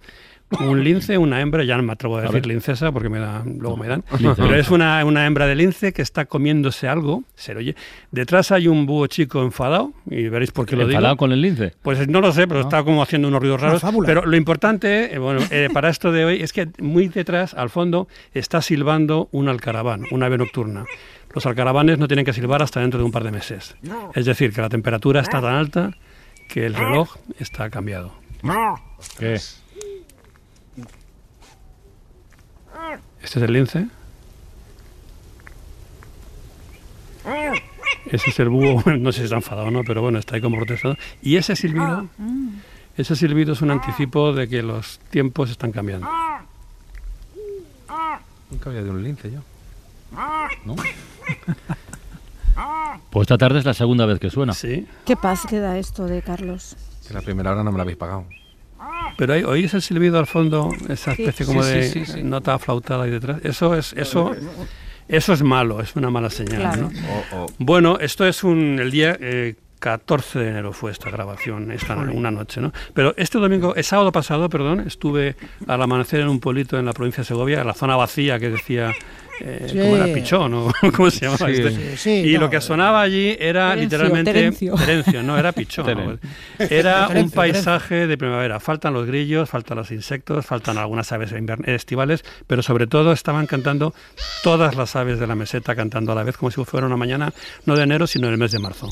un 0.61 0.83
lince, 0.83 1.17
una 1.17 1.41
hembra, 1.41 1.63
ya 1.65 1.75
no 1.75 1.83
me 1.83 1.91
atrevo 1.93 2.17
a 2.17 2.21
decir 2.21 2.45
lincesa 2.45 2.91
porque 2.91 3.09
me 3.09 3.19
da, 3.19 3.43
luego 3.45 3.75
me 3.75 3.87
dan, 3.87 4.03
Lince. 4.17 4.41
pero 4.41 4.55
es 4.55 4.69
una, 4.71 5.03
una 5.03 5.25
hembra 5.25 5.45
de 5.45 5.55
lince 5.55 5.91
que 5.91 6.01
está 6.01 6.25
comiéndose 6.25 6.87
algo, 6.87 7.23
se 7.35 7.53
lo 7.53 7.59
oye. 7.59 7.75
Detrás 8.11 8.51
hay 8.51 8.67
un 8.67 8.85
búho 8.85 9.07
chico 9.07 9.43
enfadado, 9.43 9.91
y 10.09 10.29
veréis 10.29 10.51
por 10.51 10.65
qué 10.65 10.75
lo 10.77 10.83
digo. 10.87 10.91
¿Enfadado 10.99 11.17
con 11.17 11.31
el 11.33 11.41
lince? 11.41 11.73
Pues 11.81 12.07
no 12.07 12.21
lo 12.21 12.31
sé, 12.31 12.47
pero 12.47 12.61
está 12.61 12.83
como 12.83 13.03
haciendo 13.03 13.27
unos 13.27 13.41
ruidos 13.41 13.59
raros. 13.59 13.81
Pero 14.05 14.25
lo 14.25 14.37
importante, 14.37 15.13
eh, 15.13 15.19
bueno, 15.19 15.41
eh, 15.51 15.69
para 15.73 15.89
esto 15.89 16.11
de 16.11 16.23
hoy, 16.23 16.41
es 16.41 16.53
que 16.53 16.69
muy 16.79 17.09
detrás, 17.09 17.53
al 17.53 17.69
fondo, 17.69 18.07
está 18.33 18.61
silbando 18.61 19.27
un 19.31 19.49
alcaraván, 19.49 20.03
una 20.11 20.27
ave 20.27 20.37
nocturna. 20.37 20.85
Los 21.35 21.45
alcaravanes 21.45 21.99
no 21.99 22.07
tienen 22.07 22.25
que 22.25 22.33
silbar 22.33 22.63
hasta 22.63 22.79
dentro 22.79 22.99
de 22.99 23.05
un 23.05 23.11
par 23.11 23.23
de 23.23 23.31
meses. 23.31 23.75
Es 24.15 24.25
decir, 24.25 24.53
que 24.53 24.61
la 24.61 24.69
temperatura 24.69 25.19
está 25.21 25.41
tan 25.41 25.55
alta 25.55 25.91
que 26.47 26.65
el 26.65 26.73
reloj 26.73 27.15
está 27.37 27.69
cambiado. 27.69 28.13
¿Qué? 29.19 29.37
Este 33.27 33.39
es 33.39 33.43
el 33.43 33.51
lince. 33.51 33.87
Ese 38.05 38.29
es 38.29 38.39
el 38.39 38.47
búho, 38.47 38.81
no 38.97 39.11
sé 39.11 39.17
si 39.17 39.23
está 39.25 39.35
enfadado 39.35 39.67
o 39.67 39.71
no, 39.71 39.83
pero 39.83 40.01
bueno, 40.01 40.17
está 40.17 40.35
ahí 40.35 40.41
como 40.41 40.55
protestado. 40.55 40.95
Y 41.21 41.35
ese 41.35 41.57
silbido, 41.57 42.07
ese 42.95 43.17
silbido 43.17 43.51
es 43.51 43.61
un 43.61 43.71
anticipo 43.71 44.31
de 44.31 44.47
que 44.47 44.63
los 44.63 44.99
tiempos 45.09 45.49
están 45.49 45.73
cambiando. 45.73 46.07
Nunca 48.49 48.69
había 48.69 48.81
de 48.81 48.91
un 48.91 49.03
lince 49.03 49.29
yo. 49.29 49.41
¿No? 50.63 50.75
Pues 53.11 53.25
esta 53.25 53.37
tarde 53.37 53.59
es 53.59 53.65
la 53.65 53.73
segunda 53.73 54.05
vez 54.05 54.19
que 54.19 54.29
suena. 54.29 54.53
Sí. 54.53 54.87
¿Qué 55.05 55.15
paz 55.15 55.45
queda 55.47 55.77
esto 55.77 56.05
de 56.05 56.21
Carlos? 56.21 56.75
Que 57.07 57.13
la 57.13 57.21
primera 57.21 57.51
hora 57.51 57.63
no 57.63 57.71
me 57.71 57.77
la 57.77 57.83
habéis 57.83 57.97
pagado. 57.97 58.25
Pero 59.17 59.33
ahí, 59.33 59.43
oís 59.43 59.73
el 59.73 59.81
silbido 59.81 60.19
al 60.19 60.27
fondo, 60.27 60.71
esa 60.89 61.15
Sí. 61.15 61.23
especie 61.23 61.45
como 61.45 61.63
Sí, 61.63 61.69
de 61.71 61.83
sí, 61.89 62.05
sí, 62.05 62.11
sí. 62.13 62.23
nota 62.23 62.53
aflautada 62.53 63.03
ahí 63.05 63.11
detrás. 63.11 63.39
Eso 63.43 63.73
es, 63.75 63.93
eso, 63.93 64.35
eso 65.07 65.33
es 65.33 65.41
malo, 65.43 65.81
es 65.81 65.95
una 65.95 66.09
mala 66.09 66.29
señal. 66.29 66.61
Claro. 66.61 66.89
¿no? 67.31 67.45
Bueno, 67.57 67.97
esto 67.99 68.25
es 68.27 68.43
un, 68.43 68.77
el 68.79 68.91
día 68.91 69.17
eh, 69.19 69.55
14 69.79 70.39
de 70.39 70.49
enero 70.49 70.73
fue 70.73 70.91
esta 70.91 71.09
grabación, 71.09 71.71
esta 71.71 71.95
una 71.95 72.31
noche, 72.31 72.61
¿no? 72.61 72.71
Pero 72.93 73.13
este 73.17 73.37
domingo, 73.37 73.75
el 73.75 73.83
sábado 73.83 74.11
pasado, 74.11 74.49
perdón, 74.49 74.81
estuve 74.81 75.35
al 75.67 75.81
amanecer 75.81 76.19
en 76.21 76.29
un 76.29 76.39
pueblito 76.39 76.77
en 76.79 76.85
la 76.85 76.93
provincia 76.93 77.21
de 77.21 77.25
Segovia, 77.27 77.61
en 77.61 77.67
la 77.67 77.73
zona 77.73 77.95
vacía 77.95 78.39
que 78.39 78.49
decía. 78.49 78.93
Eh, 79.41 79.67
Sí. 79.71 79.77
¿Cómo 79.79 79.95
era? 79.97 80.13
Pichón, 80.13 80.51
¿no? 80.51 80.71
¿Cómo 80.95 81.11
se 81.11 81.25
llamaba 81.25 81.47
Sí. 81.47 81.51
este? 81.61 81.71
Sí, 81.71 81.97
sí, 81.97 82.29
y 82.29 82.33
no. 82.33 82.41
lo 82.41 82.49
que 82.49 82.59
sonaba 82.61 83.01
allí 83.01 83.35
era 83.39 83.69
Terencio, 83.71 83.83
literalmente 83.83 84.33
Terencio. 84.33 84.75
Terencio, 84.77 85.23
no 85.23 85.37
era 85.37 85.51
Pichón. 85.51 85.85
Teren. 85.85 86.19
Era 86.57 87.01
un 87.03 87.07
Terencio, 87.09 87.35
paisaje 87.35 88.07
de 88.07 88.17
primavera. 88.17 88.59
Faltan 88.59 88.93
los 88.93 89.05
grillos, 89.05 89.49
faltan 89.49 89.77
los 89.77 89.91
insectos, 89.91 90.45
faltan 90.45 90.77
algunas 90.77 91.11
aves 91.11 91.33
estivales, 91.65 92.23
pero 92.47 92.61
sobre 92.63 92.87
todo 92.87 93.11
estaban 93.11 93.45
cantando 93.47 93.93
todas 94.43 94.75
las 94.75 94.95
aves 94.95 95.19
de 95.19 95.27
la 95.27 95.35
meseta 95.35 95.75
cantando 95.75 96.11
a 96.11 96.15
la 96.15 96.23
vez, 96.23 96.37
como 96.37 96.49
si 96.51 96.63
fuera 96.65 96.87
una 96.87 96.97
mañana, 96.97 97.31
no 97.65 97.75
de 97.75 97.83
enero, 97.83 98.07
sino 98.07 98.27
del 98.27 98.37
mes 98.37 98.51
de 98.51 98.59
marzo. 98.59 98.89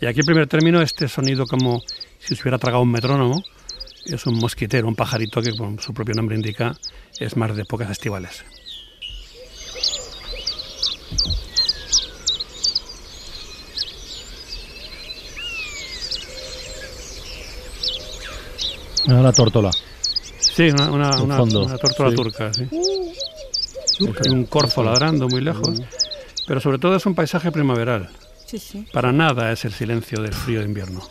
Y 0.00 0.06
aquí, 0.06 0.20
en 0.20 0.26
primer 0.26 0.46
término, 0.46 0.80
este 0.80 1.08
sonido 1.08 1.46
como 1.46 1.82
si 2.18 2.36
se 2.36 2.42
hubiera 2.42 2.58
tragado 2.58 2.82
un 2.82 2.92
metrónomo, 2.92 3.42
es 4.06 4.26
un 4.26 4.36
mosquitero, 4.38 4.86
un 4.88 4.94
pajarito 4.94 5.42
que, 5.42 5.56
como 5.56 5.80
su 5.80 5.92
propio 5.92 6.14
nombre 6.14 6.36
indica, 6.36 6.74
es 7.18 7.36
más 7.36 7.54
de 7.54 7.62
épocas 7.62 7.90
estivales. 7.90 8.44
Mira 19.06 19.22
la 19.22 19.32
tórtola. 19.32 19.70
Sí, 20.38 20.68
una, 20.70 20.90
una, 20.90 21.22
una, 21.22 21.42
una 21.42 21.78
tórtola 21.78 22.10
sí. 22.10 22.16
turca, 22.16 22.52
sí. 22.52 22.68
Y 24.00 24.28
un 24.28 24.44
corzo 24.44 24.82
ladrando 24.82 25.28
muy 25.28 25.40
lejos. 25.40 25.80
Pero 26.46 26.60
sobre 26.60 26.78
todo 26.78 26.96
es 26.96 27.06
un 27.06 27.14
paisaje 27.14 27.50
primaveral. 27.50 28.10
Sí, 28.46 28.58
sí. 28.58 28.86
Para 28.92 29.12
nada 29.12 29.52
es 29.52 29.64
el 29.64 29.72
silencio 29.72 30.20
del 30.20 30.32
frío 30.32 30.60
de 30.60 30.66
invierno. 30.66 31.02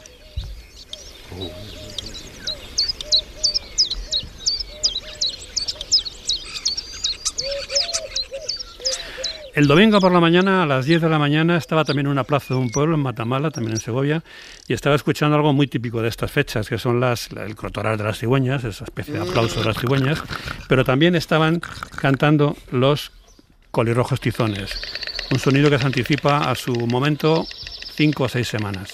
El 9.58 9.65
domingo 9.65 10.00
por 10.00 10.12
la 10.12 10.20
mañana, 10.20 10.62
a 10.62 10.65
las 10.67 10.86
10 10.86 11.02
de 11.02 11.10
la 11.10 11.17
mañana, 11.17 11.58
estaba 11.58 11.84
también 11.84 12.06
en 12.06 12.12
una 12.12 12.24
plaza 12.24 12.54
de 12.54 12.60
un 12.60 12.70
pueblo, 12.70 12.93
en 12.93 13.02
Matamala, 13.02 13.50
también 13.50 13.74
en 13.74 13.82
Segovia, 13.82 14.24
y 14.67 14.74
estaba 14.74 14.96
escuchando 14.96 15.36
algo 15.36 15.52
muy 15.52 15.65
típico 15.65 16.00
de 16.00 16.10
estas 16.10 16.32
fechas, 16.32 16.70
que 16.70 16.78
son 16.78 17.00
las, 17.00 17.32
el 17.32 17.56
crotoral 17.56 17.98
de 17.98 18.04
las 18.04 18.20
cigüeñas, 18.20 18.63
esa 18.63 18.84
especie 18.84 19.15
de 19.15 19.22
aplauso 19.22 19.62
de 19.62 19.65
las 19.65 19.80
cigüeñas, 19.80 20.22
pero 20.70 20.86
también 20.86 21.15
estaban 21.15 21.60
cantando 22.00 22.56
los 22.70 23.12
colirrojos 23.72 24.22
tizones, 24.22 24.80
un 25.32 25.39
sonido 25.39 25.72
que 25.72 25.80
se 25.80 25.88
anticipa 25.88 26.52
a 26.52 26.54
su 26.54 26.74
momento 26.86 27.43
cinco 27.96 28.26
o 28.26 28.30
seis 28.30 28.48
semanas. 28.48 28.93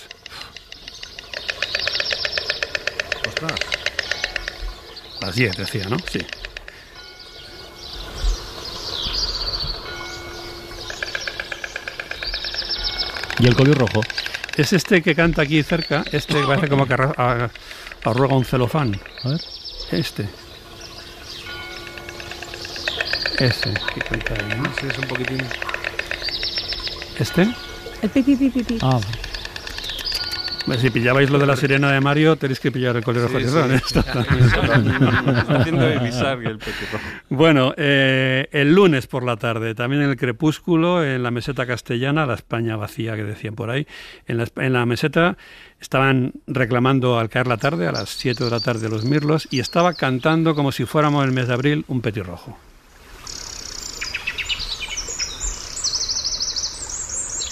Las 5.20 5.36
10, 5.36 5.58
decía, 5.58 5.90
¿no? 5.90 5.98
Sí. 6.10 6.20
¿Y 13.44 13.48
el 13.48 13.56
colio 13.56 13.74
rojo? 13.74 14.00
Es 14.56 14.72
este 14.72 15.02
que 15.02 15.14
canta 15.14 15.42
aquí 15.42 15.62
cerca, 15.64 16.06
este 16.14 16.36
que 16.36 16.48
parece 16.48 16.70
como 16.70 16.88
que 16.88 16.94
arruga 16.94 18.36
un 18.38 18.46
celofán. 18.46 18.98
A 19.22 19.30
ver. 19.32 19.42
Este. 19.92 20.30
Este 23.38 23.74
que 23.94 24.00
canta 24.00 24.34
ahí, 24.36 24.58
¿no? 24.58 24.64
Sí, 24.80 24.88
es 24.90 24.98
un 24.98 25.08
poquitín. 25.10 25.42
¿Este? 27.20 27.42
El 28.02 28.10
pipi, 28.12 28.38
pipi, 28.38 28.64
pipi. 28.64 28.80
Ah, 28.82 28.98
Pues 29.02 29.23
si 30.80 30.90
pillabais 30.90 31.30
lo 31.30 31.40
de 31.40 31.46
la 31.46 31.56
sirena 31.58 31.92
de 31.92 32.00
Mario, 32.02 32.36
tenéis 32.38 32.60
que 32.60 32.72
pillar 32.72 32.96
el 32.96 33.04
color 33.04 33.28
Sí, 33.30 33.34
rojo. 33.38 33.48
sí. 33.48 33.54
también. 33.54 33.82
Está 35.38 35.56
haciendo 35.60 35.86
de 35.86 36.00
Bizarre 36.00 36.48
el 36.50 36.58
petirrojo. 36.58 37.04
Bueno, 37.30 37.74
eh, 37.78 38.48
el 38.52 38.74
lunes 38.74 39.08
por 39.08 39.24
la 39.24 39.38
tarde, 39.38 39.76
también 39.76 40.04
en 40.04 40.10
el 40.12 40.16
crepúsculo, 40.18 41.04
en 41.04 41.22
la 41.24 41.32
meseta 41.32 41.66
castellana, 41.66 42.26
la 42.26 42.36
España 42.36 42.76
vacía 42.76 43.16
que 43.16 43.24
decían 43.24 43.56
por 43.56 43.70
ahí, 43.70 43.86
en 44.28 44.38
la, 44.38 44.48
en 44.58 44.74
la 44.74 44.86
meseta 44.86 45.38
estaban 45.82 46.32
reclamando 46.48 47.20
al 47.20 47.30
caer 47.30 47.48
la 47.48 47.58
tarde, 47.58 47.88
a 47.88 47.92
las 47.92 48.10
7 48.12 48.44
de 48.46 48.50
la 48.50 48.60
tarde, 48.62 48.88
los 48.90 49.04
mirlos, 49.04 49.48
y 49.52 49.60
estaba 49.60 49.94
cantando 49.94 50.56
como 50.56 50.72
si 50.72 50.86
fuéramos 50.86 51.26
el 51.26 51.34
mes 51.34 51.48
de 51.50 51.54
abril 51.54 51.84
un 51.90 52.02
petirrojo. 52.02 52.58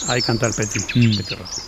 Ahí 0.08 0.22
canta 0.22 0.48
el 0.48 0.54
peti, 0.54 0.80
petirrojo. 1.18 1.62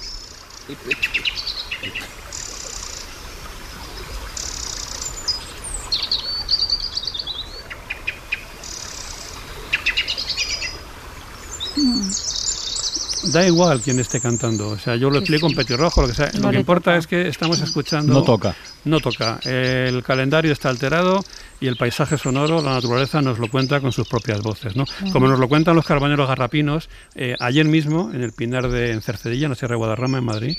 Da 13.31 13.45
igual 13.47 13.81
quién 13.81 13.99
esté 13.99 14.19
cantando, 14.19 14.69
o 14.69 14.77
sea, 14.77 14.95
yo 14.97 15.09
lo 15.09 15.15
Sí, 15.15 15.19
explico 15.23 15.47
en 15.47 15.55
petirrojo, 15.55 16.01
lo 16.01 16.07
que 16.09 16.13
sea. 16.13 16.31
No 16.33 16.47
lo 16.47 16.51
que 16.51 16.57
importa 16.57 16.91
toca. 16.91 16.97
es 16.97 17.07
que 17.07 17.27
estamos 17.29 17.61
escuchando. 17.61 18.13
No 18.13 18.23
toca. 18.23 18.55
No 18.83 18.99
toca. 18.99 19.39
El 19.45 20.03
calendario 20.03 20.51
está 20.51 20.69
alterado 20.69 21.23
y 21.61 21.67
el 21.67 21.77
paisaje 21.77 22.17
sonoro, 22.17 22.61
la 22.61 22.73
naturaleza 22.73 23.21
nos 23.21 23.39
lo 23.39 23.49
cuenta 23.49 23.79
con 23.79 23.91
sus 23.93 24.07
propias 24.07 24.41
voces, 24.41 24.75
¿no? 24.75 24.85
Como 25.13 25.27
nos 25.27 25.39
lo 25.39 25.47
cuentan 25.47 25.75
los 25.75 25.85
carbañeros 25.85 26.27
garrapinos, 26.27 26.89
eh, 27.15 27.35
ayer 27.39 27.65
mismo 27.65 28.11
en 28.13 28.21
el 28.23 28.33
Pinar 28.33 28.69
de 28.69 28.91
en 28.91 29.01
Cercedilla, 29.01 29.45
en 29.45 29.51
la 29.51 29.55
Sierra 29.55 29.73
de 29.75 29.77
Guadarrama, 29.77 30.17
en 30.17 30.25
Madrid, 30.25 30.57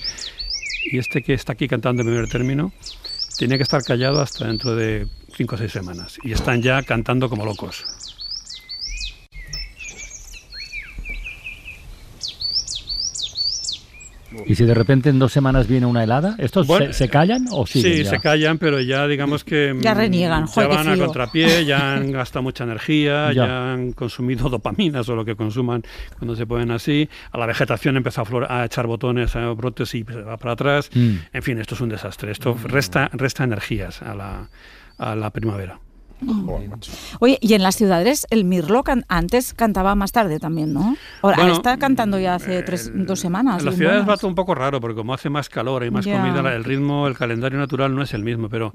y 0.91 0.99
este 0.99 1.23
que 1.23 1.35
está 1.35 1.53
aquí 1.53 1.69
cantando 1.69 2.03
en 2.03 2.09
primer 2.09 2.29
término, 2.29 2.73
tenía 3.39 3.57
que 3.59 3.63
estar 3.63 3.83
callado 3.83 4.21
hasta 4.23 4.47
dentro 4.47 4.75
de 4.75 5.07
cinco 5.37 5.57
o 5.57 5.59
seis 5.59 5.73
semanas. 5.73 6.17
Y 6.23 6.33
están 6.33 6.63
ya 6.63 6.83
cantando 6.83 7.29
como 7.29 7.45
locos. 7.45 7.85
¿Y 14.47 14.55
si 14.55 14.65
de 14.65 14.75
repente 14.75 15.09
en 15.11 15.19
dos 15.19 15.33
semanas 15.33 15.67
viene 15.69 15.87
una 15.87 16.03
helada? 16.05 16.35
¿Estos 16.39 16.67
Bueno, 16.67 16.87
se, 16.87 16.93
se 16.93 17.09
callan 17.09 17.47
o 17.51 17.67
siguen 17.67 17.93
Sí, 17.99 18.05
ya? 18.05 18.11
se 18.11 18.21
callan, 18.21 18.59
pero 18.59 18.81
ya 18.81 19.07
digamos 19.07 19.45
que 19.45 19.77
Ya 19.81 19.95
mm, 19.95 19.99
reniegan, 19.99 20.47
ya 20.47 20.53
joder, 20.53 20.69
qué 20.71 20.77
van 20.77 20.89
a 20.89 20.97
contrapié, 20.97 21.65
ya 21.65 21.95
han 21.95 22.13
gastado 22.13 22.43
mucha 22.43 22.65
energía, 22.65 23.33
Ya. 23.33 23.47
ya. 23.47 23.73
han 23.73 23.93
consumido 23.93 24.49
dopaminas 24.51 25.09
o 25.09 25.15
lo 25.17 25.25
que 25.25 25.37
consuman 25.37 25.83
cuando 26.19 26.37
se 26.37 26.47
ponen 26.47 26.71
así. 26.71 27.09
A 27.33 27.39
la 27.39 27.47
vegetación 27.47 27.97
empezó 27.97 28.23
a, 28.23 28.25
flor- 28.25 28.47
a 28.51 28.65
echar 28.65 28.87
botones, 28.87 29.35
a 29.37 29.51
brotes 29.53 29.95
y 29.95 30.05
se 30.05 30.23
va 30.23 30.37
para 30.37 30.53
atrás. 30.53 30.91
Mm. 30.95 31.15
En 31.33 31.43
fin, 31.43 31.59
esto 31.59 31.75
es 31.75 31.81
un 31.81 31.89
desastre. 31.89 32.33
Esto 32.33 32.57
resta, 32.65 33.11
resta 33.13 33.45
energías 33.45 34.03
a 34.03 34.15
la, 34.15 34.49
a 34.99 35.15
la 35.15 35.31
primavera. 35.31 35.79
Oye, 37.21 37.39
y 37.41 37.55
en 37.55 37.63
las 37.63 37.77
ciudades 37.77 38.27
el 38.31 38.45
mirlo 38.45 38.83
can- 38.83 39.05
antes 39.09 39.53
cantaba 39.53 39.95
más 39.95 40.13
tarde 40.13 40.39
también, 40.39 40.73
¿no? 40.73 40.97
Ahora 41.23 41.37
Bueno, 41.39 41.53
está 41.53 41.77
cantando 41.77 42.19
ya 42.19 42.35
hace 42.37 42.63
tres, 42.63 42.91
dos 42.95 43.21
semanas. 43.21 43.61
En 43.61 43.67
las 43.67 43.75
ciudades 43.77 44.09
va 44.09 44.17
todo 44.17 44.29
un 44.29 44.35
poco 44.35 44.55
raro, 44.55 44.81
porque 44.81 44.95
como 44.97 45.13
hace 45.13 45.29
más 45.29 45.49
calor, 45.49 45.83
hay 45.83 45.91
más 45.91 46.07
comida, 46.07 46.55
el 46.55 46.65
ritmo, 46.65 47.07
el 47.09 47.17
calendario 47.17 47.59
natural 47.59 47.95
no 47.95 48.03
es 48.03 48.15
el 48.15 48.23
mismo, 48.23 48.49
pero 48.49 48.73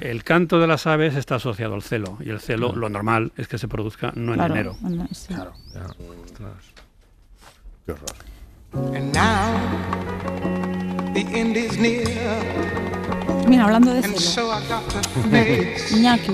el 0.00 0.22
canto 0.24 0.60
de 0.60 0.66
las 0.66 0.86
aves 0.86 1.16
está 1.16 1.36
asociado 1.36 1.74
al 1.74 1.82
celo, 1.82 2.18
y 2.24 2.30
el 2.30 2.40
celo, 2.40 2.74
lo 2.74 2.88
normal 2.88 3.32
es 3.36 3.48
que 3.48 3.58
se 3.58 3.68
produzca 3.68 4.12
no 4.14 4.32
en 4.32 4.38
Claro, 4.38 4.54
enero. 4.54 4.76
en- 4.84 5.08
sí. 5.14 5.34
Qué 7.86 7.92
horror. 7.92 8.06
And 8.94 9.12
now 9.14 9.52
the 11.14 11.20
end 11.38 11.56
is 11.56 11.76
near. 11.78 12.42
Mira, 13.48 13.64
hablando 13.64 13.92
de 13.92 13.98
And 14.04 14.14
celo. 14.16 14.20
so 14.20 15.96
Iñaki. 15.96 16.32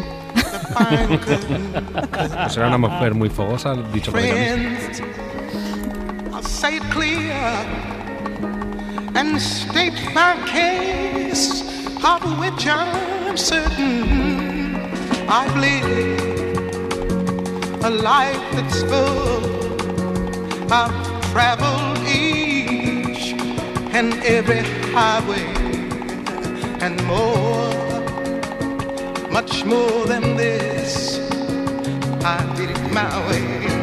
pues 0.75 2.57
era 2.57 2.69
una 2.69 2.79
mujer 2.79 3.15
muy 3.15 3.31
fogosa, 3.31 3.75
dicho 3.93 4.11
por 4.11 4.21
ella 4.21 4.57
misma. 4.57 4.79
Of 12.01 12.39
which 12.39 12.67
I'm 12.69 13.37
certain 13.37 14.77
I've 15.29 15.57
lived 15.57 16.21
a 17.85 17.91
life 17.91 18.41
that's 18.53 18.83
full. 18.85 19.43
I've 20.71 20.93
traveled 21.33 21.99
each 22.07 23.35
and 23.93 24.15
every 24.25 24.63
highway 24.93 25.45
and 26.81 27.05
more 27.05 27.88
much 29.43 29.65
more 29.65 30.05
than 30.05 30.37
this. 30.37 31.21
I 32.25 32.39
did 32.57 32.71
it 32.71 32.93
my 32.93 33.09
way. 33.29 33.78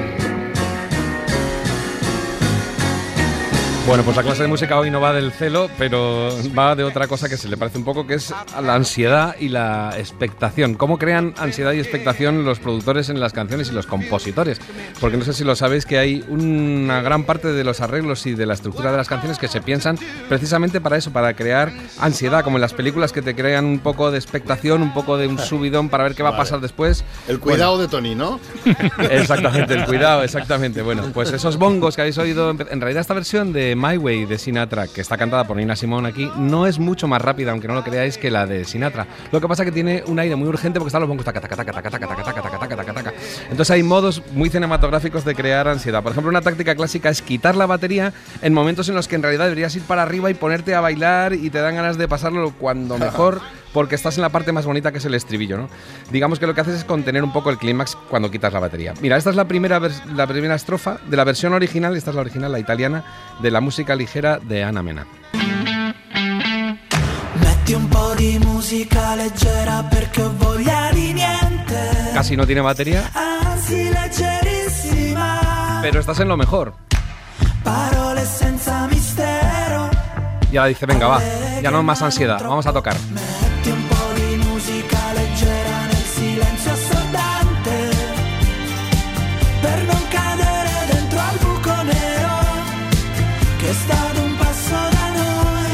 Bueno, 3.88 4.04
pues 4.04 4.18
la 4.18 4.24
clase 4.24 4.42
de 4.42 4.48
música 4.48 4.80
hoy 4.80 4.90
no 4.90 5.00
va 5.00 5.14
del 5.14 5.32
celo, 5.32 5.70
pero 5.78 6.30
va 6.58 6.76
de 6.76 6.84
otra 6.84 7.08
cosa 7.08 7.30
que 7.30 7.38
se 7.38 7.48
le 7.48 7.56
parece 7.56 7.78
un 7.78 7.84
poco, 7.84 8.08
que 8.08 8.16
es 8.16 8.34
la 8.60 8.74
ansiedad 8.74 9.36
y 9.40 9.50
la 9.50 9.94
expectación. 9.96 10.74
¿Cómo 10.74 10.98
crean 10.98 11.36
ansiedad 11.38 11.72
y 11.72 11.80
expectación 11.80 12.46
los 12.46 12.58
productores 12.58 13.10
en 13.10 13.20
las 13.20 13.32
canciones 13.32 13.70
y 13.70 13.74
los 13.74 13.86
compositores? 13.86 14.60
Porque 15.00 15.18
no 15.18 15.24
sé 15.24 15.34
si 15.34 15.44
lo 15.44 15.56
sabéis 15.56 15.86
que 15.86 16.00
hay 16.00 16.26
una 16.30 17.04
gran 17.04 17.26
parte 17.26 17.54
de 17.54 17.64
los 17.64 17.80
arreglos 17.80 18.26
y 18.26 18.34
de 18.34 18.48
la 18.48 18.56
estructura 18.56 18.90
de 18.90 18.98
las 18.98 19.08
canciones 19.08 19.38
que 19.38 19.48
se 19.48 19.62
piensan 19.62 20.00
precisamente 20.28 20.82
para 20.82 20.98
eso, 20.98 21.14
para 21.14 21.36
crear 21.36 21.72
ansiedad, 22.00 22.44
como 22.44 22.58
en 22.58 22.62
las 22.62 22.74
películas 22.74 23.12
que 23.12 23.22
te 23.22 23.36
crean 23.36 23.66
un 23.66 23.80
poco 23.80 24.10
de 24.10 24.18
expectación, 24.18 24.82
un 24.82 24.96
poco 24.96 25.16
de 25.18 25.28
un 25.28 25.38
subidón 25.38 25.90
para 25.90 26.06
ver 26.06 26.16
qué 26.16 26.24
va 26.24 26.30
a 26.30 26.38
pasar 26.38 26.60
después. 26.60 27.06
El 27.28 27.40
cuidado 27.40 27.78
de 27.78 27.88
Tony, 27.88 28.16
¿no? 28.16 28.40
Exactamente, 29.12 29.76
el 29.76 29.86
cuidado, 29.86 30.24
exactamente. 30.24 30.82
Bueno, 30.82 31.04
pues 31.14 31.32
esos 31.32 31.58
bongos 31.58 31.96
que 31.96 32.02
habéis 32.02 32.18
oído, 32.18 32.50
en 32.50 32.82
realidad 32.82 33.02
esta 33.02 33.14
versión 33.14 33.54
de 33.54 33.75
My 33.76 33.98
Way 33.98 34.26
de 34.26 34.38
Sinatra, 34.38 34.88
que 34.88 35.02
está 35.02 35.18
cantada 35.18 35.44
por 35.46 35.58
Nina 35.58 35.76
Simone 35.76 36.10
aquí, 36.10 36.30
no 36.38 36.66
es 36.66 36.80
mucho 36.80 37.08
más 37.08 37.22
rápida, 37.22 37.52
aunque 37.52 37.68
no 37.68 37.74
lo 37.74 37.84
creáis, 37.84 38.18
que 38.18 38.32
la 38.32 38.46
de 38.46 38.66
Sinatra. 38.66 39.08
Lo 39.32 39.42
que 39.42 39.48
pasa 39.48 39.64
es 39.64 39.68
que 39.68 39.74
tiene 39.74 40.04
un 40.08 40.18
aire 40.20 40.36
muy 40.36 40.48
urgente 40.48 40.80
porque 40.80 40.90
están 40.90 41.02
los 41.02 41.10
bongos 41.10 41.26
taca, 41.26 41.42
taca, 41.42 41.56
taca, 41.56 41.74
taca, 41.74 41.90
taca, 41.90 42.08
taca, 42.08 42.24
taca, 42.24 42.42
taca, 42.42 42.60
taca, 42.60 42.76
taca, 42.76 42.94
taca. 42.94 43.14
Entonces 43.50 43.72
hay 43.72 43.84
modos 43.84 44.24
muy 44.32 44.50
cinematográficos 44.50 45.26
de 45.26 45.36
crear 45.36 45.68
ansiedad. 45.68 46.02
Por 46.02 46.12
ejemplo, 46.12 46.30
una 46.30 46.42
táctica 46.42 46.76
clásica 46.76 47.10
es 47.10 47.22
quitar 47.22 47.56
la 47.56 47.66
batería 47.66 48.14
en 48.42 48.54
momentos 48.54 48.90
en 48.90 48.96
los 48.96 49.08
que 49.08 49.16
en 49.16 49.24
realidad 49.24 49.46
deberías 49.46 49.76
ir 49.76 49.84
para 49.84 50.04
arriba 50.04 50.30
y 50.30 50.34
ponerte 50.34 50.76
a 50.76 50.82
bailar 50.82 51.34
y 51.34 51.50
te 51.50 51.60
dan 51.60 51.76
ganas 51.76 51.98
de 51.98 52.08
pasarlo 52.08 52.54
cuando 52.58 52.98
mejor 53.00 53.42
porque 53.76 53.96
estás 53.96 54.16
en 54.16 54.22
la 54.22 54.30
parte 54.30 54.54
más 54.54 54.66
bonita 54.66 54.94
que 54.94 55.00
es 55.00 55.06
el 55.06 55.14
estribillo, 55.16 55.58
¿no? 55.58 55.70
Digamos 56.10 56.40
que 56.40 56.48
lo 56.48 56.56
que 56.56 56.62
haces 56.62 56.76
es 56.76 56.86
contener 56.86 57.26
un 57.26 57.34
poco 57.34 57.50
el 57.50 57.58
clímax 57.58 57.98
cuando 58.10 58.32
quitas 58.32 58.54
la 58.54 58.62
batería. 58.62 58.94
Mira, 59.02 59.18
esta 59.18 59.32
es 59.32 59.36
la 59.36 59.50
primera, 59.50 59.82
la 60.16 60.28
primera 60.28 60.56
estrofa 60.56 60.98
de 61.06 61.18
la 61.18 61.26
versión 61.26 61.52
original, 61.52 61.94
esta 61.98 62.12
es 62.12 62.16
la 62.16 62.22
original, 62.22 62.54
la 62.54 62.60
italiana, 62.60 63.04
de 63.42 63.52
la 63.52 63.60
música 63.60 63.94
ligera 63.94 64.40
de 64.40 64.64
Ana 64.64 64.82
Mena. 64.82 65.06
Casi 72.14 72.38
no 72.38 72.46
tiene 72.46 72.62
batería, 72.62 73.12
pero 75.82 76.00
estás 76.00 76.22
en 76.22 76.30
lo 76.30 76.38
mejor. 76.38 76.76
Y 80.50 80.56
ahora 80.56 80.70
dice, 80.70 80.86
venga, 80.86 81.08
va, 81.08 81.22
ya 81.62 81.72
no 81.72 81.84
más 81.84 82.02
ansiedad, 82.02 82.40
vamos 82.42 82.66
a 82.66 82.72
tocar. 82.72 82.96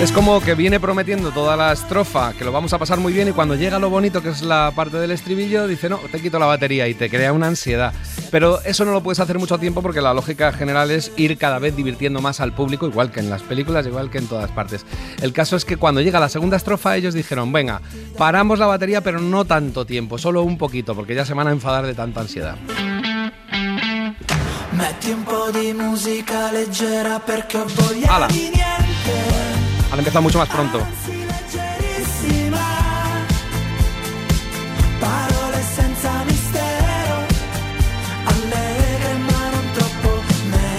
Es 0.02 0.12
como 0.12 0.42
que 0.42 0.56
viene 0.56 0.80
prometiendo 0.80 1.30
toda 1.30 1.56
la 1.56 1.72
estrofa, 1.72 2.34
que 2.34 2.44
lo 2.44 2.52
vamos 2.52 2.74
a 2.74 2.80
pasar 2.80 3.00
muy 3.00 3.14
bien 3.14 3.28
y 3.28 3.34
cuando 3.34 3.54
llega 3.54 3.78
lo 3.78 3.92
bonito, 3.92 4.24
que 4.24 4.30
es 4.30 4.42
la 4.42 4.72
parte 4.76 4.98
del 4.98 5.12
estribillo, 5.12 5.68
dice, 5.68 5.90
no, 5.90 5.98
te 5.98 6.20
quito 6.20 6.40
la 6.40 6.48
batería 6.48 6.88
y 6.88 6.96
te 6.96 7.08
crea 7.08 7.32
una 7.32 7.46
ansiedad. 7.46 7.94
Pero 8.32 8.60
eso 8.64 8.84
no 8.84 8.94
lo 8.94 9.04
puedes 9.04 9.20
hacer 9.20 9.38
mucho 9.38 9.60
tiempo 9.60 9.84
porque 9.84 10.02
la 10.02 10.16
lógica 10.16 10.52
general 10.54 10.90
es 10.90 11.12
ir 11.18 11.38
cada 11.38 11.60
vez 11.60 11.76
divirtiendo 11.76 12.20
más 12.20 12.40
al 12.40 12.52
público, 12.52 12.88
igual 12.88 13.12
que 13.12 13.20
en 13.20 13.30
las 13.30 13.44
películas, 13.44 13.86
igual 13.86 14.10
que 14.10 14.18
en 14.18 14.26
todas 14.26 14.50
partes. 14.50 14.88
El 15.22 15.34
caso 15.34 15.56
es 15.56 15.66
que 15.66 15.78
cuando 15.78 16.02
llega 16.02 16.20
la 16.20 16.30
segunda 16.30 16.58
estrofa 16.58 16.98
ellos 16.98 17.14
dijeron, 17.14 17.52
venga, 17.52 17.80
paramos 18.18 18.58
la 18.58 18.66
batería 18.66 19.02
pero 19.02 19.20
no 19.20 19.46
tanto 19.46 19.86
tiempo, 19.86 20.18
solo 20.18 20.42
un 20.42 20.58
poquito, 20.58 20.96
porque 20.96 21.14
ya 21.14 21.26
se 21.26 21.36
van 21.36 21.48
a 21.48 21.52
enfadar 21.52 21.86
de 21.86 21.94
tanta 21.94 22.22
ansiedad. 22.22 22.56
Metti 24.72 25.12
un 25.12 25.24
po' 25.24 25.52
di 25.52 25.74
musica 25.74 26.52
leggera 26.52 27.20
perché 27.20 27.58
ho 27.58 27.66
voglia 27.76 28.16
Ala. 28.16 28.28
di 28.28 28.50
niente. 28.50 28.71
Han 29.92 30.00
empezado 30.00 30.22
mucho 30.22 30.38
más 30.38 30.48
pronto. 30.48 30.80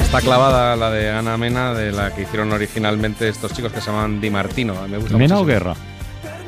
Está 0.02 0.20
clavada 0.20 0.76
la 0.76 0.90
de 0.90 1.10
Ana 1.10 1.38
Mena, 1.38 1.72
de 1.72 1.90
la 1.90 2.14
que 2.14 2.22
hicieron 2.22 2.52
originalmente 2.52 3.28
estos 3.28 3.52
chicos 3.54 3.72
que 3.72 3.80
se 3.80 3.86
llaman 3.90 4.20
Di 4.20 4.28
Martino. 4.28 4.74
Me 4.86 4.98
gusta 4.98 5.16
¿Mena 5.16 5.36
mucho 5.36 5.44
o 5.44 5.46
Guerra? 5.46 5.74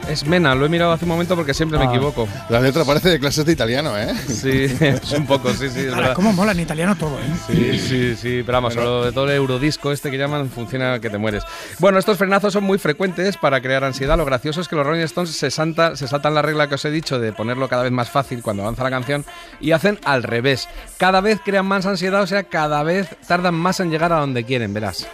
Es 0.08 0.24
Mena, 0.26 0.54
lo 0.54 0.66
he 0.66 0.68
mirado 0.68 0.92
hace 0.92 1.06
un 1.06 1.08
momento 1.10 1.34
porque 1.34 1.54
siempre 1.54 1.78
me 1.78 1.86
Ah. 1.86 1.88
equivoco. 1.88 2.28
La 2.50 2.60
letra 2.60 2.84
parece 2.84 3.08
de 3.08 3.18
clases 3.18 3.44
de 3.46 3.52
italiano, 3.52 3.98
¿eh? 3.98 4.14
Sí, 4.28 4.64
es 4.80 5.10
un 5.12 5.26
poco, 5.26 5.50
sí, 5.50 5.68
sí, 5.70 5.80
es 5.80 5.86
Ahora, 5.88 5.96
verdad. 6.00 6.14
¿Cómo 6.14 6.32
mola 6.32 6.52
en 6.52 6.60
italiano 6.60 6.94
todo, 6.96 7.18
eh? 7.18 7.22
Sí, 7.46 7.78
sí, 7.78 8.16
sí, 8.16 8.42
pero 8.44 8.58
vamos, 8.58 8.74
solo 8.74 9.04
de 9.06 9.12
todo 9.12 9.24
el 9.24 9.30
eurodisco 9.32 9.90
este 9.92 10.10
que 10.10 10.18
llaman 10.18 10.50
funciona 10.50 11.00
que 11.00 11.08
te 11.10 11.18
mueres. 11.18 11.42
Bueno, 11.78 11.98
estos 11.98 12.18
frenazos 12.18 12.52
son 12.52 12.64
muy 12.64 12.78
frecuentes 12.78 13.36
para 13.38 13.60
crear 13.60 13.82
ansiedad. 13.82 14.16
Lo 14.18 14.24
gracioso 14.24 14.60
es 14.60 14.68
que 14.68 14.76
los 14.76 14.86
Rolling 14.86 15.02
Stones 15.04 15.30
se, 15.30 15.50
santa- 15.50 15.96
se 15.96 16.06
saltan 16.06 16.34
la 16.34 16.42
regla 16.42 16.68
que 16.68 16.74
os 16.76 16.84
he 16.84 16.90
dicho 16.90 17.18
de 17.18 17.32
ponerlo 17.32 17.68
cada 17.68 17.82
vez 17.82 17.92
más 17.92 18.10
fácil 18.10 18.42
cuando 18.42 18.62
avanza 18.62 18.84
la 18.84 18.90
canción 18.90 19.24
y 19.60 19.72
hacen 19.72 19.98
al 20.04 20.22
revés. 20.22 20.68
Cada 20.98 21.22
vez 21.22 21.40
crean 21.44 21.66
más 21.66 21.86
ansiedad, 21.86 22.22
o 22.22 22.26
sea, 22.26 22.44
cada 22.44 22.82
vez 22.82 23.08
tardan 23.26 23.54
más 23.54 23.80
en 23.80 23.90
llegar 23.90 24.12
a 24.12 24.20
donde 24.20 24.44
quieren, 24.44 24.74
verás. 24.74 25.08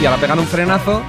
Y 0.00 0.06
ahora 0.06 0.18
pegan 0.20 0.38
un 0.38 0.46
frenazo 0.46 1.02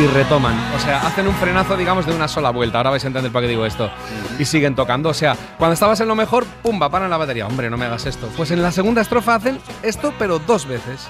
y 0.00 0.06
retoman. 0.08 0.54
O 0.74 0.78
sea, 0.78 1.06
hacen 1.06 1.26
un 1.26 1.34
frenazo, 1.34 1.76
digamos, 1.76 2.06
de 2.06 2.14
una 2.14 2.26
sola 2.28 2.50
vuelta. 2.50 2.78
Ahora 2.78 2.90
vais 2.90 3.04
a 3.04 3.06
entender 3.06 3.30
para 3.30 3.44
qué 3.44 3.50
digo 3.50 3.64
esto. 3.64 3.90
Y 4.38 4.44
siguen 4.44 4.74
tocando. 4.74 5.08
O 5.08 5.14
sea, 5.14 5.36
cuando 5.58 5.74
estabas 5.74 6.00
en 6.00 6.08
lo 6.08 6.14
mejor, 6.14 6.44
pumba, 6.62 6.88
paran 6.90 7.10
la 7.10 7.16
batería. 7.16 7.46
Hombre, 7.46 7.70
no 7.70 7.76
me 7.76 7.86
hagas 7.86 8.06
esto. 8.06 8.28
Pues 8.36 8.50
en 8.50 8.62
la 8.62 8.72
segunda 8.72 9.02
estrofa 9.02 9.36
hacen 9.36 9.58
esto, 9.82 10.12
pero 10.18 10.38
dos 10.38 10.66
veces. 10.66 11.08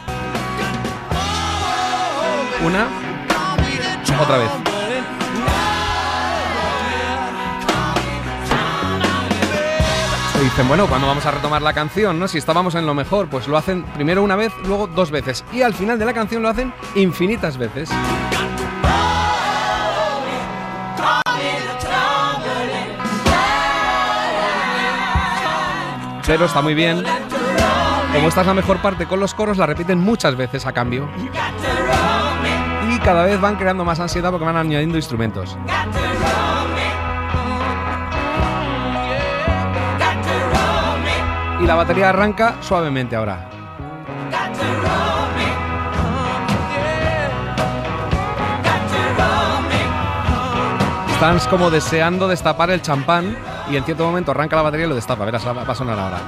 Una, 2.65 2.87
otra 4.21 4.39
vez. 4.39 4.51
Y 10.41 10.45
dicen, 10.45 10.69
bueno, 10.69 10.87
cuando 10.87 11.07
vamos 11.07 11.25
a 11.25 11.31
retomar 11.31 11.63
la 11.63 11.73
canción, 11.73 12.19
¿no? 12.19 12.29
Si 12.29 12.39
estábamos 12.39 12.75
en 12.75 12.87
lo 12.87 12.95
mejor, 12.95 13.29
pues 13.29 13.49
lo 13.49 13.57
hacen 13.57 13.83
primero 13.95 14.23
una 14.23 14.37
vez, 14.37 14.53
luego 14.67 14.87
dos 14.87 15.11
veces. 15.11 15.45
Y 15.53 15.63
al 15.63 15.75
final 15.75 15.99
de 15.99 16.05
la 16.05 16.13
canción 16.13 16.43
lo 16.43 16.49
hacen 16.49 16.73
infinitas 16.95 17.57
veces. 17.57 17.91
Pero 26.27 26.47
está 26.47 26.63
muy 26.63 26.75
bien. 26.75 27.05
Como 28.15 28.29
esta 28.29 28.41
es 28.43 28.47
la 28.47 28.55
mejor 28.55 28.79
parte 28.79 29.07
con 29.07 29.21
los 29.21 29.35
coros, 29.35 29.59
la 29.59 29.67
repiten 29.67 29.99
muchas 29.99 30.37
veces 30.37 30.65
a 30.67 30.73
cambio. 30.73 31.09
Y 32.91 32.99
cada 33.01 33.25
vez 33.25 33.41
van 33.41 33.57
creando 33.57 33.85
más 33.85 34.01
ansiedad 34.01 34.31
porque 34.31 34.47
van 34.47 34.57
añadiendo 34.57 34.97
instrumentos. 34.97 35.59
Y 41.61 41.67
la 41.67 41.75
batería 41.75 42.11
arranca 42.11 42.57
suavemente 42.61 43.17
ahora. 43.17 43.51
Están 51.13 51.39
como 51.51 51.71
deseando 51.71 52.29
destapar 52.29 52.71
el 52.71 52.83
champán 52.83 53.37
y 53.71 53.77
en 53.77 53.85
cierto 53.85 54.05
momento 54.05 54.31
arranca 54.31 54.57
la 54.57 54.63
batería 54.63 54.87
y 54.87 54.89
lo 54.89 54.95
destapa. 54.95 55.25
Verás, 55.25 55.47
va 55.47 55.63
a 55.63 55.75
sonar 55.75 55.99
ahora. 55.99 56.21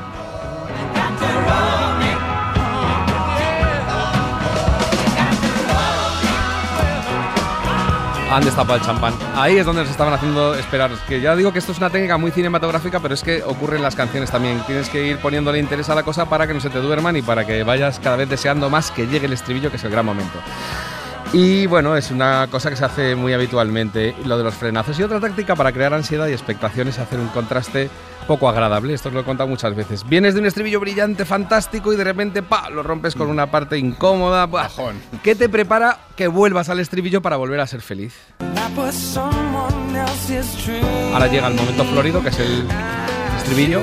Han 8.30 8.44
destapado 8.44 8.74
el 8.74 8.84
champán. 8.84 9.14
Ahí 9.36 9.56
es 9.56 9.64
donde 9.64 9.82
nos 9.82 9.90
estaban 9.90 10.12
haciendo 10.12 10.54
esperar. 10.56 10.90
Es 10.90 11.00
que 11.00 11.20
ya 11.20 11.36
digo 11.36 11.52
que 11.52 11.60
esto 11.60 11.72
es 11.72 11.78
una 11.78 11.90
técnica 11.90 12.18
muy 12.18 12.32
cinematográfica, 12.32 13.00
pero 13.00 13.14
es 13.14 13.22
que 13.22 13.42
ocurre 13.42 13.76
en 13.76 13.82
las 13.82 13.94
canciones 13.94 14.30
también. 14.30 14.60
Tienes 14.66 14.88
que 14.88 15.06
ir 15.06 15.18
poniéndole 15.18 15.58
interés 15.58 15.88
a 15.90 15.94
la 15.94 16.02
cosa 16.02 16.28
para 16.28 16.46
que 16.46 16.52
no 16.52 16.60
se 16.60 16.68
te 16.68 16.80
duerman 16.80 17.16
y 17.16 17.22
para 17.22 17.46
que 17.46 17.62
vayas 17.62 18.00
cada 18.00 18.16
vez 18.16 18.28
deseando 18.28 18.68
más 18.68 18.90
que 18.90 19.06
llegue 19.06 19.26
el 19.26 19.32
estribillo, 19.32 19.70
que 19.70 19.76
es 19.76 19.84
el 19.84 19.90
gran 19.90 20.04
momento. 20.04 20.38
Y 21.32 21.66
bueno, 21.66 21.96
es 21.96 22.10
una 22.10 22.46
cosa 22.50 22.70
que 22.70 22.76
se 22.76 22.84
hace 22.84 23.14
muy 23.14 23.32
habitualmente, 23.32 24.14
lo 24.24 24.38
de 24.38 24.44
los 24.44 24.54
frenazos. 24.54 24.98
Y 24.98 25.02
otra 25.02 25.20
táctica 25.20 25.54
para 25.54 25.72
crear 25.72 25.92
ansiedad 25.92 26.28
y 26.28 26.32
expectación 26.32 26.88
es 26.88 26.98
hacer 26.98 27.18
un 27.18 27.28
contraste 27.28 27.90
poco 28.26 28.48
agradable. 28.48 28.94
Esto 28.94 29.08
os 29.08 29.14
lo 29.14 29.20
he 29.20 29.24
contado 29.24 29.48
muchas 29.48 29.74
veces. 29.74 30.08
Vienes 30.08 30.34
de 30.34 30.40
un 30.40 30.46
estribillo 30.46 30.80
brillante, 30.80 31.24
fantástico, 31.24 31.92
y 31.92 31.96
de 31.96 32.04
repente, 32.04 32.42
pa, 32.42 32.70
lo 32.70 32.82
rompes 32.82 33.14
con 33.14 33.28
una 33.28 33.50
parte 33.50 33.76
incómoda. 33.78 34.46
buah. 34.46 34.68
¿Qué 35.22 35.34
te 35.34 35.48
prepara 35.48 35.98
que 36.16 36.28
vuelvas 36.28 36.68
al 36.68 36.80
estribillo 36.80 37.20
para 37.20 37.36
volver 37.36 37.60
a 37.60 37.66
ser 37.66 37.80
feliz? 37.80 38.14
Ahora 41.12 41.26
llega 41.26 41.48
el 41.48 41.54
momento 41.54 41.84
florido, 41.84 42.22
que 42.22 42.28
es 42.28 42.38
el 42.38 42.66
estribillo. 43.38 43.80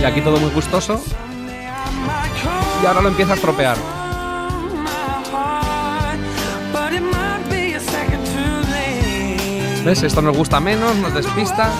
Y 0.00 0.04
aquí 0.04 0.20
todo 0.22 0.38
muy 0.38 0.50
gustoso. 0.50 1.02
Y 2.82 2.86
ahora 2.86 3.02
lo 3.02 3.08
empieza 3.08 3.32
a 3.32 3.34
estropear. 3.36 3.76
¿Ves? 9.84 10.02
Esto 10.02 10.22
nos 10.22 10.36
gusta 10.36 10.60
menos, 10.60 10.96
nos 10.96 11.14
despista. 11.14 11.70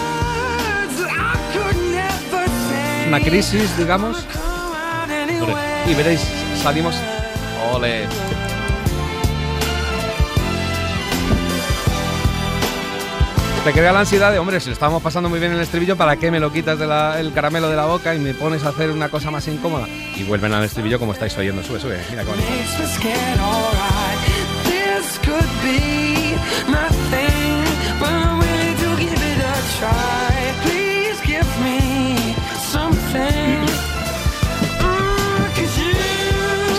Una 3.09 3.21
crisis, 3.21 3.77
digamos. 3.77 4.27
Y 5.87 5.95
veréis, 5.95 6.21
salimos. 6.63 6.97
Ole. 7.73 8.07
Te 13.65 13.73
crea 13.73 13.93
la 13.93 14.01
ansiedad 14.01 14.33
de, 14.33 14.39
hombre, 14.39 14.59
si 14.59 14.69
lo 14.69 14.73
estábamos 14.73 15.03
pasando 15.03 15.29
muy 15.29 15.39
bien 15.39 15.53
en 15.53 15.59
el 15.59 15.63
estribillo, 15.63 15.95
¿para 15.95 16.17
qué 16.17 16.31
me 16.31 16.41
lo 16.41 16.51
quitas 16.51 16.79
del 16.79 17.33
caramelo 17.35 17.69
de 17.69 17.77
la 17.77 17.85
boca 17.85 18.15
y 18.15 18.19
me 18.19 18.33
pones 18.33 18.65
a 18.65 18.71
hacer 18.71 18.91
una 18.91 19.11
cosa 19.11 19.31
más 19.31 19.47
incómoda? 19.49 19.87
Y 20.17 20.23
vuelven 20.23 20.55
al 20.55 20.65
estribillo 20.65 20.99
como 20.99 21.13
estáis 21.13 21.37
oyendo. 21.37 21.63
Sube, 21.63 21.79
sube. 21.79 22.01
Mira 22.09 22.25
qué 22.25 22.31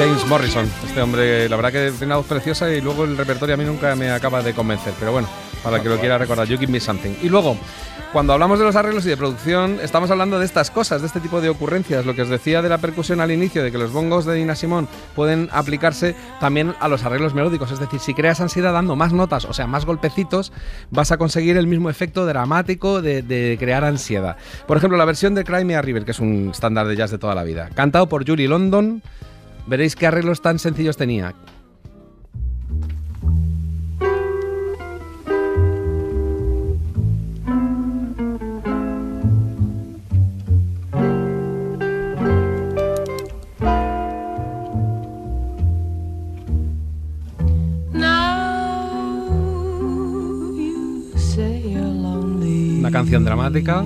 James 0.01 0.25
Morrison, 0.25 0.67
este 0.83 0.99
hombre, 0.99 1.47
la 1.47 1.55
verdad 1.57 1.71
que 1.71 1.91
tiene 1.91 2.07
una 2.07 2.15
voz 2.15 2.25
preciosa 2.25 2.73
y 2.73 2.81
luego 2.81 3.03
el 3.03 3.15
repertorio 3.15 3.53
a 3.53 3.57
mí 3.57 3.63
nunca 3.63 3.95
me 3.95 4.09
acaba 4.09 4.41
de 4.41 4.51
convencer, 4.51 4.95
pero 4.99 5.11
bueno, 5.11 5.27
para 5.63 5.79
que 5.79 5.89
lo 5.89 5.99
quiera 5.99 6.17
recordar, 6.17 6.47
You 6.47 6.57
Give 6.57 6.71
Me 6.71 6.79
Something. 6.79 7.17
Y 7.21 7.29
luego, 7.29 7.55
cuando 8.11 8.33
hablamos 8.33 8.57
de 8.57 8.65
los 8.65 8.75
arreglos 8.75 9.05
y 9.05 9.09
de 9.09 9.17
producción, 9.17 9.77
estamos 9.79 10.09
hablando 10.09 10.39
de 10.39 10.45
estas 10.45 10.71
cosas, 10.71 11.01
de 11.01 11.07
este 11.07 11.19
tipo 11.19 11.39
de 11.39 11.49
ocurrencias, 11.49 12.03
lo 12.03 12.15
que 12.15 12.23
os 12.23 12.29
decía 12.29 12.63
de 12.63 12.69
la 12.69 12.79
percusión 12.79 13.21
al 13.21 13.29
inicio, 13.31 13.61
de 13.61 13.71
que 13.71 13.77
los 13.77 13.93
bongos 13.93 14.25
de 14.25 14.39
Nina 14.39 14.55
Simón 14.55 14.87
pueden 15.15 15.49
aplicarse 15.51 16.15
también 16.39 16.73
a 16.79 16.87
los 16.87 17.03
arreglos 17.03 17.35
melódicos, 17.35 17.71
es 17.71 17.79
decir, 17.79 17.99
si 17.99 18.15
creas 18.15 18.41
ansiedad 18.41 18.73
dando 18.73 18.95
más 18.95 19.13
notas, 19.13 19.45
o 19.45 19.53
sea, 19.53 19.67
más 19.67 19.85
golpecitos, 19.85 20.51
vas 20.89 21.11
a 21.11 21.17
conseguir 21.17 21.57
el 21.57 21.67
mismo 21.67 21.91
efecto 21.91 22.25
dramático 22.25 23.03
de, 23.03 23.21
de 23.21 23.55
crear 23.59 23.83
ansiedad. 23.83 24.35
Por 24.65 24.77
ejemplo, 24.77 24.97
la 24.97 25.05
versión 25.05 25.35
de 25.35 25.43
Cry 25.43 25.63
Me 25.63 25.75
a 25.75 25.83
River, 25.83 26.05
que 26.05 26.11
es 26.11 26.19
un 26.19 26.49
estándar 26.51 26.87
de 26.87 26.95
jazz 26.95 27.11
de 27.11 27.19
toda 27.19 27.35
la 27.35 27.43
vida, 27.43 27.69
cantado 27.75 28.09
por 28.09 28.27
Julie 28.27 28.47
London, 28.47 29.03
Veréis 29.67 29.95
qué 29.95 30.07
arreglos 30.07 30.41
tan 30.41 30.59
sencillos 30.59 30.97
tenía. 30.97 31.33
Una 52.79 52.91
canción 52.91 53.23
dramática. 53.23 53.83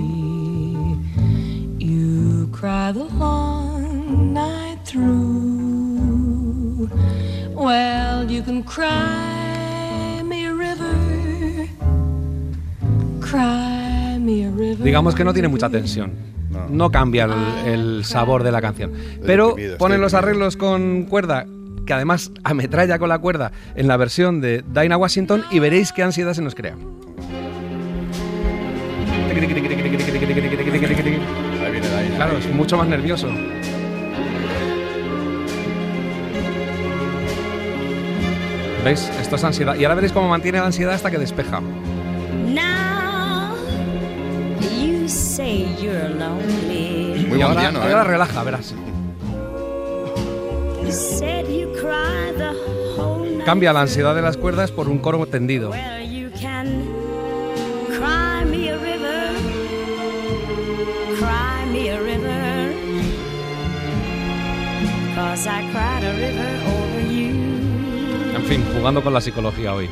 You 1.78 2.48
cry 2.50 2.92
the 2.92 3.04
long 3.18 4.32
night 4.32 4.78
through. 4.84 5.55
Well, 7.54 8.28
you 8.28 8.42
can 8.42 8.62
cry 8.62 10.22
me 10.24 10.46
a 10.46 10.52
river, 10.52 10.96
cry 13.20 13.76
digamos 14.82 15.14
que 15.14 15.24
no 15.24 15.32
tiene 15.32 15.48
mucha 15.48 15.68
tensión. 15.68 16.12
No, 16.70 16.90
cambia 16.90 17.24
el, 17.24 17.32
el 17.66 18.04
sabor 18.04 18.42
de 18.42 18.50
la 18.50 18.60
canción. 18.60 18.92
Pero 19.24 19.56
ponen 19.78 20.00
los 20.00 20.14
arreglos 20.14 20.56
con 20.56 21.04
cuerda, 21.04 21.46
que 21.86 21.92
además 21.92 22.32
ametralla 22.44 22.98
con 22.98 23.08
la 23.08 23.18
cuerda 23.18 23.52
en 23.74 23.88
la 23.88 23.96
versión 23.96 24.40
de 24.40 24.64
Dinah 24.66 24.96
Washington 24.96 25.44
y 25.50 25.58
veréis 25.58 25.92
qué 25.92 26.02
ansiedad 26.02 26.32
se 26.32 26.42
nos 26.42 26.54
crea. 26.54 26.74
Ahí 31.64 31.72
viene 31.72 31.86
Dinah. 31.88 32.16
Claro, 32.16 32.38
es 32.38 32.54
mucho 32.54 32.76
más 32.76 32.88
nervioso. 32.88 33.28
¿Veis? 38.86 39.10
Esto 39.20 39.34
es 39.34 39.42
ansiedad. 39.42 39.74
Y 39.74 39.82
ahora 39.82 39.96
veréis 39.96 40.12
cómo 40.12 40.28
mantiene 40.28 40.60
la 40.60 40.66
ansiedad 40.66 40.94
hasta 40.94 41.10
que 41.10 41.18
despeja. 41.18 41.60
Muy 41.60 41.74
y 47.36 47.42
ahora, 47.42 47.54
bondiano, 47.54 47.82
ahora 47.82 48.02
¿eh? 48.02 48.04
relaja, 48.04 48.44
verás. 48.44 48.76
Cambia 53.44 53.72
la 53.72 53.80
ansiedad 53.80 54.14
de 54.14 54.22
las 54.22 54.36
cuerdas 54.36 54.70
por 54.70 54.88
un 54.88 54.98
coro 54.98 55.26
tendido. 55.26 55.70
Well, 55.70 56.08
you 56.08 56.30
can 56.40 56.84
cry 57.88 58.44
me 58.48 58.70
a 58.70 58.78
river. 58.78 59.32
Cry 61.18 61.66
me 61.72 61.90
a 61.90 61.98
river. 62.00 62.72
Cause 65.16 65.48
I 65.48 65.68
cried 65.72 66.04
a 66.04 66.12
river 66.12 66.55
fin, 68.46 68.64
jugando 68.76 69.02
con 69.02 69.12
la 69.12 69.20
psicología 69.20 69.74
hoy. 69.74 69.88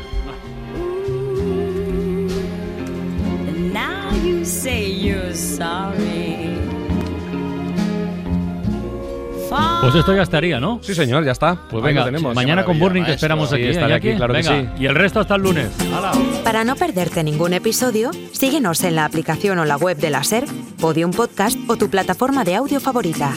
Pues 9.83 9.95
esto 9.95 10.15
ya 10.15 10.23
estaría, 10.23 10.59
¿no? 10.59 10.81
Sí, 10.83 10.95
señor, 10.95 11.25
ya 11.25 11.33
está. 11.33 11.57
Pues 11.71 11.83
venga, 11.85 12.05
tenemos. 12.05 12.35
mañana 12.35 12.65
con 12.65 12.79
Burning 12.79 13.05
que 13.05 13.13
esperamos 13.13 13.51
Sí, 13.51 13.57
aquí. 13.57 13.65
¿eh, 13.65 13.71
estaré 13.71 13.95
aquí, 13.95 14.09
Iñaki? 14.09 14.17
claro 14.19 14.35
que 14.35 14.43
Venga, 14.43 14.73
sí. 14.77 14.83
Y 14.83 14.87
el 14.87 14.95
resto 14.95 15.21
hasta 15.21 15.35
el 15.37 15.43
lunes. 15.43 15.69
¡Hala! 15.95 16.13
Para 16.43 16.65
no 16.65 16.75
perderte 16.75 17.23
ningún 17.23 17.53
episodio, 17.53 18.11
síguenos 18.33 18.83
en 18.83 18.97
la 18.97 19.05
aplicación 19.05 19.59
o 19.59 19.65
la 19.65 19.77
web 19.77 19.97
de 19.99 20.11
la 20.11 20.25
SER, 20.25 20.47
Podium 20.81 21.11
Podcast 21.13 21.59
o 21.69 21.77
tu 21.77 21.89
plataforma 21.91 22.45
de 22.45 22.57
audio 22.57 22.81
favorita. 22.81 23.35